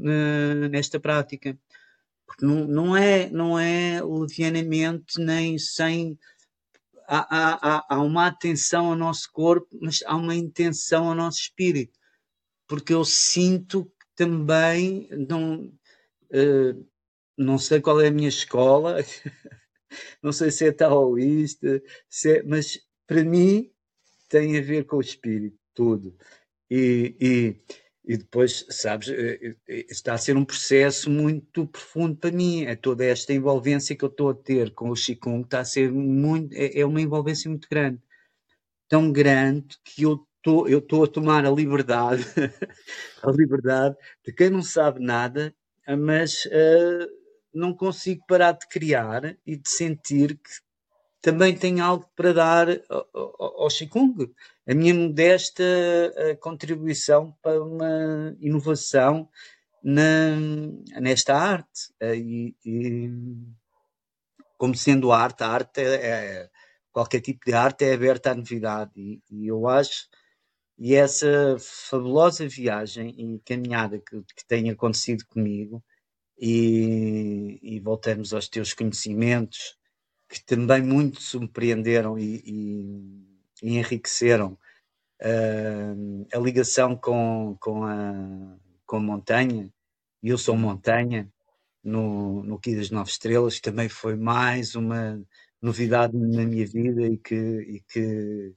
nesta 0.70 0.98
prática. 0.98 1.58
Porque 2.26 2.46
não, 2.46 2.66
não, 2.66 2.96
é, 2.96 3.28
não 3.28 3.58
é 3.58 4.00
levianamente 4.02 5.20
nem 5.20 5.58
sem 5.58 6.18
há, 7.20 7.76
há, 7.76 7.86
há 7.90 8.02
uma 8.02 8.26
atenção 8.26 8.86
ao 8.86 8.96
nosso 8.96 9.30
corpo, 9.30 9.68
mas 9.80 10.02
há 10.06 10.16
uma 10.16 10.34
intenção 10.34 11.08
ao 11.08 11.14
nosso 11.14 11.40
espírito, 11.40 11.98
porque 12.66 12.94
eu 12.94 13.04
sinto 13.04 13.84
que 13.84 14.06
também 14.16 15.08
não, 15.28 15.64
uh, 15.64 16.88
não 17.36 17.58
sei 17.58 17.80
qual 17.80 18.00
é 18.00 18.08
a 18.08 18.12
minha 18.12 18.30
escola, 18.30 18.96
não 20.22 20.32
sei 20.32 20.50
se 20.50 20.66
é 20.66 20.72
taoísta, 20.72 21.82
se 22.08 22.38
é, 22.38 22.42
mas 22.44 22.80
para 23.06 23.22
mim 23.22 23.70
tem 24.28 24.56
a 24.56 24.62
ver 24.62 24.84
com 24.86 24.96
o 24.96 25.02
espírito, 25.02 25.58
tudo. 25.74 26.16
E, 26.70 27.14
e, 27.20 27.56
e 28.04 28.16
depois, 28.16 28.66
sabes, 28.68 29.08
eh, 29.08 29.54
eh, 29.68 29.86
está 29.88 30.14
a 30.14 30.18
ser 30.18 30.36
um 30.36 30.44
processo 30.44 31.08
muito 31.08 31.66
profundo 31.66 32.16
para 32.16 32.32
mim. 32.32 32.64
É 32.64 32.74
toda 32.74 33.04
esta 33.04 33.32
envolvência 33.32 33.94
que 33.96 34.04
eu 34.04 34.08
estou 34.08 34.30
a 34.30 34.34
ter 34.34 34.72
com 34.72 34.90
o 34.90 34.94
Qigong 34.94 35.42
está 35.42 35.60
a 35.60 35.64
ser 35.64 35.92
muito, 35.92 36.52
é, 36.52 36.80
é 36.80 36.84
uma 36.84 37.00
envolvência 37.00 37.48
muito 37.48 37.68
grande. 37.70 38.00
Tão 38.88 39.12
grande 39.12 39.76
que 39.84 40.02
eu 40.02 40.26
estou, 40.36 40.68
eu 40.68 40.80
estou 40.80 41.04
a 41.04 41.08
tomar 41.08 41.46
a 41.46 41.50
liberdade, 41.50 42.24
a 43.22 43.30
liberdade 43.30 43.96
de 44.26 44.32
quem 44.32 44.50
não 44.50 44.62
sabe 44.62 45.00
nada, 45.00 45.54
mas 45.98 46.44
uh, 46.46 47.08
não 47.54 47.74
consigo 47.74 48.24
parar 48.26 48.52
de 48.52 48.68
criar 48.68 49.36
e 49.46 49.56
de 49.56 49.68
sentir 49.68 50.34
que 50.36 50.50
também 51.20 51.56
tenho 51.56 51.84
algo 51.84 52.10
para 52.16 52.32
dar 52.32 52.68
ao, 52.88 53.08
ao, 53.14 53.62
ao 53.62 53.68
Qigong 53.68 54.34
a 54.66 54.74
minha 54.74 54.94
modesta 54.94 55.62
uh, 55.62 56.36
contribuição 56.38 57.36
para 57.42 57.62
uma 57.62 58.36
inovação 58.40 59.28
na, 59.82 60.36
nesta 61.00 61.34
arte. 61.34 61.92
Uh, 62.00 62.14
e, 62.14 62.56
e, 62.64 63.10
como 64.56 64.76
sendo 64.76 65.10
arte, 65.10 65.42
a 65.42 65.48
arte 65.48 65.80
é, 65.80 66.06
é, 66.06 66.50
qualquer 66.92 67.20
tipo 67.20 67.44
de 67.44 67.52
arte 67.52 67.84
é 67.84 67.94
aberta 67.94 68.30
à 68.30 68.34
novidade. 68.34 68.92
E, 68.96 69.20
e, 69.30 69.46
eu 69.48 69.66
acho, 69.66 70.08
e 70.78 70.94
essa 70.94 71.56
fabulosa 71.58 72.46
viagem 72.46 73.10
e 73.18 73.40
caminhada 73.40 73.98
que, 73.98 74.22
que 74.36 74.46
tem 74.46 74.70
acontecido 74.70 75.24
comigo, 75.26 75.82
e, 76.38 77.58
e 77.62 77.80
voltamos 77.80 78.32
aos 78.34 78.48
teus 78.48 78.72
conhecimentos, 78.72 79.76
que 80.28 80.44
também 80.44 80.82
muito 80.82 81.20
surpreenderam 81.22 82.18
e, 82.18 82.42
e 82.44 83.31
enriqueceram 83.62 84.58
uh, 85.22 86.26
a 86.32 86.38
ligação 86.38 86.96
com, 86.96 87.56
com, 87.60 87.84
a, 87.84 88.58
com 88.84 88.96
a 88.96 89.00
montanha. 89.00 89.72
E 90.22 90.28
eu 90.28 90.38
sou 90.38 90.56
montanha 90.56 91.32
no, 91.82 92.42
no 92.42 92.60
das 92.60 92.90
Nove 92.90 93.10
Estrelas, 93.10 93.56
que 93.56 93.62
também 93.62 93.88
foi 93.88 94.16
mais 94.16 94.74
uma 94.74 95.24
novidade 95.60 96.16
na 96.16 96.44
minha 96.44 96.66
vida 96.66 97.02
e 97.06 97.16
que, 97.16 97.34
e 97.34 97.80
que, 97.88 98.54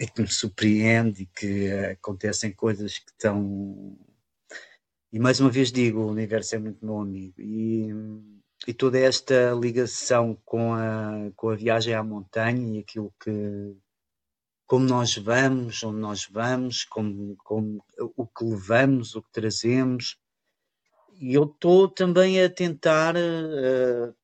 e 0.00 0.06
que 0.06 0.22
me 0.22 0.28
surpreende 0.28 1.22
e 1.22 1.26
que 1.26 1.70
acontecem 1.70 2.52
coisas 2.52 2.98
que 2.98 3.10
estão. 3.10 3.96
E 5.12 5.18
mais 5.18 5.40
uma 5.40 5.50
vez 5.50 5.70
digo, 5.70 6.00
o 6.00 6.10
universo 6.10 6.54
é 6.54 6.58
muito 6.58 6.84
meu 6.84 6.98
amigo. 6.98 7.34
E, 7.40 7.90
e 8.66 8.72
toda 8.72 8.98
esta 8.98 9.52
ligação 9.52 10.36
com 10.44 10.74
a, 10.74 11.30
com 11.34 11.50
a 11.50 11.56
viagem 11.56 11.94
à 11.94 12.02
montanha 12.02 12.76
e 12.76 12.78
aquilo 12.80 13.12
que 13.20 13.76
como 14.66 14.86
nós 14.86 15.16
vamos, 15.16 15.82
onde 15.82 15.98
nós 15.98 16.26
vamos, 16.30 16.84
como, 16.84 17.36
como 17.36 17.84
o 18.16 18.26
que 18.26 18.42
levamos, 18.42 19.14
o 19.14 19.22
que 19.22 19.30
trazemos. 19.30 20.18
E 21.20 21.34
eu 21.34 21.44
estou 21.44 21.88
também 21.88 22.42
a 22.42 22.48
tentar 22.48 23.14
uh, 23.14 24.14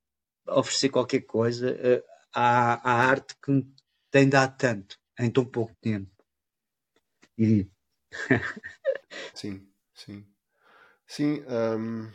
oferecer 0.46 0.88
qualquer 0.88 1.20
coisa 1.22 1.72
uh, 1.72 2.02
à, 2.32 2.90
à, 2.90 3.10
arte 3.10 3.36
que 3.42 3.50
me 3.50 3.74
tem 4.10 4.26
dado 4.26 4.56
tanto 4.56 4.98
em 5.18 5.30
tão 5.30 5.44
pouco 5.44 5.74
tempo. 5.82 6.10
E... 7.36 7.68
sim, 9.34 9.68
sim. 9.92 10.26
Sim. 11.06 11.42
Um 11.46 12.10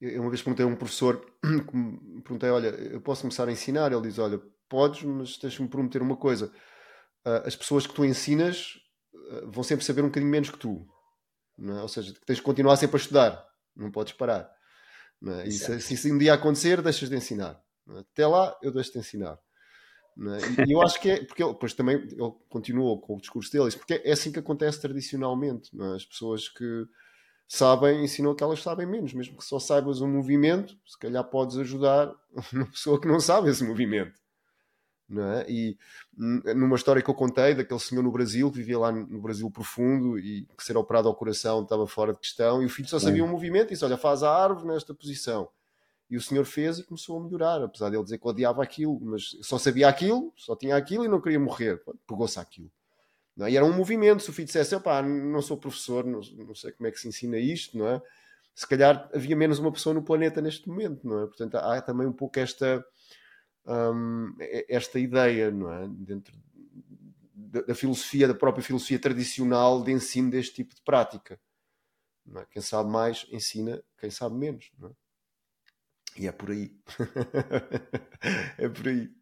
eu 0.00 0.20
uma 0.20 0.30
vez 0.30 0.42
perguntei 0.42 0.64
a 0.64 0.68
um 0.68 0.76
professor, 0.76 1.24
perguntei, 2.22 2.50
olha, 2.50 2.68
eu 2.68 3.00
posso 3.00 3.22
começar 3.22 3.48
a 3.48 3.52
ensinar? 3.52 3.92
Ele 3.92 4.02
diz, 4.02 4.18
olha, 4.18 4.40
podes, 4.68 5.02
mas 5.02 5.38
deixa-me 5.38 5.68
prometer 5.68 6.02
uma 6.02 6.16
coisa. 6.16 6.52
Ah, 7.24 7.42
as 7.46 7.56
pessoas 7.56 7.86
que 7.86 7.94
tu 7.94 8.04
ensinas 8.04 8.74
ah, 9.14 9.42
vão 9.46 9.62
sempre 9.62 9.84
saber 9.84 10.02
um 10.02 10.06
bocadinho 10.06 10.30
menos 10.30 10.50
que 10.50 10.58
tu. 10.58 10.86
é? 11.60 11.82
ou 11.82 11.88
seja, 11.88 12.14
tens 12.26 12.36
de 12.36 12.42
continuar 12.42 12.76
sempre 12.76 12.96
a 12.96 13.00
estudar, 13.00 13.46
não 13.74 13.90
podes 13.90 14.12
parar. 14.12 14.50
Não 15.20 15.40
é? 15.40 15.48
E 15.48 15.52
se, 15.52 15.80
se 15.80 15.94
isso 15.94 16.12
um 16.12 16.18
dia 16.18 16.34
acontecer, 16.34 16.82
deixas 16.82 17.08
de 17.08 17.16
ensinar. 17.16 17.60
É? 17.90 17.98
Até 18.00 18.26
lá, 18.26 18.56
eu 18.62 18.72
deixo 18.72 18.92
de 18.92 18.98
ensinar. 18.98 19.38
É? 20.18 20.66
E 20.66 20.72
eu 20.72 20.80
acho 20.82 21.00
que 21.00 21.10
é, 21.10 21.24
porque 21.24 21.42
ele, 21.42 21.52
depois 21.52 21.74
também 21.74 21.96
ele 21.96 22.32
continuou 22.48 23.00
com 23.00 23.16
o 23.16 23.20
discurso 23.20 23.52
dele, 23.52 23.70
porque 23.76 23.94
é 24.04 24.12
assim 24.12 24.32
que 24.32 24.38
acontece 24.38 24.80
tradicionalmente. 24.80 25.70
É? 25.78 25.94
As 25.94 26.04
pessoas 26.04 26.48
que 26.48 26.86
sabem 27.48 28.04
ensinam 28.04 28.34
que 28.34 28.42
elas 28.42 28.62
sabem 28.62 28.86
menos, 28.86 29.12
mesmo 29.12 29.36
que 29.36 29.44
só 29.44 29.58
saibas 29.58 30.00
um 30.00 30.08
movimento, 30.08 30.76
se 30.86 30.98
calhar 30.98 31.24
podes 31.24 31.56
ajudar 31.58 32.12
uma 32.52 32.66
pessoa 32.66 33.00
que 33.00 33.08
não 33.08 33.20
sabe 33.20 33.50
esse 33.50 33.64
movimento. 33.64 34.20
Não 35.08 35.22
é? 35.22 35.46
E 35.48 35.78
numa 36.16 36.74
história 36.74 37.00
que 37.00 37.08
eu 37.08 37.14
contei 37.14 37.54
daquele 37.54 37.78
senhor 37.78 38.02
no 38.02 38.10
Brasil, 38.10 38.50
que 38.50 38.56
vivia 38.58 38.78
lá 38.78 38.90
no 38.90 39.20
Brasil 39.20 39.48
profundo 39.48 40.18
e 40.18 40.48
que 40.58 40.64
ser 40.64 40.76
operado 40.76 41.06
ao 41.06 41.14
coração 41.14 41.62
estava 41.62 41.86
fora 41.86 42.12
de 42.12 42.18
questão, 42.18 42.60
e 42.60 42.66
o 42.66 42.68
filho 42.68 42.88
só 42.88 42.98
sabia 42.98 43.24
um 43.24 43.28
movimento 43.28 43.68
e 43.68 43.70
disse: 43.74 43.84
Olha, 43.84 43.96
faz 43.96 44.24
a 44.24 44.34
árvore 44.34 44.66
nesta 44.66 44.92
posição. 44.92 45.48
E 46.10 46.16
o 46.16 46.20
senhor 46.20 46.44
fez 46.44 46.78
e 46.78 46.84
começou 46.84 47.20
a 47.20 47.24
melhorar, 47.24 47.62
apesar 47.62 47.90
de 47.90 47.96
ele 47.96 48.04
dizer 48.04 48.18
que 48.18 48.28
odiava 48.28 48.62
aquilo, 48.62 48.98
mas 49.00 49.36
só 49.42 49.58
sabia 49.58 49.88
aquilo, 49.88 50.32
só 50.36 50.54
tinha 50.56 50.76
aquilo 50.76 51.04
e 51.04 51.08
não 51.08 51.20
queria 51.20 51.38
morrer. 51.38 51.80
Pegou-se 52.06 52.38
aquilo. 52.38 52.70
É? 53.40 53.50
E 53.50 53.56
era 53.56 53.64
um 53.64 53.72
movimento. 53.72 54.22
Se 54.22 54.30
o 54.30 54.32
filho 54.32 54.46
dissesse, 54.46 54.74
não 55.04 55.42
sou 55.42 55.56
professor, 55.56 56.04
não, 56.04 56.20
não, 56.20 56.54
sei 56.54 56.72
como 56.72 56.86
é 56.86 56.90
que 56.90 57.00
se 57.00 57.08
ensina 57.08 57.38
isto, 57.38 57.76
não 57.76 57.88
é? 57.88 58.02
Se 58.54 58.66
calhar 58.66 59.10
havia 59.14 59.36
menos 59.36 59.58
uma 59.58 59.70
pessoa 59.70 59.94
no 59.94 60.02
planeta 60.02 60.40
neste 60.40 60.68
momento, 60.68 61.06
não 61.06 61.22
é? 61.22 61.26
Portanto, 61.26 61.56
há 61.56 61.80
também 61.82 62.06
um 62.06 62.12
pouco 62.12 62.38
esta, 62.38 62.84
hum, 63.66 64.34
esta 64.68 64.98
ideia, 64.98 65.50
não 65.50 65.70
é? 65.72 65.86
Dentro 65.88 66.34
da, 67.34 67.60
da, 67.62 67.74
filosofia, 67.74 68.28
da 68.28 68.34
própria 68.34 68.64
filosofia 68.64 68.98
tradicional 68.98 69.82
de 69.82 69.92
ensino 69.92 70.30
deste 70.30 70.54
tipo 70.54 70.74
de 70.74 70.82
prática. 70.82 71.38
É? 72.34 72.46
Quem 72.50 72.62
sabe 72.62 72.90
mais 72.90 73.26
ensina 73.30 73.82
quem 73.98 74.10
sabe 74.10 74.34
menos, 74.34 74.70
não 74.78 74.88
é? 74.88 74.92
E 76.18 76.26
é 76.26 76.32
por 76.32 76.50
aí. 76.50 76.74
é 78.56 78.68
por 78.68 78.88
aí. 78.88 79.14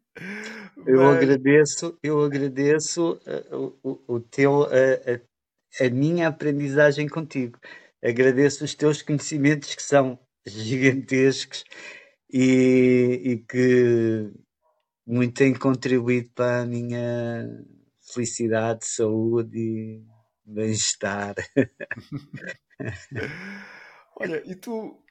Eu 0.85 1.01
Mas... 1.01 1.17
agradeço, 1.17 1.97
eu 2.01 2.23
agradeço 2.23 3.19
uh, 3.27 3.77
o, 3.83 4.15
o 4.15 4.19
teu, 4.19 4.61
uh, 4.61 4.67
a, 4.67 5.85
a 5.85 5.89
minha 5.89 6.27
aprendizagem 6.27 7.07
contigo. 7.07 7.59
Agradeço 8.03 8.63
os 8.63 8.75
teus 8.75 9.01
conhecimentos 9.01 9.75
que 9.75 9.81
são 9.81 10.19
gigantescos 10.45 11.63
e, 12.31 13.21
e 13.23 13.37
que 13.37 14.31
muito 15.05 15.33
têm 15.33 15.53
contribuído 15.53 16.29
para 16.33 16.61
a 16.61 16.65
minha 16.65 17.47
felicidade, 18.13 18.85
saúde 18.85 19.57
e 19.57 20.03
bem-estar. 20.45 21.35
Olha, 24.17 24.41
e 24.45 24.55
tu 24.55 25.03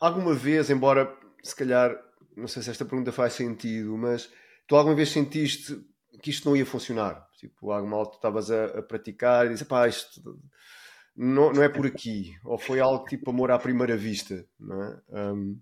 alguma 0.00 0.34
vez, 0.34 0.70
embora 0.70 1.14
se 1.42 1.54
calhar, 1.54 1.94
não 2.36 2.48
sei 2.48 2.62
se 2.62 2.70
esta 2.70 2.84
pergunta 2.84 3.12
faz 3.12 3.32
sentido, 3.32 3.96
mas 3.96 4.30
tu 4.66 4.76
alguma 4.76 4.94
vez 4.94 5.10
sentiste 5.10 5.78
que 6.22 6.30
isto 6.30 6.48
não 6.48 6.56
ia 6.56 6.66
funcionar? 6.66 7.26
Tipo, 7.38 7.70
algo 7.70 7.88
mal 7.88 8.06
tu 8.06 8.16
estavas 8.16 8.50
a, 8.50 8.78
a, 8.78 8.82
praticar 8.82 9.46
e 9.46 9.50
disse, 9.50 9.64
pá, 9.64 9.88
isto 9.88 10.38
não, 11.14 11.52
não 11.52 11.62
é 11.62 11.68
por 11.68 11.86
aqui. 11.86 12.36
Ou 12.44 12.58
foi 12.58 12.80
algo 12.80 13.04
tipo 13.06 13.30
amor 13.30 13.50
à 13.50 13.58
primeira 13.58 13.96
vista, 13.96 14.46
não 14.58 14.82
é? 14.82 15.02
Um... 15.08 15.60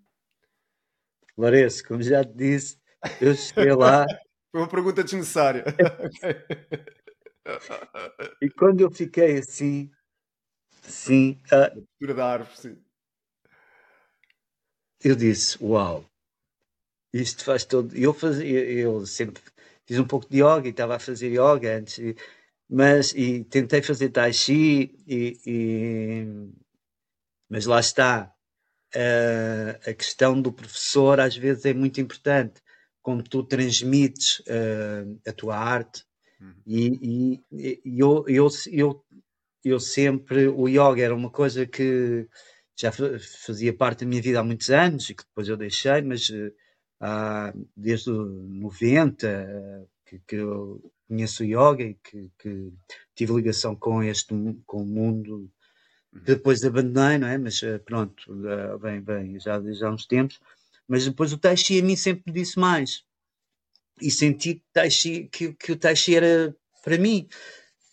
Lourenço, 1.36 1.86
como 1.86 2.02
já 2.02 2.24
te 2.24 2.34
disse, 2.34 2.78
eu 3.20 3.34
cheguei 3.34 3.72
lá. 3.72 4.06
Foi 4.52 4.60
uma 4.60 4.68
pergunta 4.68 5.02
desnecessária. 5.02 5.64
e 8.40 8.48
quando 8.50 8.82
eu 8.82 8.88
fiquei 8.88 9.38
assim, 9.38 9.90
sim. 10.80 11.42
Uh... 11.50 12.14
da 12.14 12.24
árvore, 12.24 12.56
sim 12.56 12.84
eu 15.04 15.14
disse, 15.14 15.62
uau, 15.62 16.10
isto 17.20 17.44
faz 17.44 17.64
todo. 17.64 17.94
Eu, 17.96 18.16
eu 18.42 19.06
sempre 19.06 19.40
fiz 19.86 19.98
um 19.98 20.06
pouco 20.06 20.28
de 20.28 20.38
yoga 20.38 20.66
e 20.66 20.70
estava 20.70 20.96
a 20.96 20.98
fazer 20.98 21.28
yoga 21.28 21.78
antes, 21.78 21.98
e, 21.98 22.16
mas 22.68 23.12
e 23.14 23.44
tentei 23.44 23.82
fazer 23.82 24.08
tai 24.10 24.32
chi, 24.32 24.94
e, 25.06 25.38
e 25.46 26.26
mas 27.48 27.66
lá 27.66 27.80
está. 27.80 28.30
Uh, 28.96 29.90
a 29.90 29.92
questão 29.92 30.40
do 30.40 30.52
professor 30.52 31.18
às 31.18 31.36
vezes 31.36 31.64
é 31.64 31.74
muito 31.74 32.00
importante, 32.00 32.62
como 33.02 33.24
tu 33.24 33.42
transmites 33.42 34.38
uh, 34.40 35.20
a 35.26 35.32
tua 35.32 35.56
arte. 35.56 36.04
Uhum. 36.40 36.54
E, 36.64 37.40
e, 37.50 37.82
e 37.84 37.98
eu, 38.00 38.24
eu, 38.28 38.48
eu, 38.70 39.04
eu 39.64 39.80
sempre. 39.80 40.46
O 40.48 40.68
yoga 40.68 41.02
era 41.02 41.14
uma 41.14 41.30
coisa 41.30 41.66
que 41.66 42.28
já 42.78 42.92
fazia 42.92 43.72
parte 43.76 44.04
da 44.04 44.08
minha 44.08 44.22
vida 44.22 44.40
há 44.40 44.44
muitos 44.44 44.70
anos 44.70 45.10
e 45.10 45.14
que 45.14 45.24
depois 45.24 45.48
eu 45.48 45.56
deixei, 45.56 46.00
mas 46.02 46.28
uh, 46.28 46.52
há, 47.04 47.52
desde 47.76 48.10
90 48.10 49.26
uh, 49.26 49.88
que, 50.06 50.18
que, 50.26 50.36
eu 50.36 50.92
conheço 51.06 51.42
o 51.42 51.46
yoga 51.46 51.82
e 51.84 51.94
que, 51.94 52.30
que, 52.38 52.72
tive 53.14 53.34
ligação 53.34 53.76
com 53.76 54.02
este 54.02 54.34
com 54.66 54.82
o 54.82 54.86
mundo 54.86 55.50
que 56.10 56.18
uhum. 56.18 56.24
depois 56.24 56.64
abandonei, 56.64 57.18
não 57.18 57.28
é? 57.28 57.36
Mas 57.38 57.60
uh, 57.62 57.78
pronto, 57.84 58.24
bem, 58.80 59.00
bem, 59.00 59.38
já, 59.38 59.60
já 59.72 59.88
há 59.88 59.92
uns 59.92 60.06
tempos. 60.06 60.40
Mas 60.88 61.04
depois 61.04 61.32
o 61.32 61.38
Tai 61.38 61.56
Chi 61.56 61.80
a 61.80 61.82
mim 61.82 61.96
sempre 61.96 62.24
me 62.26 62.32
disse 62.32 62.58
mais. 62.58 63.04
E 64.00 64.10
senti 64.10 64.56
que, 64.56 64.64
tai 64.72 64.90
chi, 64.90 65.28
que, 65.30 65.52
que 65.54 65.72
o 65.72 65.76
Tai 65.76 65.94
Chi 65.94 66.16
era 66.16 66.54
para 66.82 66.98
mim. 66.98 67.28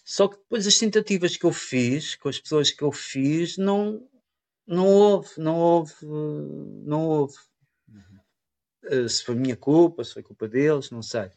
Só 0.04 0.28
que 0.28 0.38
depois 0.38 0.68
as 0.68 0.78
tentativas 0.78 1.38
que 1.38 1.46
eu 1.46 1.54
fiz, 1.54 2.16
com 2.16 2.28
as 2.28 2.40
pessoas 2.40 2.72
que 2.72 2.84
eu 2.84 2.92
fiz, 2.92 3.58
não, 3.58 4.06
não 4.68 4.88
houve, 4.88 5.30
não 5.38 5.58
houve, 5.58 5.94
não 6.04 7.06
houve. 7.08 7.36
Uhum. 8.84 9.08
Se 9.08 9.24
foi 9.24 9.36
minha 9.36 9.56
culpa, 9.56 10.04
se 10.04 10.14
foi 10.14 10.24
culpa 10.24 10.48
deles, 10.48 10.90
não 10.92 11.02
sei. 11.02 11.30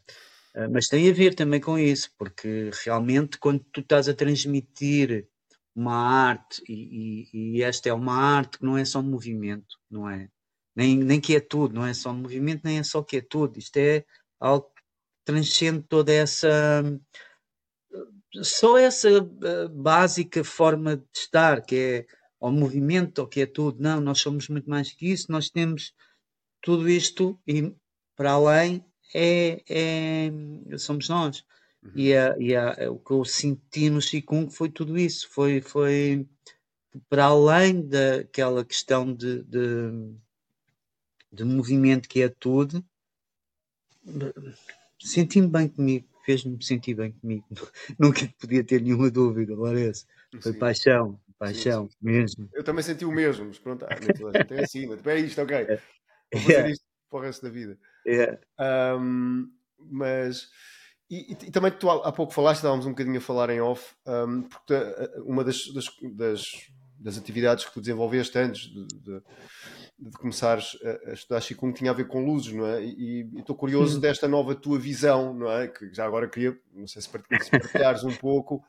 Eh, 0.55 0.69
mas 0.69 0.89
tem 0.89 1.09
a 1.11 1.13
ver 1.13 1.35
também 1.35 1.61
com 1.61 1.79
isso, 1.79 2.11
porque 2.19 2.71
realmente 2.85 3.39
quando 3.39 3.65
tu 3.73 3.81
estás 3.81 4.09
a 4.09 4.15
transmitir 4.15 5.29
uma 5.75 5.97
arte, 5.97 6.63
e, 6.69 7.29
e, 7.33 7.57
e 7.59 7.63
esta 7.63 7.89
é 7.89 7.93
uma 7.93 8.15
arte 8.15 8.59
que 8.59 8.65
não 8.65 8.79
é 8.79 8.85
só 8.85 9.03
movimento, 9.03 9.77
não 9.91 10.09
é? 10.09 10.29
Nem, 10.77 10.97
nem 10.97 11.21
que 11.21 11.35
é 11.37 11.41
tudo, 11.41 11.75
não 11.75 11.87
é 11.87 11.95
só 11.95 12.13
movimento, 12.13 12.63
nem 12.65 12.79
é 12.79 12.83
só 12.85 13.03
que 13.03 13.19
é 13.19 13.21
tudo. 13.21 13.59
Isto 13.59 13.77
é 13.79 14.05
algo 14.41 14.67
que 14.75 14.83
transcende 15.25 15.83
toda 15.89 16.13
essa 16.13 16.83
só 18.43 18.79
essa 18.79 19.09
eh, 19.09 19.69
básica 19.69 20.43
forma 20.45 20.97
de 20.97 21.05
estar, 21.15 21.61
que 21.63 21.77
é 21.77 22.07
ao 22.41 22.53
movimento, 22.53 23.21
ao 23.21 23.29
que 23.29 23.41
é 23.43 23.47
tudo. 23.47 23.81
Não, 23.83 24.01
nós 24.01 24.21
somos 24.21 24.49
muito 24.49 24.69
mais 24.69 24.93
que 24.93 25.11
isso, 25.11 25.31
nós 25.31 25.49
temos 25.51 25.93
tudo 26.65 26.89
isto 26.89 27.39
e 27.47 27.73
para 28.17 28.33
além 28.33 28.83
é, 29.15 29.63
é 29.69 30.79
somos 30.79 31.09
nós. 31.11 31.45
Uhum. 31.83 31.93
E, 31.95 32.15
a, 32.15 32.37
e 32.39 32.57
a, 32.57 32.91
o 32.91 32.99
que 32.99 33.13
eu 33.13 33.25
senti 33.25 33.91
no 33.91 34.01
Qigong 34.01 34.51
foi 34.51 34.71
tudo 34.71 34.99
isso, 34.99 35.29
foi, 35.31 35.61
foi 35.61 36.27
para 37.09 37.27
além 37.27 37.87
daquela 37.87 38.65
questão 38.65 39.15
de, 39.15 39.43
de, 39.43 40.17
de 41.31 41.45
movimento 41.45 42.09
que 42.09 42.23
é 42.23 42.31
tudo, 42.31 42.83
senti-me 44.99 45.49
bem 45.49 45.69
comigo, 45.69 46.09
fez-me 46.25 46.65
sentir 46.65 46.95
bem 46.95 47.13
comigo. 47.13 47.47
Nunca 47.99 48.27
podia 48.41 48.65
ter 48.65 48.81
nenhuma 48.81 49.11
dúvida, 49.11 49.55
Lourenço. 49.55 50.07
Foi 50.41 50.53
Sim. 50.53 50.59
paixão, 50.59 51.21
Paixão, 51.39 51.85
sim, 51.85 51.91
sim. 51.91 51.97
mesmo. 52.01 52.49
Eu 52.55 52.65
também 52.65 52.83
senti 52.83 53.05
o 53.05 53.13
mesmo, 53.13 53.47
mas 53.47 53.59
pronto, 53.59 53.85
ah, 53.85 53.97
é 54.51 54.63
assim, 54.63 54.87
mas 54.87 55.05
é 55.07 55.19
isto, 55.19 55.43
ok. 55.43 55.67
Vou 56.35 56.43
fazer 56.43 56.53
yeah. 56.53 56.71
isto 56.71 56.85
para 57.11 57.19
o 57.19 57.23
resto 57.23 57.43
da 57.43 57.51
vida. 57.51 57.79
Yeah. 58.07 58.39
Um, 58.99 59.51
mas. 59.79 60.49
E, 61.11 61.33
e, 61.33 61.51
também 61.51 61.71
tu 61.71 61.89
há, 61.91 62.09
há, 62.09 62.13
pouco 62.13 62.33
falaste, 62.33 62.59
estávamos 62.59 62.87
um 62.87 62.91
bocadinho 62.91 63.19
a 63.19 63.21
falar 63.21 63.51
em 63.51 63.61
off, 63.61 63.95
um, 64.07 64.43
porque 64.43 64.75
uma 65.27 65.45
das, 65.45 65.69
das, 65.69 65.87
das, 66.15 66.43
das, 66.99 67.19
atividades 67.19 67.65
que 67.67 67.73
tu 67.73 67.81
desenvolveste 67.81 68.37
antes 68.39 68.63
de, 68.63 68.87
de, 68.87 69.23
de 69.99 70.19
começares 70.19 70.77
a, 70.83 71.11
a 71.11 71.13
estudar 71.13 71.41
Qigong 71.43 71.75
tinha 71.75 71.91
a 71.91 71.95
ver 71.95 72.09
com 72.09 72.25
luzes, 72.25 72.53
não 72.55 72.67
é? 72.67 72.83
E 72.83 73.29
estou 73.37 73.55
curioso 73.55 74.01
desta 74.01 74.27
nova 74.27 74.55
tua 74.55 74.79
visão, 74.79 75.35
não 75.35 75.53
é? 75.53 75.69
Que 75.69 75.93
já 75.93 76.07
agora 76.07 76.27
queria, 76.27 76.59
não 76.73 76.87
sei 76.87 77.03
se 77.03 77.09
partilhares 77.09 78.03
um 78.03 78.15
pouco, 78.17 78.65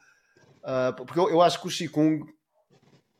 uh, 0.61 0.93
porque 1.05 1.17
eu, 1.17 1.29
eu, 1.29 1.41
acho 1.41 1.59
que 1.61 1.67
o 1.67 1.71
Qigong 1.71 2.25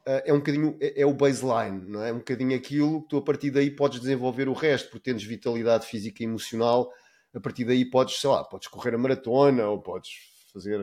é 0.06 0.32
um 0.32 0.38
bocadinho 0.38 0.78
é, 0.80 1.02
é, 1.02 1.06
o 1.06 1.14
baseline, 1.14 1.84
não 1.88 2.04
é? 2.04 2.14
um 2.14 2.20
bocadinho 2.20 2.56
aquilo 2.56 3.02
que 3.02 3.10
tu 3.10 3.18
a 3.18 3.22
partir 3.22 3.50
daí 3.50 3.72
podes 3.72 4.00
desenvolver 4.00 4.48
o 4.48 4.54
resto, 4.54 4.90
porque 4.90 5.12
tens 5.12 5.24
vitalidade 5.24 5.88
física 5.88 6.22
e 6.22 6.26
emocional, 6.26 6.92
a 7.34 7.40
partir 7.40 7.66
daí 7.66 7.84
podes, 7.84 8.20
sei 8.20 8.30
lá, 8.30 8.44
podes 8.44 8.68
correr 8.68 8.94
a 8.94 8.98
maratona 8.98 9.68
ou 9.68 9.82
podes 9.82 10.12
fazer, 10.54 10.82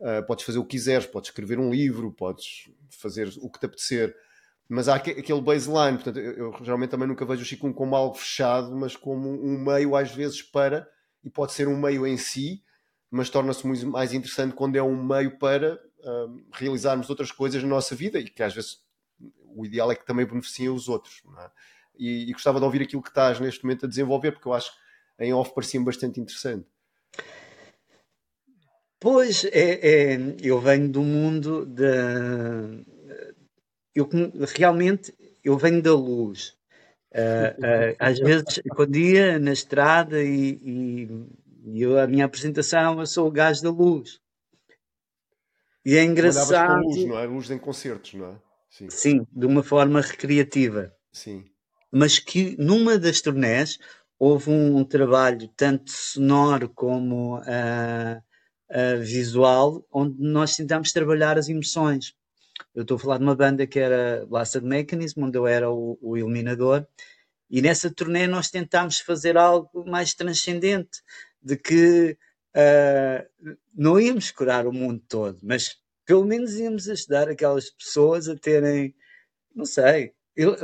uh, 0.00 0.26
podes 0.26 0.44
fazer 0.44 0.58
o 0.58 0.64
que 0.64 0.70
quiseres, 0.70 1.06
podes 1.06 1.30
escrever 1.30 1.58
um 1.58 1.70
livro, 1.70 2.12
podes 2.12 2.68
fazer 2.90 3.32
o 3.40 3.48
que 3.48 3.60
te 3.60 3.66
apetecer. 3.66 4.14
Mas 4.68 4.88
há 4.88 4.96
aquele 4.96 5.40
baseline, 5.40 5.96
portanto, 5.96 6.18
eu, 6.18 6.52
eu 6.52 6.64
geralmente 6.64 6.90
também 6.90 7.06
nunca 7.06 7.24
vejo 7.24 7.42
o 7.42 7.46
Qigong 7.46 7.72
como 7.72 7.94
algo 7.94 8.16
fechado, 8.16 8.74
mas 8.74 8.96
como 8.96 9.30
um 9.30 9.58
meio 9.58 9.94
às 9.94 10.10
vezes 10.10 10.42
para, 10.42 10.88
e 11.22 11.30
pode 11.30 11.52
ser 11.52 11.68
um 11.68 11.78
meio 11.78 12.04
em 12.04 12.16
si, 12.16 12.62
mas 13.10 13.30
torna-se 13.30 13.66
muito 13.66 13.86
mais 13.86 14.12
interessante 14.12 14.54
quando 14.54 14.76
é 14.76 14.82
um 14.82 15.02
meio 15.02 15.38
para 15.38 15.74
uh, 15.74 16.44
realizarmos 16.52 17.08
outras 17.08 17.30
coisas 17.30 17.62
na 17.62 17.68
nossa 17.68 17.94
vida 17.94 18.18
e 18.18 18.28
que 18.28 18.42
às 18.42 18.54
vezes 18.54 18.80
o 19.54 19.64
ideal 19.64 19.90
é 19.90 19.94
que 19.94 20.06
também 20.06 20.26
beneficiem 20.26 20.68
os 20.68 20.88
outros. 20.88 21.22
É? 21.38 21.50
E, 21.98 22.28
e, 22.28 22.32
gostava 22.32 22.58
de 22.58 22.64
ouvir 22.64 22.82
aquilo 22.82 23.02
que 23.02 23.08
estás 23.08 23.40
neste 23.40 23.64
momento 23.64 23.86
a 23.86 23.88
desenvolver, 23.88 24.32
porque 24.32 24.48
eu 24.48 24.52
acho 24.52 24.70
que 24.70 25.24
em 25.24 25.32
off 25.32 25.54
parecia-me 25.54 25.86
bastante 25.86 26.20
interessante. 26.20 26.66
Pois, 29.00 29.44
é, 29.44 30.14
é, 30.14 30.18
eu 30.42 30.60
venho 30.60 30.88
do 30.88 31.02
mundo 31.02 31.64
da. 31.64 31.84
Eu, 33.94 34.08
realmente, 34.54 35.14
eu 35.42 35.56
venho 35.56 35.80
da 35.80 35.94
luz. 35.94 36.56
Uh, 37.12 37.48
uh, 37.60 37.96
às 37.98 38.18
vezes, 38.18 38.60
quando 38.74 38.96
ia 38.96 39.38
na 39.38 39.52
estrada 39.52 40.22
e, 40.22 40.50
e, 40.62 41.08
e 41.66 41.82
eu, 41.82 41.98
a 41.98 42.06
minha 42.06 42.24
apresentação, 42.24 43.00
eu 43.00 43.06
sou 43.06 43.26
o 43.26 43.30
gajo 43.30 43.62
da 43.62 43.70
luz. 43.70 44.20
E 45.84 45.96
é 45.96 46.04
engraçado. 46.04 46.80
Luz, 46.82 47.04
não 47.04 47.18
é? 47.18 47.26
Luz 47.26 47.50
em 47.50 47.58
concertos, 47.58 48.14
não 48.14 48.26
é? 48.26 48.36
Sim. 48.70 48.90
Sim, 48.90 49.26
de 49.32 49.46
uma 49.46 49.62
forma 49.62 50.00
recreativa. 50.00 50.92
Sim. 51.12 51.44
Mas 51.90 52.18
que 52.18 52.56
numa 52.58 52.98
das 52.98 53.20
turnés 53.20 53.78
houve 54.18 54.50
um, 54.50 54.78
um 54.78 54.84
trabalho 54.84 55.48
tanto 55.56 55.90
sonoro 55.90 56.68
como 56.68 57.38
uh, 57.38 57.40
uh, 57.40 59.00
visual, 59.00 59.86
onde 59.92 60.20
nós 60.20 60.54
tentámos 60.56 60.92
trabalhar 60.92 61.38
as 61.38 61.48
emoções. 61.48 62.14
Eu 62.74 62.82
estou 62.82 62.96
a 62.96 63.00
falar 63.00 63.18
de 63.18 63.24
uma 63.24 63.34
banda 63.34 63.66
que 63.66 63.78
era 63.78 64.24
Blasted 64.26 64.64
Mechanism, 64.64 65.24
onde 65.24 65.36
eu 65.36 65.46
era 65.46 65.70
o, 65.70 65.98
o 66.00 66.16
iluminador, 66.16 66.86
e 67.48 67.62
nessa 67.62 67.90
turnê 67.90 68.26
nós 68.26 68.50
tentámos 68.50 68.98
fazer 68.98 69.36
algo 69.36 69.84
mais 69.86 70.14
transcendente, 70.14 71.00
de 71.46 71.56
que 71.56 72.18
uh, 72.56 73.56
não 73.72 74.00
íamos 74.00 74.32
curar 74.32 74.66
o 74.66 74.72
mundo 74.72 75.00
todo, 75.08 75.38
mas 75.44 75.76
pelo 76.04 76.24
menos 76.24 76.56
íamos 76.56 76.88
ajudar 76.88 77.28
aquelas 77.28 77.70
pessoas 77.70 78.28
a 78.28 78.36
terem, 78.36 78.92
não 79.54 79.64
sei, 79.64 80.12
eu, 80.34 80.56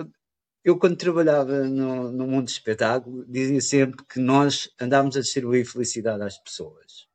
eu 0.64 0.76
quando 0.76 0.96
trabalhava 0.96 1.62
no, 1.68 2.10
no 2.10 2.26
mundo 2.26 2.46
do 2.46 2.50
espetáculo 2.50 3.24
dizia 3.28 3.60
sempre 3.60 4.04
que 4.06 4.18
nós 4.18 4.68
andávamos 4.80 5.16
a 5.16 5.20
distribuir 5.20 5.64
felicidade 5.64 6.24
às 6.24 6.36
pessoas. 6.36 7.06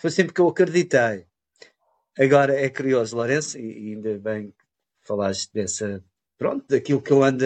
Foi 0.00 0.10
sempre 0.10 0.32
que 0.32 0.40
eu 0.40 0.48
acreditei. 0.48 1.26
Agora 2.18 2.58
é 2.58 2.70
curioso, 2.70 3.14
Lourenço, 3.14 3.58
e 3.58 3.92
ainda 3.92 4.18
bem 4.18 4.52
que 4.52 4.56
falaste 5.06 5.52
dessa, 5.52 6.02
pronto, 6.38 6.64
daquilo 6.68 7.02
que 7.02 7.10
eu 7.10 7.22
ando 7.22 7.44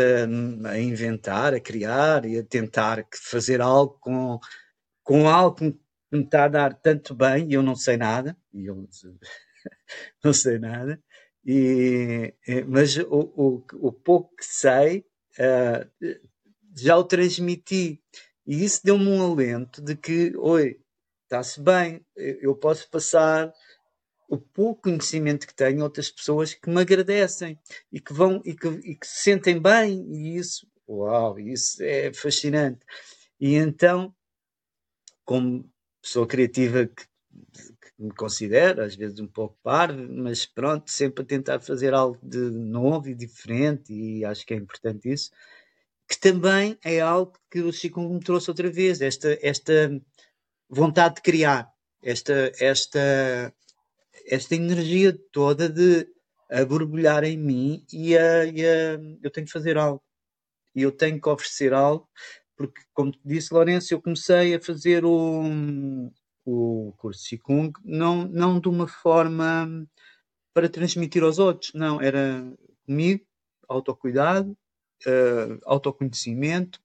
a, 0.67 0.79
inventar, 0.79 1.55
a 1.55 1.61
criar 1.61 2.25
e 2.25 2.39
a 2.39 2.45
tentar 2.45 3.07
fazer 3.15 3.61
algo 3.61 3.99
com, 4.01 4.39
com 5.03 5.29
algo 5.29 5.57
que 5.57 5.79
me 6.13 6.25
está 6.25 6.45
a 6.45 6.49
dar 6.49 6.75
tanto 6.75 7.15
bem 7.15 7.49
e 7.49 7.55
eu 7.55 7.63
não 7.63 7.77
sei 7.77 7.97
nada, 7.97 8.37
e 8.53 8.67
eu 8.67 8.89
não 10.25 10.33
sei 10.33 10.59
nada, 10.59 11.01
e, 11.45 12.35
mas 12.67 12.97
o, 12.97 13.33
o, 13.37 13.65
o 13.75 13.93
pouco 13.93 14.35
que 14.37 14.45
sei 14.45 15.07
uh, 15.39 16.21
já 16.77 16.97
o 16.97 17.05
transmiti. 17.05 18.03
E 18.47 18.65
isso 18.65 18.81
deu-me 18.85 19.07
um 19.07 19.33
alento 19.33 19.81
de 19.81 19.97
que, 19.97 20.33
oi, 20.37 20.81
está-se 21.25 21.61
bem, 21.61 22.05
eu 22.17 22.55
posso 22.57 22.89
passar 22.91 23.53
o 24.31 24.39
pouco 24.39 24.83
conhecimento 24.83 25.45
que 25.45 25.55
tenho 25.55 25.83
outras 25.83 26.09
pessoas 26.09 26.55
que 26.55 26.71
me 26.71 26.81
agradecem 26.81 27.59
e 27.93 28.01
que 28.01 28.13
vão 28.13 28.41
e 28.45 28.55
que, 28.55 28.69
e 28.69 28.95
que 28.95 29.07
se 29.07 29.25
sentem 29.25 29.61
bem 29.61 30.07
e 30.09 30.37
isso, 30.37 30.69
uau, 30.89 31.39
isso 31.39 31.83
é 31.83 32.13
fascinante. 32.13 32.87
E 33.41 33.57
então, 33.57 34.15
como 35.25 35.69
pessoa 36.01 36.29
criativa 36.29 36.87
que, 36.87 37.05
que, 37.05 37.93
me 37.99 38.15
considero, 38.15 38.83
às 38.83 38.95
vezes 38.95 39.19
um 39.19 39.27
pouco 39.27 39.59
parvo, 39.65 40.01
mas 40.09 40.47
pronto, 40.47 40.89
sempre 40.91 41.25
a 41.25 41.27
tentar 41.27 41.61
fazer 41.61 41.93
algo 41.93 42.19
de 42.23 42.39
novo 42.51 43.09
e 43.09 43.15
diferente, 43.15 43.93
e 43.93 44.25
acho 44.25 44.47
que 44.47 44.55
é 44.55 44.57
importante 44.57 45.11
isso, 45.11 45.31
que 46.09 46.19
também 46.19 46.79
é 46.85 47.01
algo 47.01 47.33
que 47.51 47.61
o 47.61 47.73
Chico 47.73 48.01
me 48.01 48.21
trouxe 48.21 48.49
outra 48.49 48.71
vez, 48.71 49.01
esta, 49.01 49.37
esta 49.43 50.01
vontade 50.69 51.17
de 51.17 51.23
criar, 51.23 51.69
esta, 52.03 52.53
esta, 52.59 53.53
esta 54.27 54.55
energia 54.55 55.17
toda 55.33 55.69
de 55.69 56.07
a 56.51 56.65
borbulhar 56.65 57.23
em 57.25 57.37
mim 57.37 57.85
e, 57.93 58.17
a, 58.17 58.45
e 58.45 58.65
a, 58.65 58.99
eu 59.23 59.31
tenho 59.31 59.47
que 59.47 59.53
fazer 59.53 59.79
algo. 59.79 60.03
E 60.75 60.83
eu 60.83 60.93
tenho 60.93 61.21
que 61.21 61.29
oferecer 61.29 61.73
algo 61.73 62.09
porque, 62.61 62.83
como 62.93 63.11
disse 63.25 63.55
Lourenço, 63.55 63.95
eu 63.95 64.03
comecei 64.03 64.55
a 64.55 64.61
fazer 64.61 65.03
o, 65.03 65.43
o 66.45 66.93
curso 66.99 67.23
de 67.31 67.39
Qigong 67.39 67.73
não, 67.83 68.27
não 68.27 68.61
de 68.61 68.69
uma 68.69 68.87
forma 68.87 69.89
para 70.53 70.69
transmitir 70.69 71.23
aos 71.23 71.39
outros, 71.39 71.73
não, 71.73 72.03
era 72.03 72.45
comigo, 72.85 73.25
autocuidado, 73.67 74.51
uh, 75.07 75.59
autoconhecimento 75.65 76.83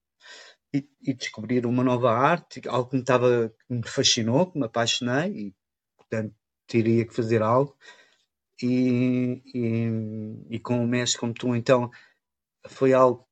e, 0.73 0.87
e, 1.01 1.13
descobrir 1.13 1.65
uma 1.65 1.83
nova 1.83 2.11
arte, 2.11 2.61
algo 2.69 2.89
que 2.89 2.95
me, 2.95 3.01
estava, 3.01 3.49
que 3.67 3.73
me 3.73 3.85
fascinou, 3.85 4.49
que 4.49 4.57
me 4.57 4.65
apaixonei 4.65 5.31
e, 5.31 5.55
portanto, 5.97 6.33
teria 6.67 7.05
que 7.05 7.13
fazer 7.13 7.41
algo. 7.41 7.75
E, 8.61 9.41
e, 9.53 10.55
e 10.55 10.59
com 10.59 10.83
o 10.83 10.87
mestre 10.87 11.19
como 11.19 11.33
tu, 11.33 11.55
então, 11.55 11.91
foi 12.67 12.93
algo 12.93 13.27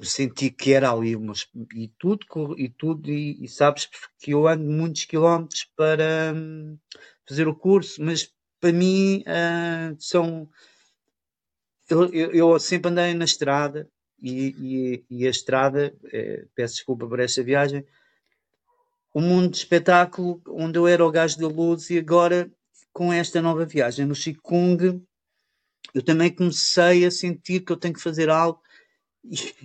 senti 0.00 0.50
que 0.50 0.72
era 0.72 0.90
ali 0.90 1.14
umas, 1.14 1.48
e 1.74 1.88
tudo 1.98 2.58
e 2.58 2.68
tudo 2.68 3.10
e, 3.10 3.44
e, 3.44 3.48
sabes 3.48 3.88
que 4.18 4.32
eu 4.32 4.46
ando 4.46 4.64
muitos 4.64 5.04
quilómetros 5.04 5.68
para 5.76 6.32
hum, 6.34 6.78
fazer 7.26 7.46
o 7.48 7.54
curso 7.54 8.02
mas 8.02 8.32
para 8.60 8.72
mim 8.72 9.22
são 9.98 10.48
eu, 11.88 12.12
eu, 12.12 12.32
eu, 12.32 12.58
sempre 12.58 12.90
andei 12.90 13.12
na 13.14 13.24
estrada 13.24 13.88
e, 14.20 15.04
e, 15.10 15.18
e 15.18 15.26
a 15.26 15.30
estrada 15.30 15.94
eh, 16.12 16.46
peço 16.54 16.76
desculpa 16.76 17.06
por 17.06 17.20
esta 17.20 17.42
viagem 17.42 17.84
o 19.12 19.20
mundo 19.20 19.50
de 19.50 19.58
espetáculo 19.58 20.40
onde 20.48 20.78
eu 20.78 20.86
era 20.86 21.04
o 21.04 21.10
gajo 21.10 21.38
da 21.38 21.48
luz 21.48 21.90
e 21.90 21.98
agora 21.98 22.50
com 22.92 23.12
esta 23.12 23.40
nova 23.40 23.64
viagem 23.64 24.06
no 24.06 24.14
Qigong 24.14 25.02
eu 25.94 26.02
também 26.02 26.34
comecei 26.34 27.04
a 27.04 27.10
sentir 27.10 27.60
que 27.60 27.72
eu 27.72 27.76
tenho 27.76 27.94
que 27.94 28.00
fazer 28.00 28.30
algo 28.30 28.60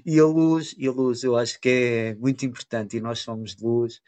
e, 0.05 0.19
a 0.19 0.25
luz, 0.25 0.75
e 0.77 0.87
a 0.87 0.91
luz 0.91 1.23
eu 1.23 1.35
acho 1.35 1.59
que 1.59 1.69
é 1.69 2.15
muito 2.15 2.45
importante 2.45 2.97
e 2.97 3.01
nós 3.01 3.19
somos 3.19 3.55
de 3.55 3.63
luz. 3.63 4.01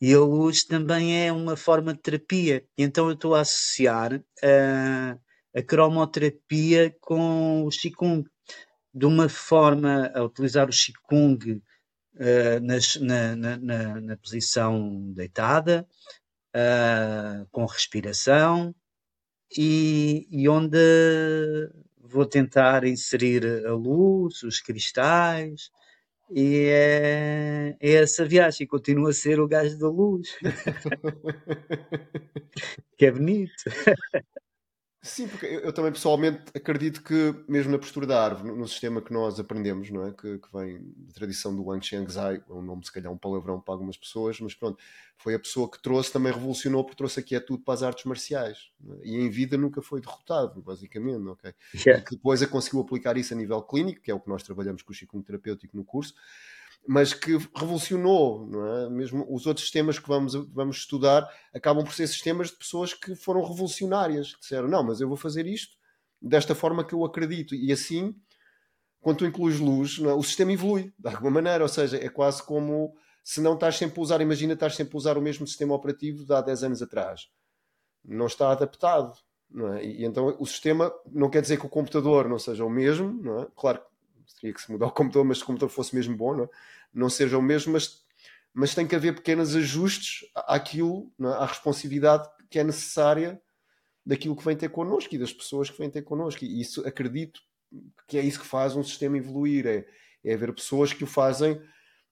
E 0.00 0.12
a 0.14 0.20
luz 0.20 0.64
também 0.64 1.26
é 1.26 1.32
uma 1.32 1.56
forma 1.56 1.92
de 1.94 2.00
terapia. 2.00 2.64
E 2.76 2.82
então 2.82 3.06
eu 3.06 3.14
estou 3.14 3.34
a 3.34 3.40
associar 3.40 4.22
a, 4.42 5.18
a 5.54 5.62
cromoterapia 5.62 6.94
com 7.00 7.64
o 7.64 7.70
Qigong. 7.70 8.24
De 8.92 9.06
uma 9.06 9.28
forma 9.28 10.10
a 10.14 10.22
utilizar 10.22 10.68
o 10.68 10.72
Qigong 10.72 11.52
uh, 11.52 12.60
nas, 12.62 12.96
na, 12.96 13.36
na, 13.36 13.56
na, 13.56 14.00
na, 14.00 14.16
posição 14.16 15.12
deitada, 15.12 15.86
uh, 16.54 17.46
com 17.50 17.64
respiração, 17.66 18.74
e, 19.56 20.26
e 20.30 20.48
onde 20.48 20.78
vou 21.98 22.26
tentar 22.26 22.84
inserir 22.84 23.66
a 23.66 23.72
luz, 23.72 24.42
os 24.42 24.60
cristais, 24.60 25.70
e 26.30 26.66
é, 26.66 27.76
é 27.80 27.92
essa 27.94 28.24
viagem, 28.24 28.66
continua 28.66 29.10
a 29.10 29.12
ser 29.12 29.40
o 29.40 29.48
gajo 29.48 29.78
da 29.78 29.88
luz. 29.88 30.36
que 32.96 33.06
é 33.06 33.10
bonito. 33.10 33.64
Sim, 35.02 35.28
porque 35.28 35.46
eu, 35.46 35.60
eu, 35.60 35.72
também 35.72 35.90
pessoalmente 35.90 36.42
acredito 36.54 37.02
que, 37.02 37.34
mesmo 37.48 37.72
na 37.72 37.78
postura 37.78 38.06
da 38.06 38.22
árvore, 38.22 38.48
no, 38.48 38.56
no 38.56 38.68
sistema 38.68 39.00
que 39.00 39.12
nós 39.12 39.40
aprendemos, 39.40 39.90
não 39.90 40.06
é? 40.06 40.12
que, 40.12 40.38
que 40.38 40.52
vem 40.52 40.78
da 40.78 41.14
tradição 41.14 41.56
do 41.56 41.64
Wang 41.64 41.84
Xiangzai, 41.84 42.42
é 42.46 42.52
um 42.52 42.60
nome 42.60 42.84
se 42.84 42.92
calhar 42.92 43.10
um 43.10 43.16
palavrão 43.16 43.58
para 43.58 43.72
algumas 43.72 43.96
pessoas, 43.96 44.38
mas 44.40 44.54
pronto, 44.54 44.78
foi 45.16 45.34
a 45.34 45.38
pessoa 45.38 45.70
que 45.70 45.80
trouxe, 45.80 46.12
também 46.12 46.30
revolucionou, 46.32 46.84
porque 46.84 46.98
trouxe 46.98 47.18
aqui 47.20 47.34
é 47.34 47.40
tudo 47.40 47.62
para 47.62 47.74
as 47.74 47.82
artes 47.82 48.04
marciais. 48.04 48.70
É? 48.90 49.08
E 49.08 49.16
em 49.16 49.30
vida 49.30 49.56
nunca 49.56 49.80
foi 49.80 50.02
derrotado, 50.02 50.60
basicamente. 50.60 51.26
Okay? 51.28 51.54
Yeah. 51.74 52.02
E 52.02 52.04
que 52.04 52.16
depois 52.16 52.42
a 52.42 52.46
conseguiu 52.46 52.80
aplicar 52.80 53.16
isso 53.16 53.32
a 53.32 53.36
nível 53.36 53.62
clínico, 53.62 54.02
que 54.02 54.10
é 54.10 54.14
o 54.14 54.20
que 54.20 54.28
nós 54.28 54.42
trabalhamos 54.42 54.82
com 54.82 54.92
o 54.92 54.94
Chico 54.94 55.22
terapêutico 55.22 55.76
no 55.76 55.84
curso, 55.84 56.14
mas 56.86 57.12
que 57.12 57.36
revolucionou, 57.54 58.46
não 58.46 58.66
é? 58.66 58.90
Mesmo 58.90 59.26
os 59.28 59.46
outros 59.46 59.66
sistemas 59.66 59.98
que 59.98 60.08
vamos, 60.08 60.34
vamos 60.52 60.78
estudar 60.78 61.28
acabam 61.54 61.84
por 61.84 61.92
ser 61.92 62.06
sistemas 62.06 62.48
de 62.48 62.56
pessoas 62.56 62.94
que 62.94 63.14
foram 63.14 63.42
revolucionárias, 63.42 64.34
que 64.34 64.40
disseram, 64.40 64.68
não, 64.68 64.82
mas 64.82 65.00
eu 65.00 65.08
vou 65.08 65.16
fazer 65.16 65.46
isto 65.46 65.76
desta 66.20 66.54
forma 66.54 66.84
que 66.84 66.94
eu 66.94 67.04
acredito. 67.04 67.54
E 67.54 67.72
assim, 67.72 68.14
quando 69.00 69.18
tu 69.18 69.26
incluís 69.26 69.58
luz, 69.58 69.98
é? 70.00 70.12
o 70.12 70.22
sistema 70.22 70.52
evolui, 70.52 70.92
de 70.98 71.08
alguma 71.08 71.30
maneira, 71.30 71.62
ou 71.62 71.68
seja, 71.68 71.96
é 71.96 72.08
quase 72.08 72.42
como 72.42 72.94
se 73.22 73.40
não 73.40 73.54
estás 73.54 73.76
sempre 73.76 74.00
a 74.00 74.02
usar, 74.02 74.20
imagina, 74.20 74.54
estás 74.54 74.74
sempre 74.74 74.96
a 74.96 74.98
usar 74.98 75.18
o 75.18 75.22
mesmo 75.22 75.46
sistema 75.46 75.74
operativo 75.74 76.24
de 76.24 76.34
há 76.34 76.40
10 76.40 76.64
anos 76.64 76.82
atrás. 76.82 77.28
Não 78.04 78.26
está 78.26 78.50
adaptado. 78.50 79.16
Não 79.48 79.74
é? 79.74 79.84
E, 79.84 80.04
então 80.04 80.36
o 80.38 80.46
sistema 80.46 80.92
não 81.10 81.28
quer 81.28 81.42
dizer 81.42 81.58
que 81.58 81.66
o 81.66 81.70
computador 81.70 82.28
não 82.28 82.38
seja 82.38 82.64
o 82.64 82.70
mesmo, 82.70 83.12
não 83.22 83.42
é? 83.42 83.46
Claro 83.56 83.82
teria 84.34 84.54
que 84.54 84.60
se 84.60 84.70
mudar 84.70 84.86
o 84.86 84.92
computador, 84.92 85.24
mas 85.24 85.38
se 85.38 85.44
o 85.44 85.46
computador 85.46 85.74
fosse 85.74 85.94
mesmo 85.94 86.16
bom, 86.16 86.36
não, 86.36 86.44
é? 86.44 86.48
não 86.92 87.08
seja 87.08 87.38
o 87.38 87.42
mesmo, 87.42 87.72
mas 87.72 88.00
mas 88.52 88.74
tem 88.74 88.86
que 88.86 88.96
haver 88.96 89.14
pequenos 89.14 89.54
ajustes 89.54 90.28
àquilo, 90.34 91.12
é? 91.20 91.26
à 91.26 91.46
responsividade 91.46 92.28
que 92.48 92.58
é 92.58 92.64
necessária 92.64 93.40
daquilo 94.04 94.34
que 94.34 94.44
vem 94.44 94.56
ter 94.56 94.70
connosco 94.70 95.14
e 95.14 95.18
das 95.18 95.32
pessoas 95.32 95.70
que 95.70 95.78
vêm 95.78 95.90
ter 95.90 96.02
connosco. 96.02 96.44
E 96.44 96.60
isso 96.60 96.86
acredito 96.86 97.40
que 98.08 98.18
é 98.18 98.22
isso 98.22 98.40
que 98.40 98.46
faz 98.46 98.74
um 98.74 98.82
sistema 98.82 99.16
evoluir, 99.16 99.66
é, 99.66 99.86
é 100.24 100.34
haver 100.34 100.52
pessoas 100.52 100.92
que 100.92 101.04
o 101.04 101.06
fazem 101.06 101.60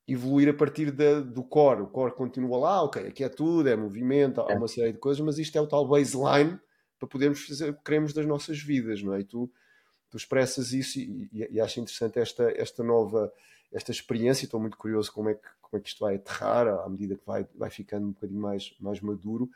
evoluir 0.06 0.48
a 0.48 0.54
partir 0.54 0.92
da, 0.92 1.20
do 1.20 1.42
core. 1.42 1.82
O 1.82 1.88
core 1.88 2.14
continua 2.14 2.56
lá, 2.58 2.82
ok, 2.82 3.08
aqui 3.08 3.24
é 3.24 3.28
tudo, 3.28 3.68
é 3.68 3.76
movimento, 3.76 4.40
há 4.40 4.52
é. 4.52 4.56
uma 4.56 4.68
série 4.68 4.92
de 4.92 4.98
coisas, 4.98 5.20
mas 5.20 5.38
isto 5.38 5.58
é 5.58 5.60
o 5.60 5.66
tal 5.66 5.88
baseline 5.88 6.58
para 6.98 7.08
podermos 7.08 7.44
fazer 7.44 7.70
o 7.70 7.74
que 7.74 7.82
queremos 7.82 8.12
das 8.12 8.26
nossas 8.26 8.58
vidas, 8.60 9.02
não 9.02 9.14
é? 9.14 9.20
E 9.20 9.24
tu, 9.24 9.50
tu 10.10 10.16
expressas 10.16 10.72
isso 10.72 10.98
e, 10.98 11.28
e, 11.32 11.48
e 11.52 11.60
acho 11.60 11.80
interessante 11.80 12.18
esta, 12.18 12.50
esta 12.56 12.82
nova 12.82 13.32
esta 13.72 13.90
experiência, 13.90 14.44
estou 14.44 14.60
muito 14.60 14.76
curioso 14.76 15.12
como 15.12 15.28
é 15.28 15.34
que, 15.34 15.48
como 15.60 15.78
é 15.78 15.80
que 15.80 15.88
isto 15.88 16.00
vai 16.00 16.16
aterrar 16.16 16.66
à 16.68 16.88
medida 16.88 17.16
que 17.16 17.26
vai, 17.26 17.46
vai 17.54 17.70
ficando 17.70 18.06
um 18.06 18.12
bocadinho 18.12 18.40
mais, 18.40 18.74
mais 18.80 19.00
maduro, 19.00 19.50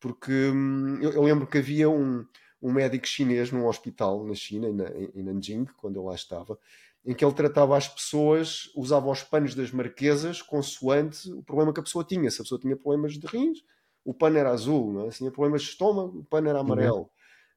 porque 0.00 0.32
hum, 0.32 0.98
eu, 1.02 1.12
eu, 1.12 1.22
lembro 1.22 1.46
que 1.46 1.58
havia 1.58 1.90
um, 1.90 2.24
um 2.62 2.72
médico 2.72 3.06
chinês 3.06 3.50
num 3.50 3.66
hospital 3.66 4.24
na 4.24 4.34
China, 4.34 4.68
em, 4.68 5.20
em 5.20 5.22
Nanjing, 5.22 5.66
quando 5.76 5.96
eu 5.96 6.04
lá 6.04 6.14
estava, 6.14 6.58
em 7.04 7.14
que 7.14 7.24
ele 7.24 7.34
tratava 7.34 7.76
as 7.76 7.88
pessoas, 7.88 8.70
usava 8.76 9.10
os 9.10 9.22
panos 9.22 9.54
das 9.54 9.70
marquesas 9.70 10.42
consoante 10.42 11.30
o 11.32 11.42
problema 11.42 11.72
que 11.72 11.80
a 11.80 11.82
pessoa 11.82 12.04
tinha. 12.04 12.30
Se 12.30 12.40
a 12.40 12.44
pessoa 12.44 12.60
tinha 12.60 12.76
problemas 12.76 13.14
de 13.14 13.26
rins, 13.26 13.64
o 14.04 14.12
pano 14.12 14.36
era 14.36 14.50
azul, 14.50 14.92
não 14.92 15.06
é? 15.06 15.10
se 15.10 15.18
tinha 15.18 15.30
problemas 15.30 15.62
de 15.62 15.68
estômago, 15.68 16.18
o 16.18 16.24
pano 16.24 16.48
era 16.48 16.60
amarelo. 16.60 16.98
Uhum. 16.98 17.08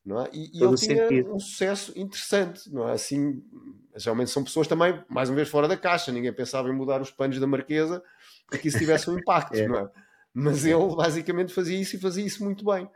Não 0.03 0.21
é? 0.21 0.29
E, 0.33 0.49
e 0.57 0.63
ele 0.63 0.75
tinha 0.75 1.07
sentido. 1.07 1.33
um 1.33 1.39
sucesso 1.39 1.93
interessante, 1.95 2.73
não 2.73 2.89
é? 2.89 2.93
Assim, 2.93 3.43
geralmente 3.95 4.31
são 4.31 4.43
pessoas 4.43 4.67
também, 4.67 5.03
mais 5.07 5.29
uma 5.29 5.35
vez, 5.35 5.47
fora 5.47 5.67
da 5.67 5.77
caixa. 5.77 6.11
Ninguém 6.11 6.33
pensava 6.33 6.69
em 6.69 6.73
mudar 6.73 7.01
os 7.01 7.11
panos 7.11 7.39
da 7.39 7.45
marquesa 7.45 8.03
para 8.47 8.57
que 8.57 8.67
isso 8.67 8.79
tivesse 8.79 9.09
um 9.09 9.17
impacto, 9.17 9.55
é. 9.55 9.67
não 9.67 9.77
é? 9.77 9.89
Mas 10.33 10.65
é. 10.65 10.71
ele 10.71 10.95
basicamente 10.95 11.53
fazia 11.53 11.79
isso 11.79 11.95
e 11.95 11.99
fazia 11.99 12.25
isso 12.25 12.43
muito 12.43 12.65
bem. 12.65 12.89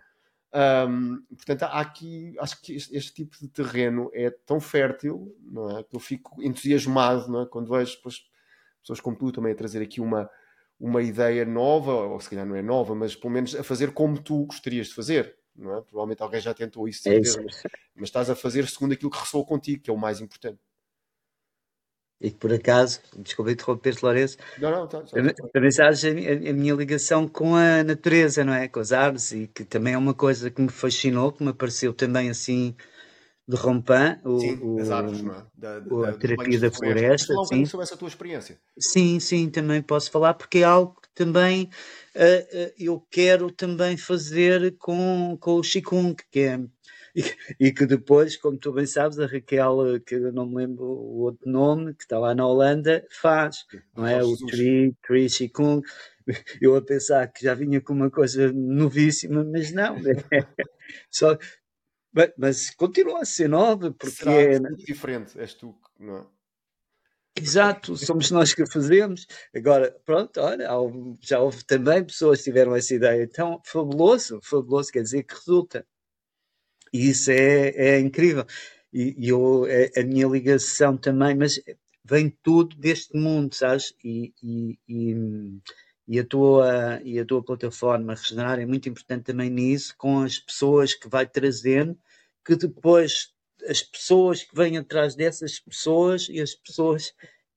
Um, 0.55 1.21
portanto, 1.35 1.63
há 1.63 1.81
aqui, 1.81 2.33
acho 2.39 2.61
que 2.61 2.75
este, 2.75 2.95
este, 2.95 3.13
tipo 3.13 3.37
de 3.37 3.49
terreno 3.49 4.09
é 4.13 4.29
tão 4.29 4.59
fértil, 4.59 5.35
não 5.43 5.77
é? 5.77 5.83
Que 5.83 5.95
eu 5.95 5.99
fico 5.99 6.41
entusiasmado, 6.41 7.29
não 7.29 7.41
é? 7.41 7.45
Quando 7.45 7.69
vejo 7.69 7.97
depois, 7.97 8.21
pessoas 8.81 9.01
como 9.01 9.17
tu 9.17 9.31
também 9.33 9.51
a 9.51 9.55
trazer 9.55 9.81
aqui 9.81 9.99
uma, 9.99 10.29
uma 10.79 11.01
ideia 11.01 11.43
nova, 11.43 11.91
ou 11.91 12.19
se 12.21 12.29
calhar 12.29 12.45
não 12.45 12.55
é 12.55 12.61
nova, 12.61 12.95
mas 12.95 13.15
pelo 13.15 13.33
menos 13.33 13.53
a 13.53 13.63
fazer 13.63 13.91
como 13.91 14.21
tu 14.21 14.45
gostarias 14.45 14.87
de 14.87 14.93
fazer, 14.93 15.35
não 15.55 15.77
é? 15.77 15.81
Provavelmente 15.81 16.21
alguém 16.21 16.41
já 16.41 16.53
tentou 16.53 16.87
isso, 16.87 17.07
é 17.07 17.17
isso. 17.19 17.39
mas 17.95 18.09
estás 18.09 18.29
a 18.29 18.35
fazer 18.35 18.67
segundo 18.67 18.93
aquilo 18.93 19.11
que 19.11 19.17
ressoa 19.17 19.45
contigo, 19.45 19.81
que 19.81 19.89
é 19.89 19.93
o 19.93 19.97
mais 19.97 20.19
importante. 20.19 20.59
E 22.19 22.31
que 22.31 22.37
por 22.37 22.51
acaso, 22.53 23.01
desculpa 23.17 23.51
interromper-te, 23.51 24.01
Lourenço, 24.01 24.37
não, 24.57 24.71
não, 24.71 24.87
tá, 24.87 25.03
também 25.51 25.71
sabes 25.71 26.03
a, 26.05 26.09
a, 26.09 26.53
minha 26.53 26.73
ligação 26.73 27.27
com 27.27 27.55
a 27.55 27.83
natureza, 27.83 28.43
não 28.43 28.53
é? 28.53 28.69
Com 28.69 28.79
as 28.79 28.93
árvores, 28.93 29.31
e 29.33 29.47
que 29.47 29.65
também 29.65 29.93
é 29.93 29.97
uma 29.97 30.13
coisa 30.13 30.49
que 30.49 30.61
me 30.61 30.69
fascinou, 30.69 31.31
que 31.33 31.43
me 31.43 31.49
apareceu 31.49 31.93
também 31.93 32.29
assim 32.29 32.73
de 33.47 33.55
Rompan, 33.55 34.19
o, 34.23 34.39
sim, 34.39 34.57
o, 34.61 34.93
árvores, 34.93 35.19
é? 35.19 35.43
Da, 35.55 35.79
da, 35.79 36.09
a 36.09 36.13
terapia 36.13 36.59
da 36.59 36.71
floresta. 36.71 37.33
Fala 37.33 37.47
um 37.51 37.65
sobre 37.65 37.83
essa 37.83 37.97
tua 37.97 38.07
experiência. 38.07 38.59
Sim, 38.79 39.19
sim, 39.19 39.49
também 39.49 39.81
posso 39.81 40.09
falar, 40.09 40.33
porque 40.35 40.59
é 40.59 40.63
algo 40.63 40.95
também 41.16 41.70
uh, 42.16 42.68
uh, 42.68 42.74
eu 42.78 42.99
quero 43.09 43.49
também 43.49 43.97
fazer 43.97 44.76
com, 44.78 45.38
com 45.39 45.55
o 45.55 45.61
Qigong, 45.61 46.16
que 46.30 46.39
é 46.41 46.59
e, 47.59 47.68
e, 47.68 47.72
que 47.72 47.86
depois, 47.86 48.36
como 48.36 48.57
tu 48.57 48.74
bem 48.74 48.86
sabes, 48.86 49.18
a 49.20 49.26
Raquel, 49.26 50.01
que 50.05 50.16
eu 50.16 50.34
não 50.34 50.45
me 50.45 50.57
lembro 50.57 50.84
o 50.84 51.22
outro 51.22 51.49
nome, 51.49 51.93
que 51.93 52.03
está 52.03 52.20
lá 52.20 52.36
na 52.36 52.45
Holanda, 52.45 53.07
faz, 53.09 53.66
não 53.95 54.05
é? 54.05 54.22
O 54.22 54.36
Tri, 54.36 54.93
Tri 55.01 55.28
Qigong. 55.28 55.82
Eu 56.61 56.76
a 56.76 56.82
pensar 56.82 57.28
que 57.28 57.43
já 57.43 57.53
vinha 57.53 57.80
com 57.80 57.93
uma 57.93 58.09
coisa 58.09 58.51
novíssima, 58.51 59.43
mas 59.43 59.72
não. 59.72 59.95
É, 59.97 60.01
só, 61.09 61.38
mas, 62.11 62.32
mas, 62.38 62.70
continua 62.72 63.22
a 63.22 63.26
ser 63.26 63.47
nova, 63.47 63.91
porque 63.91 64.16
Será 64.16 64.34
é. 64.34 64.59
diferente, 64.59 65.39
és 65.39 65.53
tu, 65.53 65.76
não 65.99 66.18
é? 66.18 66.34
Exato, 67.38 67.97
somos 67.97 68.31
nós 68.31 68.53
que 68.53 68.65
fazemos. 68.65 69.27
Agora, 69.53 69.91
pronto, 70.05 70.39
olha, 70.39 70.69
já 71.21 71.39
houve 71.39 71.65
também 71.65 72.03
pessoas 72.03 72.39
que 72.39 72.45
tiveram 72.45 72.75
essa 72.75 72.95
ideia. 72.95 73.23
Então, 73.23 73.61
fabuloso, 73.65 74.39
fabuloso 74.41 74.91
quer 74.91 75.01
dizer 75.03 75.23
que 75.23 75.36
resulta. 75.36 75.86
E 76.93 77.09
isso 77.09 77.29
é, 77.31 77.69
é 77.75 77.99
incrível. 77.99 78.45
E, 78.93 79.15
e 79.17 79.29
eu, 79.29 79.65
a, 79.65 79.99
a, 79.99 80.03
minha 80.03 80.27
ligação 80.27 80.95
também, 80.97 81.36
mas 81.36 81.59
vem 82.05 82.29
tudo 82.41 82.77
deste 82.77 83.17
mundo, 83.17 83.53
sabes? 83.53 83.93
E, 84.01 84.33
e, 84.41 84.79
e, 84.88 85.15
e, 86.07 86.19
a 86.19 86.25
tua, 86.25 87.01
e 87.03 87.19
a 87.19 87.25
tua 87.25 87.43
plataforma 87.43 88.15
Regenerar 88.15 88.59
é 88.59 88.65
muito 88.65 88.88
importante 88.88 89.25
também 89.25 89.49
nisso, 89.49 89.93
com 89.97 90.21
as 90.21 90.39
pessoas 90.39 90.93
que 90.93 91.09
vai 91.09 91.27
trazendo, 91.27 91.99
que 92.45 92.55
depois 92.55 93.34
as 93.67 93.81
pessoas 93.81 94.43
que 94.43 94.55
vêm 94.55 94.77
atrás 94.77 95.15
dessas 95.15 95.59
pessoas 95.59 96.27
e 96.29 96.41
as 96.41 96.53
pessoas 96.53 97.13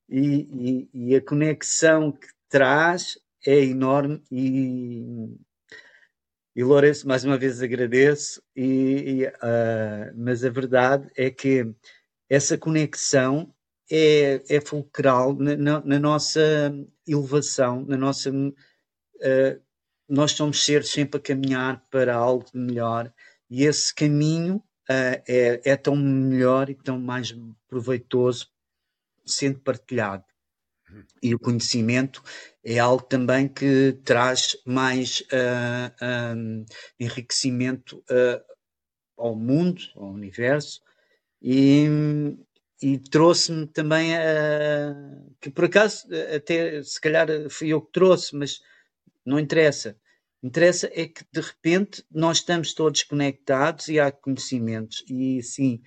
e, 0.08 0.88
e, 0.92 1.10
e 1.10 1.16
a 1.16 1.20
conexão 1.20 2.12
que 2.12 2.28
traz 2.48 3.18
é 3.46 3.58
enorme 3.60 4.22
e, 4.30 5.36
e 6.56 6.64
Lourenço, 6.64 7.06
mais 7.06 7.24
uma 7.24 7.38
vez 7.38 7.62
agradeço, 7.62 8.42
e, 8.56 9.22
e 9.22 9.26
uh, 9.26 10.12
mas 10.16 10.44
a 10.44 10.50
verdade 10.50 11.08
é 11.16 11.30
que 11.30 11.72
essa 12.28 12.58
conexão 12.58 13.54
é, 13.90 14.42
é 14.48 14.60
fulcral 14.60 15.34
na, 15.34 15.56
na, 15.56 15.80
na 15.84 15.98
nossa 15.98 16.40
elevação, 17.06 17.84
na 17.86 17.96
nossa. 17.96 18.30
Uh, 18.30 19.62
nós 20.08 20.32
somos 20.32 20.64
seres 20.64 20.88
sempre 20.88 21.18
a 21.18 21.22
caminhar 21.22 21.84
para 21.90 22.14
algo 22.14 22.46
melhor 22.54 23.12
e 23.50 23.64
esse 23.64 23.94
caminho 23.94 24.62
uh, 24.90 25.22
é, 25.26 25.60
é 25.64 25.76
tão 25.76 25.96
melhor 25.96 26.70
e 26.70 26.74
tão 26.74 26.98
mais 26.98 27.34
proveitoso 27.68 28.48
sendo 29.26 29.60
partilhado. 29.60 30.24
Uhum. 30.90 31.04
E 31.22 31.34
o 31.34 31.38
conhecimento 31.38 32.22
é 32.64 32.78
algo 32.78 33.02
também 33.02 33.46
que 33.48 33.98
traz 34.04 34.56
mais 34.64 35.20
uh, 35.20 35.94
ah, 36.00 36.34
um, 36.36 36.64
ah, 36.64 36.74
enriquecimento 36.98 37.98
uh, 38.10 38.42
ao 39.16 39.34
mundo, 39.36 39.82
ao 39.96 40.10
universo, 40.10 40.80
e, 41.42 41.86
e 42.82 42.98
trouxe-me 42.98 43.66
também 43.66 44.14
uh, 44.14 45.34
que 45.40 45.50
por 45.50 45.64
acaso 45.64 46.06
até 46.34 46.82
se 46.82 47.00
calhar 47.00 47.28
fui 47.50 47.68
eu 47.68 47.82
que 47.82 47.92
trouxe, 47.92 48.34
mas 48.34 48.60
não 49.24 49.38
interessa. 49.38 49.96
Interessa 50.42 50.88
é 50.92 51.06
que 51.06 51.24
de 51.32 51.40
repente 51.40 52.04
nós 52.10 52.38
estamos 52.38 52.72
todos 52.72 53.02
conectados 53.02 53.88
e 53.88 53.98
há 53.98 54.12
conhecimentos 54.12 55.04
e 55.08 55.42
sim 55.42 55.82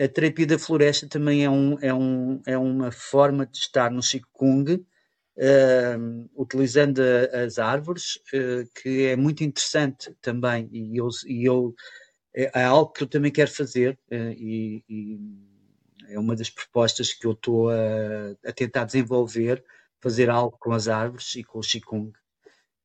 a 0.00 0.06
terapia 0.06 0.46
da 0.46 0.58
floresta 0.58 1.08
também 1.08 1.44
é, 1.44 1.50
um, 1.50 1.76
é, 1.80 1.92
um, 1.92 2.40
é 2.46 2.56
uma 2.56 2.92
forma 2.92 3.44
de 3.44 3.58
estar 3.58 3.90
no 3.90 4.00
Qigong 4.00 4.74
uh, 5.38 6.30
utilizando 6.36 7.00
a, 7.00 7.44
as 7.44 7.58
árvores, 7.58 8.16
uh, 8.32 8.68
que 8.80 9.06
é 9.06 9.16
muito 9.16 9.42
interessante 9.42 10.14
também, 10.20 10.68
e 10.72 10.96
eu, 10.96 11.08
e 11.26 11.44
eu 11.44 11.74
é, 12.34 12.60
é, 12.60 12.64
algo 12.64 12.92
que 12.92 13.02
eu 13.02 13.08
também 13.08 13.32
quero 13.32 13.50
fazer, 13.50 13.98
uh, 14.12 14.32
e, 14.36 14.84
e, 14.88 15.18
é 16.10 16.18
uma 16.18 16.36
das 16.36 16.50
propostas 16.50 17.12
que 17.12 17.26
eu 17.26 17.32
estou 17.32 17.70
a, 17.70 17.74
a, 18.46 18.52
tentar 18.52 18.84
desenvolver, 18.84 19.64
fazer 20.00 20.30
algo 20.30 20.56
com 20.58 20.72
as 20.72 20.88
árvores 20.88 21.34
e 21.34 21.44
com 21.44 21.58
o 21.58 21.62
Qigong. 21.62 22.12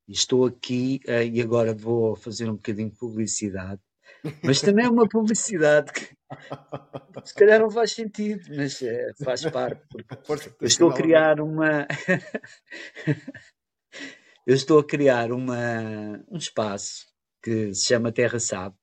Estou 0.08 0.46
aqui 0.46 1.00
e 1.32 1.42
agora 1.42 1.74
vou 1.74 2.16
fazer 2.16 2.50
um 2.50 2.56
bocadinho 2.56 2.90
de 2.90 2.98
publicidade 2.98 3.82
mas 4.42 4.62
também 4.62 4.86
é 4.86 4.90
uma 4.90 5.08
publicidade 5.08 5.92
que 5.92 6.08
se 7.26 7.34
calhar 7.34 7.60
não 7.60 7.70
faz 7.70 7.92
sentido, 7.92 8.44
mas 8.56 8.82
é, 8.82 9.12
faz 9.24 9.44
parte. 9.50 9.82
Eu 10.62 10.68
estou 10.68 10.90
a 10.90 10.94
criar 10.94 11.42
uma. 11.42 11.88
eu 14.46 14.56
estou 14.56 14.80
a 14.80 14.84
criar 14.84 15.32
uma, 15.32 16.22
um 16.30 16.38
espaço 16.38 17.08
que 17.42 17.74
se 17.74 17.88
chama 17.88 18.12
Terra 18.12 18.40
Sabe 18.40 18.76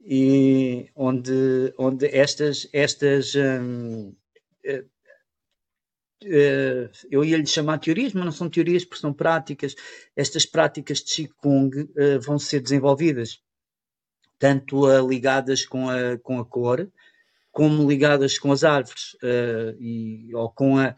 e 0.00 0.88
onde, 0.94 1.74
onde 1.76 2.06
estas, 2.06 2.68
estas 2.72 3.34
hum, 3.34 4.14
uh, 4.64 4.78
uh, 4.78 4.88
eu 6.22 7.24
ia 7.24 7.36
lhe 7.36 7.46
chamar 7.46 7.78
teorias, 7.78 8.12
mas 8.12 8.24
não 8.24 8.32
são 8.32 8.50
teorias 8.50 8.84
porque 8.84 9.00
são 9.00 9.12
práticas. 9.12 9.74
Estas 10.14 10.44
práticas 10.44 10.98
de 10.98 11.28
Qigong 11.28 11.80
uh, 11.80 12.20
vão 12.20 12.38
ser 12.38 12.60
desenvolvidas 12.60 13.40
tanto 14.38 14.86
uh, 14.86 15.06
ligadas 15.06 15.66
com 15.66 15.88
a, 15.88 16.18
com 16.18 16.38
a 16.38 16.44
cor, 16.44 16.90
como 17.52 17.88
ligadas 17.88 18.38
com 18.38 18.52
as 18.52 18.64
árvores, 18.64 19.16
e, 19.78 20.30
ou 20.34 20.50
com 20.50 20.78
a, 20.78 20.94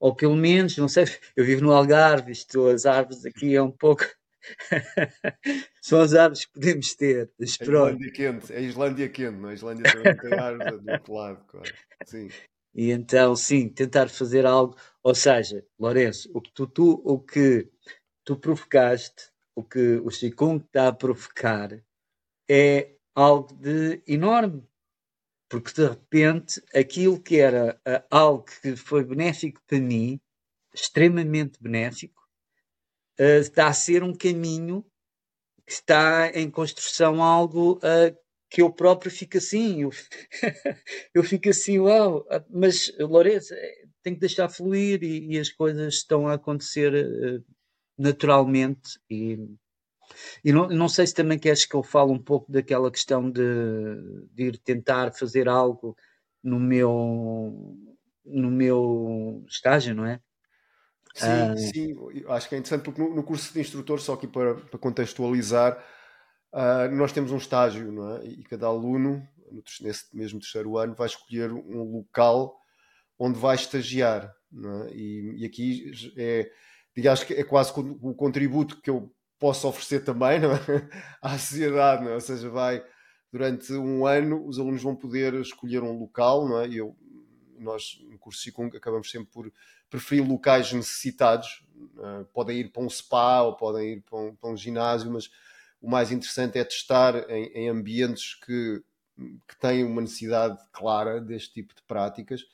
ou 0.00 0.16
pelo 0.16 0.34
menos, 0.34 0.76
não 0.78 0.88
sei, 0.88 1.04
eu 1.36 1.44
vivo 1.44 1.62
no 1.62 1.72
Algarve, 1.72 2.32
isto, 2.32 2.66
as 2.66 2.86
árvores 2.86 3.24
aqui 3.26 3.54
é 3.54 3.62
um 3.62 3.70
pouco. 3.70 4.04
São 5.82 6.00
as 6.00 6.14
árvores 6.14 6.46
que 6.46 6.52
podemos 6.52 6.94
ter. 6.94 7.30
A 7.38 7.44
Islândia 7.44 8.10
quente, 8.10 8.52
é 8.52 8.56
a 8.56 8.60
Islândia 8.60 9.08
quente, 9.08 9.36
não 9.38 9.48
é? 9.50 9.52
A 9.52 9.54
Islândia 9.54 9.92
também 9.92 10.16
tem 10.16 10.38
árvores 10.38 10.80
do 10.80 10.90
outro 10.90 11.12
lado, 11.12 11.44
claro. 11.46 11.72
Sim. 12.06 12.28
E 12.74 12.90
então, 12.90 13.34
sim, 13.34 13.68
tentar 13.68 14.08
fazer 14.08 14.46
algo, 14.46 14.76
ou 15.02 15.14
seja, 15.14 15.64
Lourenço, 15.78 16.30
o 16.32 16.40
que 16.40 16.52
tu, 16.52 16.66
tu 16.66 17.02
o 17.04 17.18
que 17.18 17.68
tu 18.24 18.36
provocaste, 18.36 19.30
o 19.54 19.64
que 19.64 19.96
o 19.96 20.08
Qigong 20.08 20.64
está 20.64 20.88
a 20.88 20.92
provocar 20.92 21.70
é 22.48 22.94
algo 23.14 23.52
de 23.54 24.02
enorme. 24.06 24.66
Porque 25.48 25.72
de 25.72 25.88
repente 25.88 26.62
aquilo 26.74 27.20
que 27.20 27.38
era 27.40 27.80
uh, 27.86 28.06
algo 28.10 28.44
que 28.44 28.76
foi 28.76 29.04
benéfico 29.04 29.60
para 29.66 29.80
mim, 29.80 30.20
extremamente 30.72 31.60
benéfico, 31.60 32.22
uh, 33.18 33.40
está 33.40 33.66
a 33.66 33.72
ser 33.72 34.04
um 34.04 34.14
caminho 34.14 34.84
que 35.66 35.72
está 35.72 36.30
em 36.30 36.48
construção 36.50 37.22
algo 37.22 37.78
uh, 37.78 38.16
que 38.50 38.60
eu 38.60 38.72
próprio 38.72 39.10
fico 39.10 39.38
assim, 39.38 39.82
eu, 39.82 39.90
eu 41.14 41.22
fico 41.22 41.48
assim, 41.48 41.78
uau, 41.78 42.26
mas 42.50 42.92
Lourenço, 42.98 43.54
eh, 43.54 43.84
tem 44.02 44.12
que 44.12 44.20
deixar 44.20 44.48
fluir 44.48 45.02
e, 45.04 45.34
e, 45.34 45.38
as 45.38 45.50
coisas 45.50 45.94
estão 45.94 46.26
a 46.26 46.34
acontecer 46.34 46.92
uh, 46.92 47.44
naturalmente 47.96 48.98
e, 49.08 49.38
e 50.44 50.52
não, 50.52 50.68
não, 50.68 50.88
sei 50.88 51.06
se 51.06 51.14
também 51.14 51.38
queres 51.38 51.64
que 51.64 51.76
eu 51.76 51.82
fale 51.82 52.10
um 52.10 52.18
pouco 52.18 52.50
daquela 52.50 52.90
questão 52.90 53.30
de, 53.30 53.42
de 54.32 54.44
ir 54.44 54.58
tentar 54.58 55.12
fazer 55.12 55.48
algo 55.48 55.96
no 56.42 56.58
meu 56.58 57.76
no 58.24 58.50
meu 58.50 59.44
estágio, 59.48 59.94
não 59.94 60.06
é? 60.06 60.20
Sim, 61.14 61.26
ah, 61.26 61.56
sim, 61.56 62.24
acho 62.28 62.48
que 62.48 62.54
é 62.54 62.58
interessante 62.58 62.84
porque 62.84 63.00
no, 63.00 63.14
no 63.14 63.22
curso 63.22 63.52
de 63.52 63.60
instrutor, 63.60 64.00
só 64.00 64.14
aqui 64.14 64.28
para, 64.28 64.54
para 64.54 64.78
contextualizar, 64.78 65.84
Uh, 66.52 66.94
nós 66.94 67.12
temos 67.12 67.30
um 67.30 67.36
estágio, 67.36 67.92
não 67.92 68.16
é? 68.16 68.26
E 68.26 68.42
cada 68.42 68.66
aluno, 68.66 69.26
nesse 69.80 70.14
mesmo 70.14 70.40
terceiro 70.40 70.76
ano, 70.76 70.94
vai 70.94 71.06
escolher 71.06 71.52
um 71.52 71.82
local 71.82 72.60
onde 73.18 73.38
vai 73.38 73.54
estagiar, 73.54 74.34
não 74.50 74.84
é? 74.84 74.90
E, 74.92 75.42
e 75.42 75.44
aqui 75.46 75.92
é, 76.16 76.50
digamos 76.94 77.22
que 77.22 77.34
é 77.34 77.44
quase 77.44 77.72
o 77.76 78.14
contributo 78.14 78.80
que 78.80 78.90
eu 78.90 79.12
posso 79.38 79.68
oferecer 79.68 80.04
também, 80.04 80.40
não 80.40 80.52
é? 80.52 80.58
À 81.22 81.38
sociedade, 81.38 82.04
não 82.04 82.10
é? 82.10 82.14
Ou 82.14 82.20
seja, 82.20 82.50
vai 82.50 82.84
durante 83.32 83.72
um 83.72 84.06
ano 84.06 84.44
os 84.46 84.58
alunos 84.58 84.82
vão 84.82 84.96
poder 84.96 85.34
escolher 85.34 85.82
um 85.82 85.98
local, 85.98 86.48
não 86.48 86.60
é? 86.60 86.68
E 86.68 86.78
eu, 86.78 86.96
nós 87.58 88.00
no 88.08 88.18
curso 88.18 88.42
Qigong 88.42 88.76
acabamos 88.76 89.10
sempre 89.10 89.30
por 89.30 89.52
preferir 89.88 90.26
locais 90.26 90.72
necessitados. 90.72 91.64
Uh, 91.96 92.24
podem 92.32 92.58
ir 92.58 92.72
para 92.72 92.82
um 92.82 92.90
spa 92.90 93.42
ou 93.42 93.56
podem 93.56 93.94
ir 93.94 94.02
para 94.02 94.18
um, 94.18 94.34
para 94.34 94.50
um 94.50 94.56
ginásio, 94.56 95.10
mas 95.10 95.30
o 95.80 95.90
mais 95.90 96.12
interessante 96.12 96.58
é 96.58 96.64
testar 96.64 97.28
em, 97.30 97.46
em 97.54 97.68
ambientes 97.68 98.34
que, 98.34 98.82
que 99.48 99.58
têm 99.58 99.84
uma 99.84 100.02
necessidade 100.02 100.58
clara 100.72 101.20
deste 101.20 101.54
tipo 101.54 101.74
de 101.74 101.82
práticas. 101.82 102.44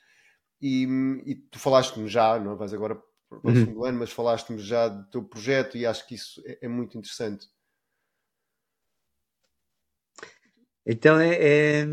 E, 0.61 0.85
e 1.27 1.35
tu 1.35 1.59
falaste-me 1.59 2.09
já, 2.09 2.39
não 2.39 2.53
é? 2.53 2.55
vais 2.57 2.73
agora 2.73 2.95
para 3.29 3.39
o 3.39 3.49
uhum. 3.49 3.55
segundo 3.55 3.85
ano, 3.85 3.99
mas 3.99 4.11
falaste-me 4.11 4.59
já 4.59 4.89
do 4.89 5.05
teu 5.11 5.25
projeto 5.25 5.77
e 5.77 5.85
acho 5.85 6.07
que 6.07 6.15
isso 6.15 6.43
é, 6.47 6.59
é 6.63 6.69
muito 6.69 6.97
interessante. 6.97 7.49
Então 10.85 11.19
é, 11.19 11.35
é 11.35 11.87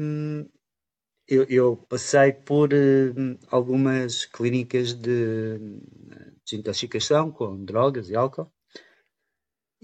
eu, 1.28 1.46
eu, 1.50 1.78
passei 1.78 2.32
por 2.32 2.74
uh, 2.74 3.40
algumas 3.48 4.26
clínicas 4.26 4.94
de 4.94 5.58
desintoxicação 6.46 7.32
com 7.32 7.64
drogas 7.64 8.10
e 8.10 8.16
álcool 8.16 8.52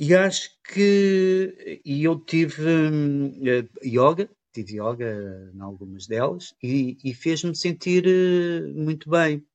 e 0.01 0.15
acho 0.15 0.51
que 0.63 1.81
e 1.83 2.05
eu 2.05 2.17
tive 2.17 2.63
uh, 2.63 3.69
yoga, 3.85 4.29
tive 4.53 4.77
yoga 4.77 5.51
em 5.53 5.59
algumas 5.59 6.07
delas 6.07 6.55
e, 6.63 6.97
e 7.03 7.13
fez-me 7.13 7.53
sentir 7.53 8.05
uh, 8.07 8.73
muito 8.73 9.09
bem. 9.09 9.45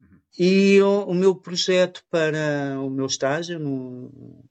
Uhum. 0.00 0.18
E 0.38 0.80
o, 0.80 1.04
o, 1.08 1.14
meu 1.14 1.34
projeto 1.34 2.02
para 2.10 2.80
o 2.80 2.88
meu 2.88 3.04
estágio 3.04 3.58
no, 3.58 4.42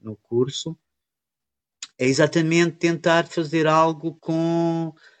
no 0.00 0.16
curso 0.16 0.74
é 1.98 2.06
exatamente 2.06 2.78
tentar 2.78 3.26
fazer 3.26 3.66
algo 3.66 4.14
com 4.14 4.94
eh, 4.96 5.13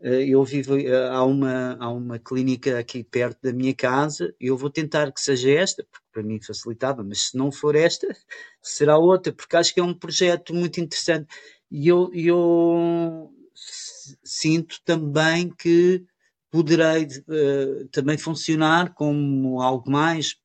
eu 0.00 0.44
vivo, 0.44 0.76
eh, 0.78 1.08
há 1.08 1.22
uma, 1.24 1.76
há 1.78 1.90
uma 1.90 2.18
clínica 2.18 2.78
aqui 2.78 3.04
perto 3.04 3.40
da 3.42 3.52
minha 3.52 3.74
casa, 3.74 4.34
eu 4.40 4.56
vou 4.56 4.68
tentar 4.70 5.12
que 5.12 5.20
seja 5.20 5.50
esta, 5.50 5.84
porque 5.84 6.06
para 6.12 6.22
mim 6.22 6.40
facilitava, 6.40 7.04
mas 7.04 7.30
se 7.30 7.36
não 7.36 7.52
for 7.52 7.74
esta, 7.76 8.06
será 8.60 8.98
outra, 8.98 9.32
porque 9.32 9.56
acho 9.56 9.72
que 9.72 9.80
é 9.80 9.82
um 9.82 9.94
projeto 9.94 10.54
muito 10.54 10.80
interessante. 10.80 11.28
E 11.70 11.88
eu, 11.88 12.10
eu 12.14 13.32
sinto 14.24 14.80
também 14.84 15.50
que 15.50 16.04
poderei 16.50 17.04
uh, 17.04 17.88
também 17.88 18.18
funcionar 18.18 18.92
como 18.94 19.62
algo 19.62 19.90
mais, 19.90 20.36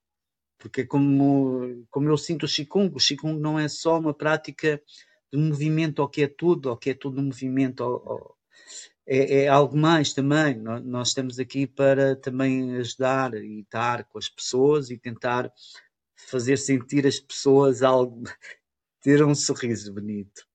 porque 0.58 0.82
é 0.82 0.86
como, 0.86 1.86
como 1.90 2.10
eu 2.10 2.18
sinto 2.18 2.46
o 2.46 2.50
Qigong, 2.50 2.94
o 2.96 2.98
Qigong 2.98 3.40
não 3.40 3.60
é 3.60 3.68
só 3.68 4.00
uma 4.00 4.14
prática 4.14 4.82
de 5.32 5.38
movimento 5.38 6.02
ao 6.02 6.10
que 6.10 6.24
é 6.24 6.28
tudo, 6.28 6.70
ao 6.70 6.78
que 6.78 6.92
é 6.92 6.94
tudo 6.94 7.20
um 7.20 7.26
movimento 7.26 7.84
ao, 7.84 8.10
ao 8.10 8.38
é, 9.08 9.44
é, 9.44 9.48
algo 9.48 9.78
mais 9.78 10.14
também. 10.14 10.58
Nós, 10.58 11.08
estamos 11.08 11.40
aqui 11.40 11.66
para 11.66 12.18
também 12.18 12.76
ajudar 12.76 13.34
e 13.36 13.62
estar 13.62 14.04
com 14.04 14.18
as 14.18 14.28
pessoas 14.28 14.90
e 14.90 14.98
tentar 14.98 15.50
fazer 16.16 16.58
sentir 16.58 17.08
as 17.08 17.20
pessoas 17.20 17.82
algo, 17.82 18.24
ter 19.02 19.24
um 19.24 19.34
sorriso 19.34 19.94
bonito. 19.94 20.46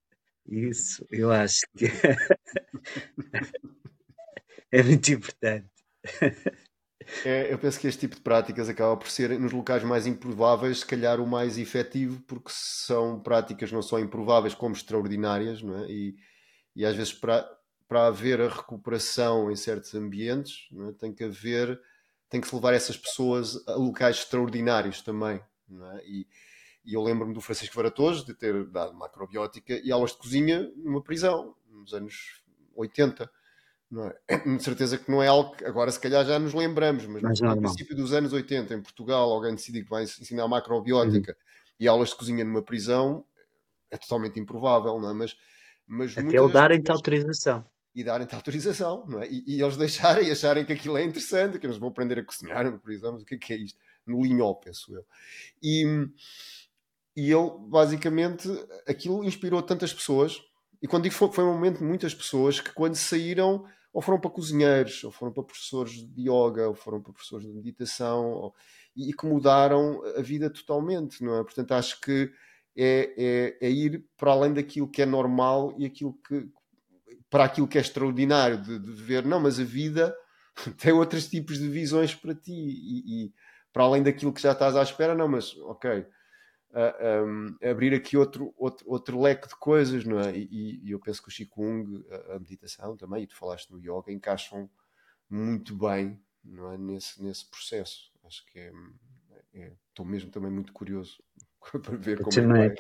Isso 0.47 1.07
eu 1.11 1.31
acho 1.31 1.61
que 1.77 1.87
é 4.71 4.83
muito 4.83 5.13
importante. 5.13 5.71
É, 7.25 7.53
eu 7.53 7.59
penso 7.59 7.81
que 7.81 7.87
este 7.87 8.01
tipo 8.01 8.17
de 8.17 8.23
práticas 8.23 8.69
acaba 8.69 8.97
por 8.97 9.09
ser, 9.09 9.39
nos 9.39 9.53
locais 9.53 9.83
mais 9.83 10.07
improváveis, 10.07 10.81
se 10.81 10.87
calhar 10.87 11.21
o 11.21 11.27
mais 11.27 11.59
efetivo, 11.59 12.23
porque 12.27 12.51
são 12.53 13.21
práticas 13.21 13.73
não 13.73 13.83
só 13.83 13.99
improváveis 13.99 14.55
como 14.55 14.75
extraordinárias, 14.75 15.63
não 15.63 15.85
é? 15.85 15.91
E, 15.91 16.17
e 16.75 16.85
às 16.85 16.97
vezes 16.97 17.13
para 17.93 18.07
haver 18.07 18.41
a 18.41 18.49
recuperação 18.49 19.51
em 19.51 19.55
certos 19.55 19.95
ambientes, 19.95 20.67
é? 20.89 20.93
tem 20.93 21.13
que 21.13 21.25
haver, 21.25 21.79
tem 22.27 22.41
que 22.41 22.49
se 22.49 22.55
levar 22.55 22.73
essas 22.73 22.97
pessoas 22.97 23.63
a 23.69 23.75
locais 23.75 24.17
extraordinários 24.17 25.03
também. 25.03 25.37
É? 25.37 26.07
E, 26.07 26.27
e, 26.87 26.95
eu 26.95 27.03
lembro-me 27.03 27.35
do 27.35 27.41
Francisco 27.43 27.77
Varatoso 27.77 28.25
de 28.25 28.33
ter 28.33 28.65
dado 28.71 28.95
macrobiótica 28.95 29.79
e 29.85 29.93
aulas 29.93 30.13
de 30.13 30.17
cozinha 30.17 30.73
numa 30.75 31.03
prisão, 31.03 31.55
nos 31.69 31.93
anos 31.93 32.43
80. 32.75 33.31
Não 33.91 34.07
é? 34.07 34.17
De 34.57 34.65
certeza 34.65 34.97
que 34.97 35.11
não 35.11 35.23
é 35.23 35.29
algo 35.29 35.55
que 35.55 35.67
agora 35.67 35.91
se 35.91 36.01
calhar 36.01 36.25
já 36.25 36.39
nos 36.39 36.55
lembramos, 36.55 37.05
mas, 37.05 37.21
mas 37.21 37.41
no 37.43 37.59
princípio 37.59 37.95
dos 37.95 38.15
anos 38.15 38.33
80, 38.33 38.73
em 38.73 38.81
Portugal, 38.81 39.31
alguém 39.31 39.55
decidiu 39.55 39.85
que 39.85 39.91
vai 39.91 40.05
ensinar 40.05 40.49
macrobiótica 40.49 41.33
uhum. 41.33 41.75
e 41.79 41.87
aulas 41.87 42.09
de 42.09 42.17
cozinha 42.17 42.43
numa 42.43 42.63
prisão, 42.63 43.23
é 43.91 43.99
totalmente 43.99 44.41
improvável, 44.41 44.99
não 44.99 45.11
é? 45.11 45.13
Mas, 45.13 45.37
mas 45.87 46.17
Até 46.17 46.41
o 46.41 46.49
darem-te 46.49 46.91
autorização 46.91 47.71
e 47.95 48.03
darem-te 48.03 48.35
autorização, 48.37 49.05
não 49.07 49.23
é? 49.23 49.29
E, 49.29 49.45
e, 49.47 49.63
eles 49.63 49.77
deixarem 49.77 50.29
e 50.29 50.31
acharem 50.31 50.65
que 50.65 50.73
aquilo 50.73 50.97
é 50.97 51.05
interessante, 51.05 51.59
que 51.59 51.67
eles 51.67 51.77
vão 51.77 51.89
aprender 51.89 52.19
a 52.19 52.25
cozinhar, 52.25 52.71
por 52.81 52.91
exemplo, 52.91 53.21
o 53.21 53.25
que 53.25 53.35
é, 53.35 53.39
que 53.39 53.53
é 53.53 53.57
isto? 53.57 53.79
No 54.07 54.23
linhó, 54.23 54.53
penso 54.55 54.95
eu. 54.95 55.05
E, 55.63 55.85
e 57.17 57.31
ele, 57.31 57.51
basicamente, 57.69 58.49
aquilo 58.87 59.25
inspirou 59.25 59.63
tantas 59.63 59.93
pessoas, 59.93 60.41
e 60.83 60.89
quando 60.89 61.05
digo 61.05 61.15
foi, 61.15 61.31
foi 61.31 61.45
um 61.45 61.53
momento 61.53 61.79
de 61.79 61.85
muitas 61.85 62.15
pessoas 62.15 62.61
que 62.61 62.73
quando 62.73 62.97
saíram, 62.97 63.65
ou 63.93 64.01
foram 64.01 64.19
para 64.19 64.31
cozinheiros, 64.31 65.05
ou 65.05 65.13
foram 65.13 65.33
para 65.33 65.45
professores 65.45 65.93
de 65.93 66.23
yoga, 66.23 66.69
ou 66.69 66.75
foram 66.75 67.01
para 67.01 67.13
professores 67.13 67.47
de 67.47 67.53
meditação, 67.53 68.31
ou, 68.33 68.55
e, 68.97 69.11
e 69.11 69.13
que 69.13 69.27
mudaram 69.27 70.03
a 70.17 70.23
vida 70.23 70.51
totalmente, 70.51 71.23
não 71.23 71.39
é? 71.39 71.45
Portanto, 71.45 71.73
acho 71.73 72.01
que 72.01 72.33
é, 72.77 73.15
é, 73.17 73.67
é, 73.67 73.71
ir 73.71 74.05
para 74.17 74.33
além 74.33 74.53
daquilo 74.55 74.89
que 74.89 75.03
é 75.03 75.07
normal 75.07 75.75
e 75.77 75.85
aquilo 75.85 76.15
que, 76.27 76.49
para 77.33 77.45
aquilo 77.45 77.67
que 77.67 77.79
é 77.79 77.81
extraordinário 77.81 78.59
de, 78.59 78.79
de, 78.79 78.93
ver, 78.93 79.25
não, 79.25 79.41
mas 79.41 79.59
a 79.59 79.65
vida 79.65 80.15
tem 80.77 80.93
outros 80.93 81.27
tipos 81.27 81.59
de 81.59 81.67
visões 81.67 82.15
para 82.15 82.35
ti 82.35 82.53
e, 82.53 83.25
e 83.25 83.35
para 83.73 83.85
além 83.85 84.03
daquilo 84.03 84.35
que 84.35 84.43
já 84.43 84.53
estás 84.53 84.77
à 84.77 84.83
espera, 84.83 85.15
não, 85.15 85.27
mas 85.27 85.57
ok, 85.57 86.01
uh, 86.01 87.27
um, 87.27 87.57
abrir 87.67 87.95
aqui 87.95 88.19
outro, 88.19 88.53
outro, 88.55 88.85
outro 88.87 89.19
leque 89.19 89.49
de 89.49 89.57
coisas, 89.57 90.05
não 90.05 90.21
é? 90.21 90.37
E, 90.37 90.83
e 90.85 90.91
eu 90.91 91.01
penso 91.01 91.23
que 91.23 91.31
o 91.31 91.33
Qigong, 91.33 92.05
a, 92.11 92.35
a, 92.35 92.39
meditação 92.39 92.99
também, 92.99 93.23
e 93.23 93.27
tu 93.27 93.35
falaste 93.35 93.71
no 93.71 93.79
yoga, 93.79 94.13
encaixam 94.13 94.69
muito 95.31 95.75
bem 95.75 96.23
não 96.45 96.71
é? 96.71 96.77
nesse, 96.77 97.23
nesse 97.23 97.49
processo. 97.49 98.13
Acho 98.25 98.45
que 98.45 98.59
é, 98.59 98.73
é, 99.55 99.73
estou 99.89 100.05
mesmo 100.05 100.31
também 100.31 100.51
muito 100.51 100.75
curioso 100.75 101.23
para 101.83 101.97
ver 101.97 102.21
como 102.21 102.57
é 102.57 102.75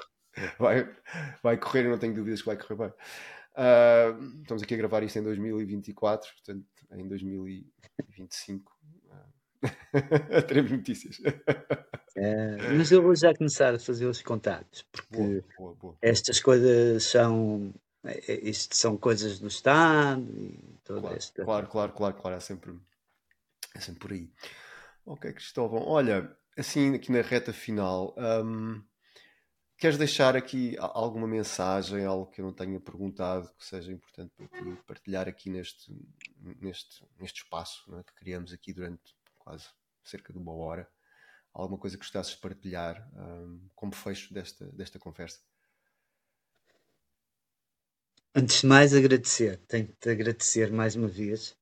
vai, 0.58 0.84
vai, 0.84 0.96
vai 1.42 1.56
correr, 1.56 1.86
e 1.86 1.88
não 1.88 1.98
tenho 1.98 2.14
dúvidas 2.14 2.40
que 2.40 2.46
vai 2.46 2.58
correr 2.58 2.76
bem. 2.76 2.92
Uh, 3.54 4.40
estamos 4.40 4.62
aqui 4.62 4.74
a 4.74 4.78
gravar 4.78 5.02
isto 5.02 5.18
em 5.18 5.22
2024, 5.22 6.30
portanto, 6.32 6.66
em 6.92 7.06
2025 7.06 8.72
uh, 9.04 10.42
teremos 10.48 10.70
notícias. 10.72 11.20
É, 12.16 12.56
mas 12.76 12.90
eu 12.90 13.02
vou 13.02 13.14
já 13.14 13.34
começar 13.34 13.74
a 13.74 13.78
fazer 13.78 14.06
os 14.06 14.22
contatos, 14.22 14.86
porque 14.92 15.16
boa, 15.16 15.44
boa, 15.56 15.74
boa. 15.74 15.96
estas 16.02 16.40
coisas 16.40 17.04
são. 17.04 17.74
É, 18.04 18.32
é, 18.32 18.48
isto 18.48 18.76
são 18.76 18.96
coisas 18.96 19.38
do 19.38 19.48
Estado 19.48 20.26
e 20.36 20.78
toda 20.82 21.00
claro, 21.00 21.16
esta. 21.16 21.44
Claro, 21.44 21.66
claro, 21.68 21.92
claro, 21.92 22.14
claro, 22.14 22.36
é 22.36 22.40
sempre, 22.40 22.74
é 23.74 23.80
sempre 23.80 24.00
por 24.00 24.12
aí. 24.12 24.30
Ok, 25.06 25.32
Cristóvão, 25.32 25.82
olha, 25.86 26.36
assim 26.56 26.94
aqui 26.94 27.12
na 27.12 27.22
reta 27.22 27.52
final. 27.52 28.14
Um, 28.18 28.82
queres 29.82 29.98
deixar 29.98 30.36
aqui 30.36 30.76
alguma 30.78 31.26
mensagem, 31.26 32.04
algo 32.04 32.30
que 32.30 32.40
eu 32.40 32.44
não 32.44 32.52
tenha 32.52 32.78
perguntado, 32.78 33.52
que 33.58 33.66
seja 33.66 33.90
importante 33.90 34.32
para 34.36 34.46
ti 34.46 34.78
partilhar 34.86 35.26
aqui 35.26 35.50
neste, 35.50 35.92
neste, 36.38 37.04
neste 37.18 37.42
espaço 37.42 37.92
é? 37.96 38.04
que 38.04 38.14
criamos 38.14 38.52
aqui 38.52 38.72
durante 38.72 39.02
quase 39.40 39.66
cerca 40.04 40.32
de 40.32 40.38
uma 40.38 40.54
hora? 40.54 40.88
Alguma 41.52 41.80
coisa 41.80 41.96
que 41.96 42.04
gostasses 42.04 42.34
de 42.34 42.40
partilhar 42.40 43.04
um, 43.12 43.68
como 43.74 43.92
fecho 43.92 44.32
desta, 44.32 44.66
desta 44.66 45.00
conversa? 45.00 45.40
Antes 48.32 48.60
de 48.60 48.68
mais, 48.68 48.94
agradecer. 48.94 49.56
Tenho 49.66 49.88
que 49.88 49.94
te 49.94 50.10
agradecer 50.10 50.70
mais 50.70 50.94
uma 50.94 51.08
vez. 51.08 51.56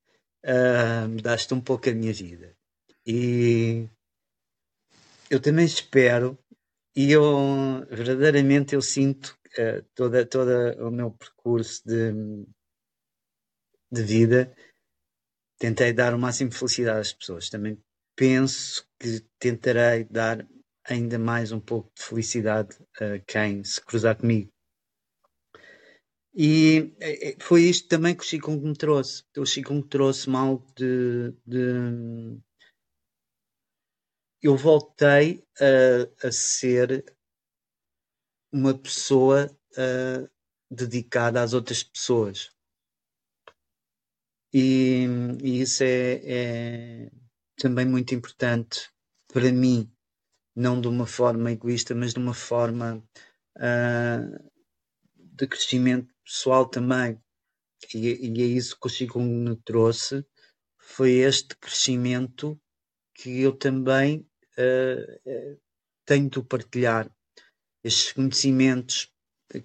Uh, 0.45 1.19
Daste 1.23 1.55
um 1.55 1.59
pouco 1.59 1.89
a 1.89 1.93
minha 1.93 2.13
vida. 2.13 2.55
E 3.03 3.89
eu 5.27 5.39
também 5.41 5.65
espero, 5.65 6.37
e 6.95 7.11
eu 7.11 7.85
verdadeiramente 7.89 8.75
eu 8.75 8.81
sinto 8.81 9.37
uh, 9.57 9.83
toda, 9.95 10.25
toda 10.25 10.75
o 10.85 10.91
meu 10.91 11.11
percurso 11.11 11.81
de, 11.85 12.11
de 13.91 14.03
vida, 14.03 14.55
tentei 15.57 15.93
dar 15.93 16.13
o 16.13 16.19
máximo 16.19 16.49
de 16.49 16.57
felicidade 16.57 16.99
às 16.99 17.13
pessoas. 17.13 17.49
Também 17.49 17.81
penso 18.15 18.85
que 18.99 19.25
tentarei 19.39 20.03
dar 20.05 20.47
ainda 20.83 21.17
mais 21.19 21.51
um 21.51 21.59
pouco 21.59 21.91
de 21.95 22.03
felicidade 22.03 22.77
a 22.99 23.19
quem 23.19 23.63
se 23.63 23.79
cruzar 23.81 24.17
comigo. 24.17 24.51
E 26.33 26.95
é, 26.99 27.31
é, 27.31 27.35
foi 27.41 27.63
isto 27.63 27.87
também 27.89 28.15
que 28.15 28.23
o 28.23 28.25
Chico 28.25 28.51
me 28.51 28.75
trouxe. 28.75 29.23
O 29.37 29.45
Chico 29.45 29.73
me 29.73 29.83
trouxe-me 29.83 30.37
algo 30.37 30.65
de, 30.75 31.33
de, 31.45 32.39
Eu 34.41 34.57
voltei 34.57 35.45
a, 35.59 36.27
a 36.27 36.31
ser 36.31 37.05
uma 38.51 38.77
pessoa 38.77 39.55
uh, 39.77 40.29
dedicada 40.69 41.41
às 41.41 41.53
outras 41.53 41.83
pessoas. 41.83 42.49
E, 44.53 45.05
e 45.43 45.61
isso 45.61 45.83
é, 45.83 46.21
é, 46.23 47.11
também 47.55 47.85
muito 47.85 48.13
importante 48.13 48.89
para 49.31 49.51
mim, 49.51 49.89
não 50.55 50.81
de 50.81 50.87
uma 50.87 51.05
forma 51.05 51.51
egoísta, 51.51 51.95
mas 51.95 52.13
de 52.13 52.19
uma 52.19 52.33
forma 52.33 52.97
uh, 53.57 54.51
de 55.15 55.47
crescimento 55.47 56.13
pessoal 56.25 56.67
também, 56.67 57.21
e, 57.93 58.27
e 58.27 58.41
é 58.41 58.45
isso 58.45 58.77
que 58.79 58.87
o 58.87 58.89
Chico 58.89 59.19
me 59.19 59.55
trouxe, 59.55 60.25
foi 60.77 61.11
este 61.11 61.55
crescimento 61.57 62.59
que 63.15 63.41
eu 63.41 63.55
também 63.55 64.27
uh, 64.57 65.59
tenho 66.05 66.29
de 66.29 66.43
partilhar. 66.43 67.09
Estes 67.83 68.11
conhecimentos 68.13 69.11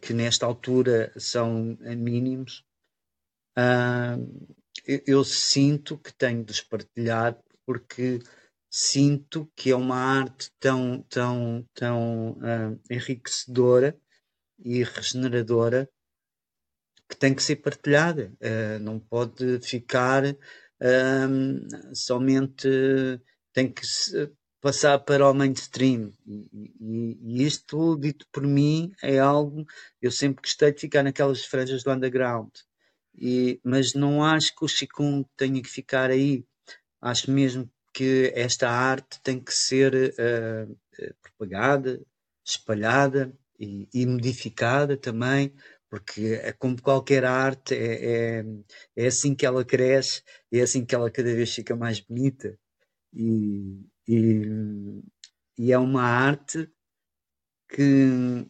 que 0.01 0.13
nesta 0.13 0.47
altura 0.47 1.13
são 1.19 1.77
mínimos, 1.97 2.65
uh, 3.59 4.57
eu, 4.85 5.03
eu, 5.07 5.25
sinto 5.25 5.99
que 5.99 6.13
tenho 6.13 6.45
de 6.45 6.53
os 6.53 6.61
partilhar 6.61 7.39
porque 7.65 8.21
sinto 8.71 9.51
que 9.57 9.71
é 9.71 9.77
uma 9.77 9.97
arte 9.97 10.51
tão, 10.61 11.03
tão, 11.03 11.67
tão 11.75 12.33
uh, 12.33 12.81
enriquecedora 12.91 13.99
e 14.59 14.83
regeneradora 14.85 15.91
que 17.09 17.17
tem 17.17 17.35
que 17.35 17.43
ser 17.43 17.57
partilhada, 17.57 18.33
uh, 18.41 18.79
não 18.81 18.99
pode 18.99 19.61
ficar 19.61 20.25
uh, 20.27 21.95
somente, 21.95 22.69
tem 23.53 23.73
que 23.73 23.87
passar 24.67 24.99
para 24.99 25.31
o 25.31 25.33
mainstream. 25.33 26.13
E, 26.27 26.75
e, 26.81 27.19
e, 27.23 27.47
isto, 27.47 27.97
dito 27.97 28.27
por 28.33 28.43
mim, 28.43 28.91
é 29.01 29.17
algo. 29.17 29.65
Eu 30.03 30.11
sempre 30.11 30.43
gostei 30.43 30.73
de 30.73 30.81
ficar 30.81 31.05
naquelas 31.05 31.45
franjas 31.45 31.85
do 31.85 31.93
underground, 31.93 32.51
e, 33.17 33.61
mas 33.63 33.95
não 33.95 34.25
acho 34.25 34.53
que 34.57 34.65
o 34.65 34.69
Qigong 34.69 35.25
tenha 35.37 35.63
que 35.63 35.69
ficar 35.69 36.11
aí. 36.11 36.45
Acho 37.01 37.31
mesmo 37.31 37.71
que 37.95 38.33
esta 38.35 38.69
arte 38.69 39.21
tem 39.23 39.39
que 39.39 39.55
ser 39.55 39.95
uh, 39.95 40.77
propagada, 41.23 42.01
espalhada 42.45 43.33
e, 43.61 43.89
e 43.95 44.05
modificada 44.05 44.97
também 44.97 45.55
porque 45.89 46.41
é 46.43 46.53
como 46.53 46.83
qualquer 46.83 47.25
arte, 47.25 47.73
é, 47.73 48.41
é, 48.41 48.45
é, 48.97 49.07
assim 49.07 49.37
que 49.37 49.47
ela 49.47 49.65
cresce, 49.65 50.21
é 50.53 50.61
assim 50.61 50.85
que 50.85 50.95
ela 50.97 51.09
cada 51.11 51.33
vez 51.33 51.55
fica 51.55 51.77
mais 51.77 52.01
bonita. 52.01 52.59
E, 53.15 53.87
e, 54.09 55.03
e 55.59 55.73
é 55.73 55.79
uma 55.79 56.03
arte 56.03 56.71
que 57.69 58.47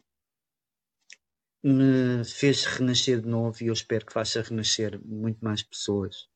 me 1.63 2.25
fez 2.25 2.65
renascer 2.65 3.21
de 3.21 3.29
novo 3.29 3.57
e 3.61 3.67
eu 3.67 3.73
espero 3.73 4.07
que 4.07 4.13
faça 4.13 4.43
renascer 4.43 5.01
muito 5.05 5.45
mais 5.45 5.63
pessoas. 5.63 6.29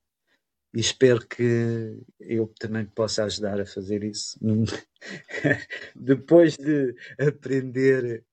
E 0.75 0.81
espero 0.81 1.27
que 1.27 2.01
eu 2.21 2.53
também 2.59 2.87
possa 2.87 3.25
ajudar 3.25 3.61
a 3.61 3.67
fazer 3.67 4.05
isso. 4.05 4.39
Depois 5.97 6.57
de 6.57 6.95
aprender 7.19 8.25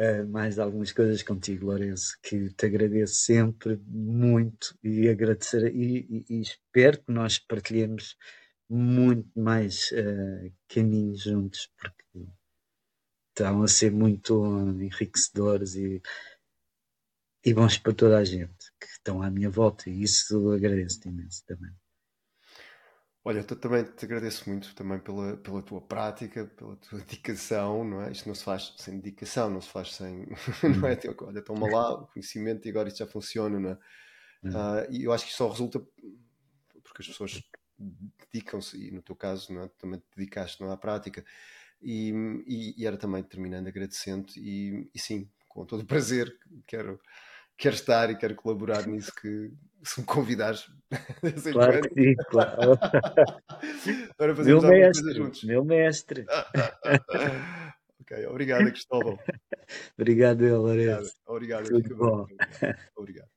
uh, 0.00 0.26
mais 0.28 0.58
algumas 0.58 0.92
coisas 0.92 1.22
contigo, 1.22 1.66
Lourenço, 1.66 2.18
que 2.22 2.50
te 2.50 2.66
agradeço 2.66 3.14
sempre 3.14 3.80
muito 3.86 4.76
e 4.82 5.08
agradecer 5.08 5.72
e, 5.74 6.24
e, 6.28 6.36
e 6.36 6.40
espero 6.40 7.00
que 7.02 7.12
nós 7.12 7.38
partilhemos 7.38 8.16
muito 8.68 9.28
mais 9.38 9.90
uh, 9.92 10.52
caminhos 10.68 11.22
juntos, 11.22 11.70
porque 11.78 12.28
estão 13.28 13.62
a 13.62 13.68
ser 13.68 13.90
muito 13.90 14.44
enriquecedores 14.80 15.74
e, 15.74 16.00
e 17.44 17.52
bons 17.54 17.78
para 17.78 17.92
toda 17.92 18.18
a 18.18 18.24
gente 18.24 18.72
que 18.80 18.86
estão 18.86 19.22
à 19.22 19.30
minha 19.30 19.50
volta, 19.50 19.90
e 19.90 20.02
isso 20.02 20.52
agradeço-te 20.52 21.08
imenso 21.08 21.44
também. 21.44 21.72
Olha, 23.26 23.38
eu 23.38 23.56
também 23.56 23.84
te 23.84 24.04
agradeço 24.04 24.48
muito 24.50 24.74
também 24.74 24.98
pela, 24.98 25.38
pela 25.38 25.62
tua 25.62 25.80
prática, 25.80 26.44
pela 26.44 26.76
tua 26.76 26.98
dedicação, 27.00 27.82
não 27.82 28.02
é? 28.02 28.12
Isto 28.12 28.28
não 28.28 28.34
se 28.34 28.44
faz 28.44 28.74
sem 28.76 28.98
dedicação, 28.98 29.48
não 29.48 29.62
se 29.62 29.70
faz 29.70 29.94
sem, 29.94 30.26
não 30.78 30.88
é? 30.88 30.92
Uhum. 30.92 31.28
Olha, 31.28 31.42
toma 31.42 31.70
lá 31.70 31.94
o 31.94 32.06
conhecimento 32.08 32.66
e 32.66 32.70
agora 32.70 32.88
isto 32.88 32.98
já 32.98 33.06
funciona, 33.06 33.58
não 33.58 33.70
é? 33.70 33.78
Uh, 34.44 34.92
e 34.92 35.04
eu 35.04 35.12
acho 35.12 35.24
que 35.24 35.30
isto 35.30 35.38
só 35.38 35.48
resulta 35.48 35.80
porque 35.80 37.00
as 37.00 37.08
pessoas 37.08 37.42
dedicam-se, 37.78 38.76
e 38.76 38.90
no 38.90 39.02
teu 39.02 39.16
caso, 39.16 39.52
não 39.52 39.62
é? 39.62 39.68
Também 39.78 40.00
te 40.00 40.06
dedicaste 40.16 40.60
não, 40.60 40.70
é? 40.70 40.74
à 40.74 40.76
prática. 40.76 41.24
E, 41.82 42.10
e, 42.46 42.82
e 42.82 42.86
era 42.86 42.96
também 42.96 43.22
terminando 43.22 43.68
agradecendo 43.68 44.32
e, 44.36 44.88
e 44.94 44.98
sim, 44.98 45.28
com 45.48 45.66
todo 45.66 45.80
o 45.82 45.86
prazer, 45.86 46.34
quero 46.66 47.00
quero 47.56 47.74
estar 47.74 48.10
e 48.10 48.16
quero 48.16 48.34
colaborar 48.34 48.86
nisso 48.86 49.14
que 49.14 49.52
se 49.82 50.00
me 50.00 50.06
convidares 50.06 50.66
claro 51.52 51.82
que 51.82 51.94
sim, 51.94 52.14
claro. 52.28 52.78
Para 54.16 54.34
meu 54.34 54.60
mestre, 54.62 55.14
juntos. 55.14 55.44
meu 55.44 55.64
mestre. 55.64 56.26
ok, 58.00 58.26
obrigado 58.26 58.64
Cristóvão. 58.70 59.18
obrigado, 59.96 60.40
Lourenço. 60.40 61.14
Obrigado, 61.26 61.66
obrigado. 61.66 61.82
Tudo 61.82 61.96
bom. 61.96 62.26
Obrigado. 62.96 63.33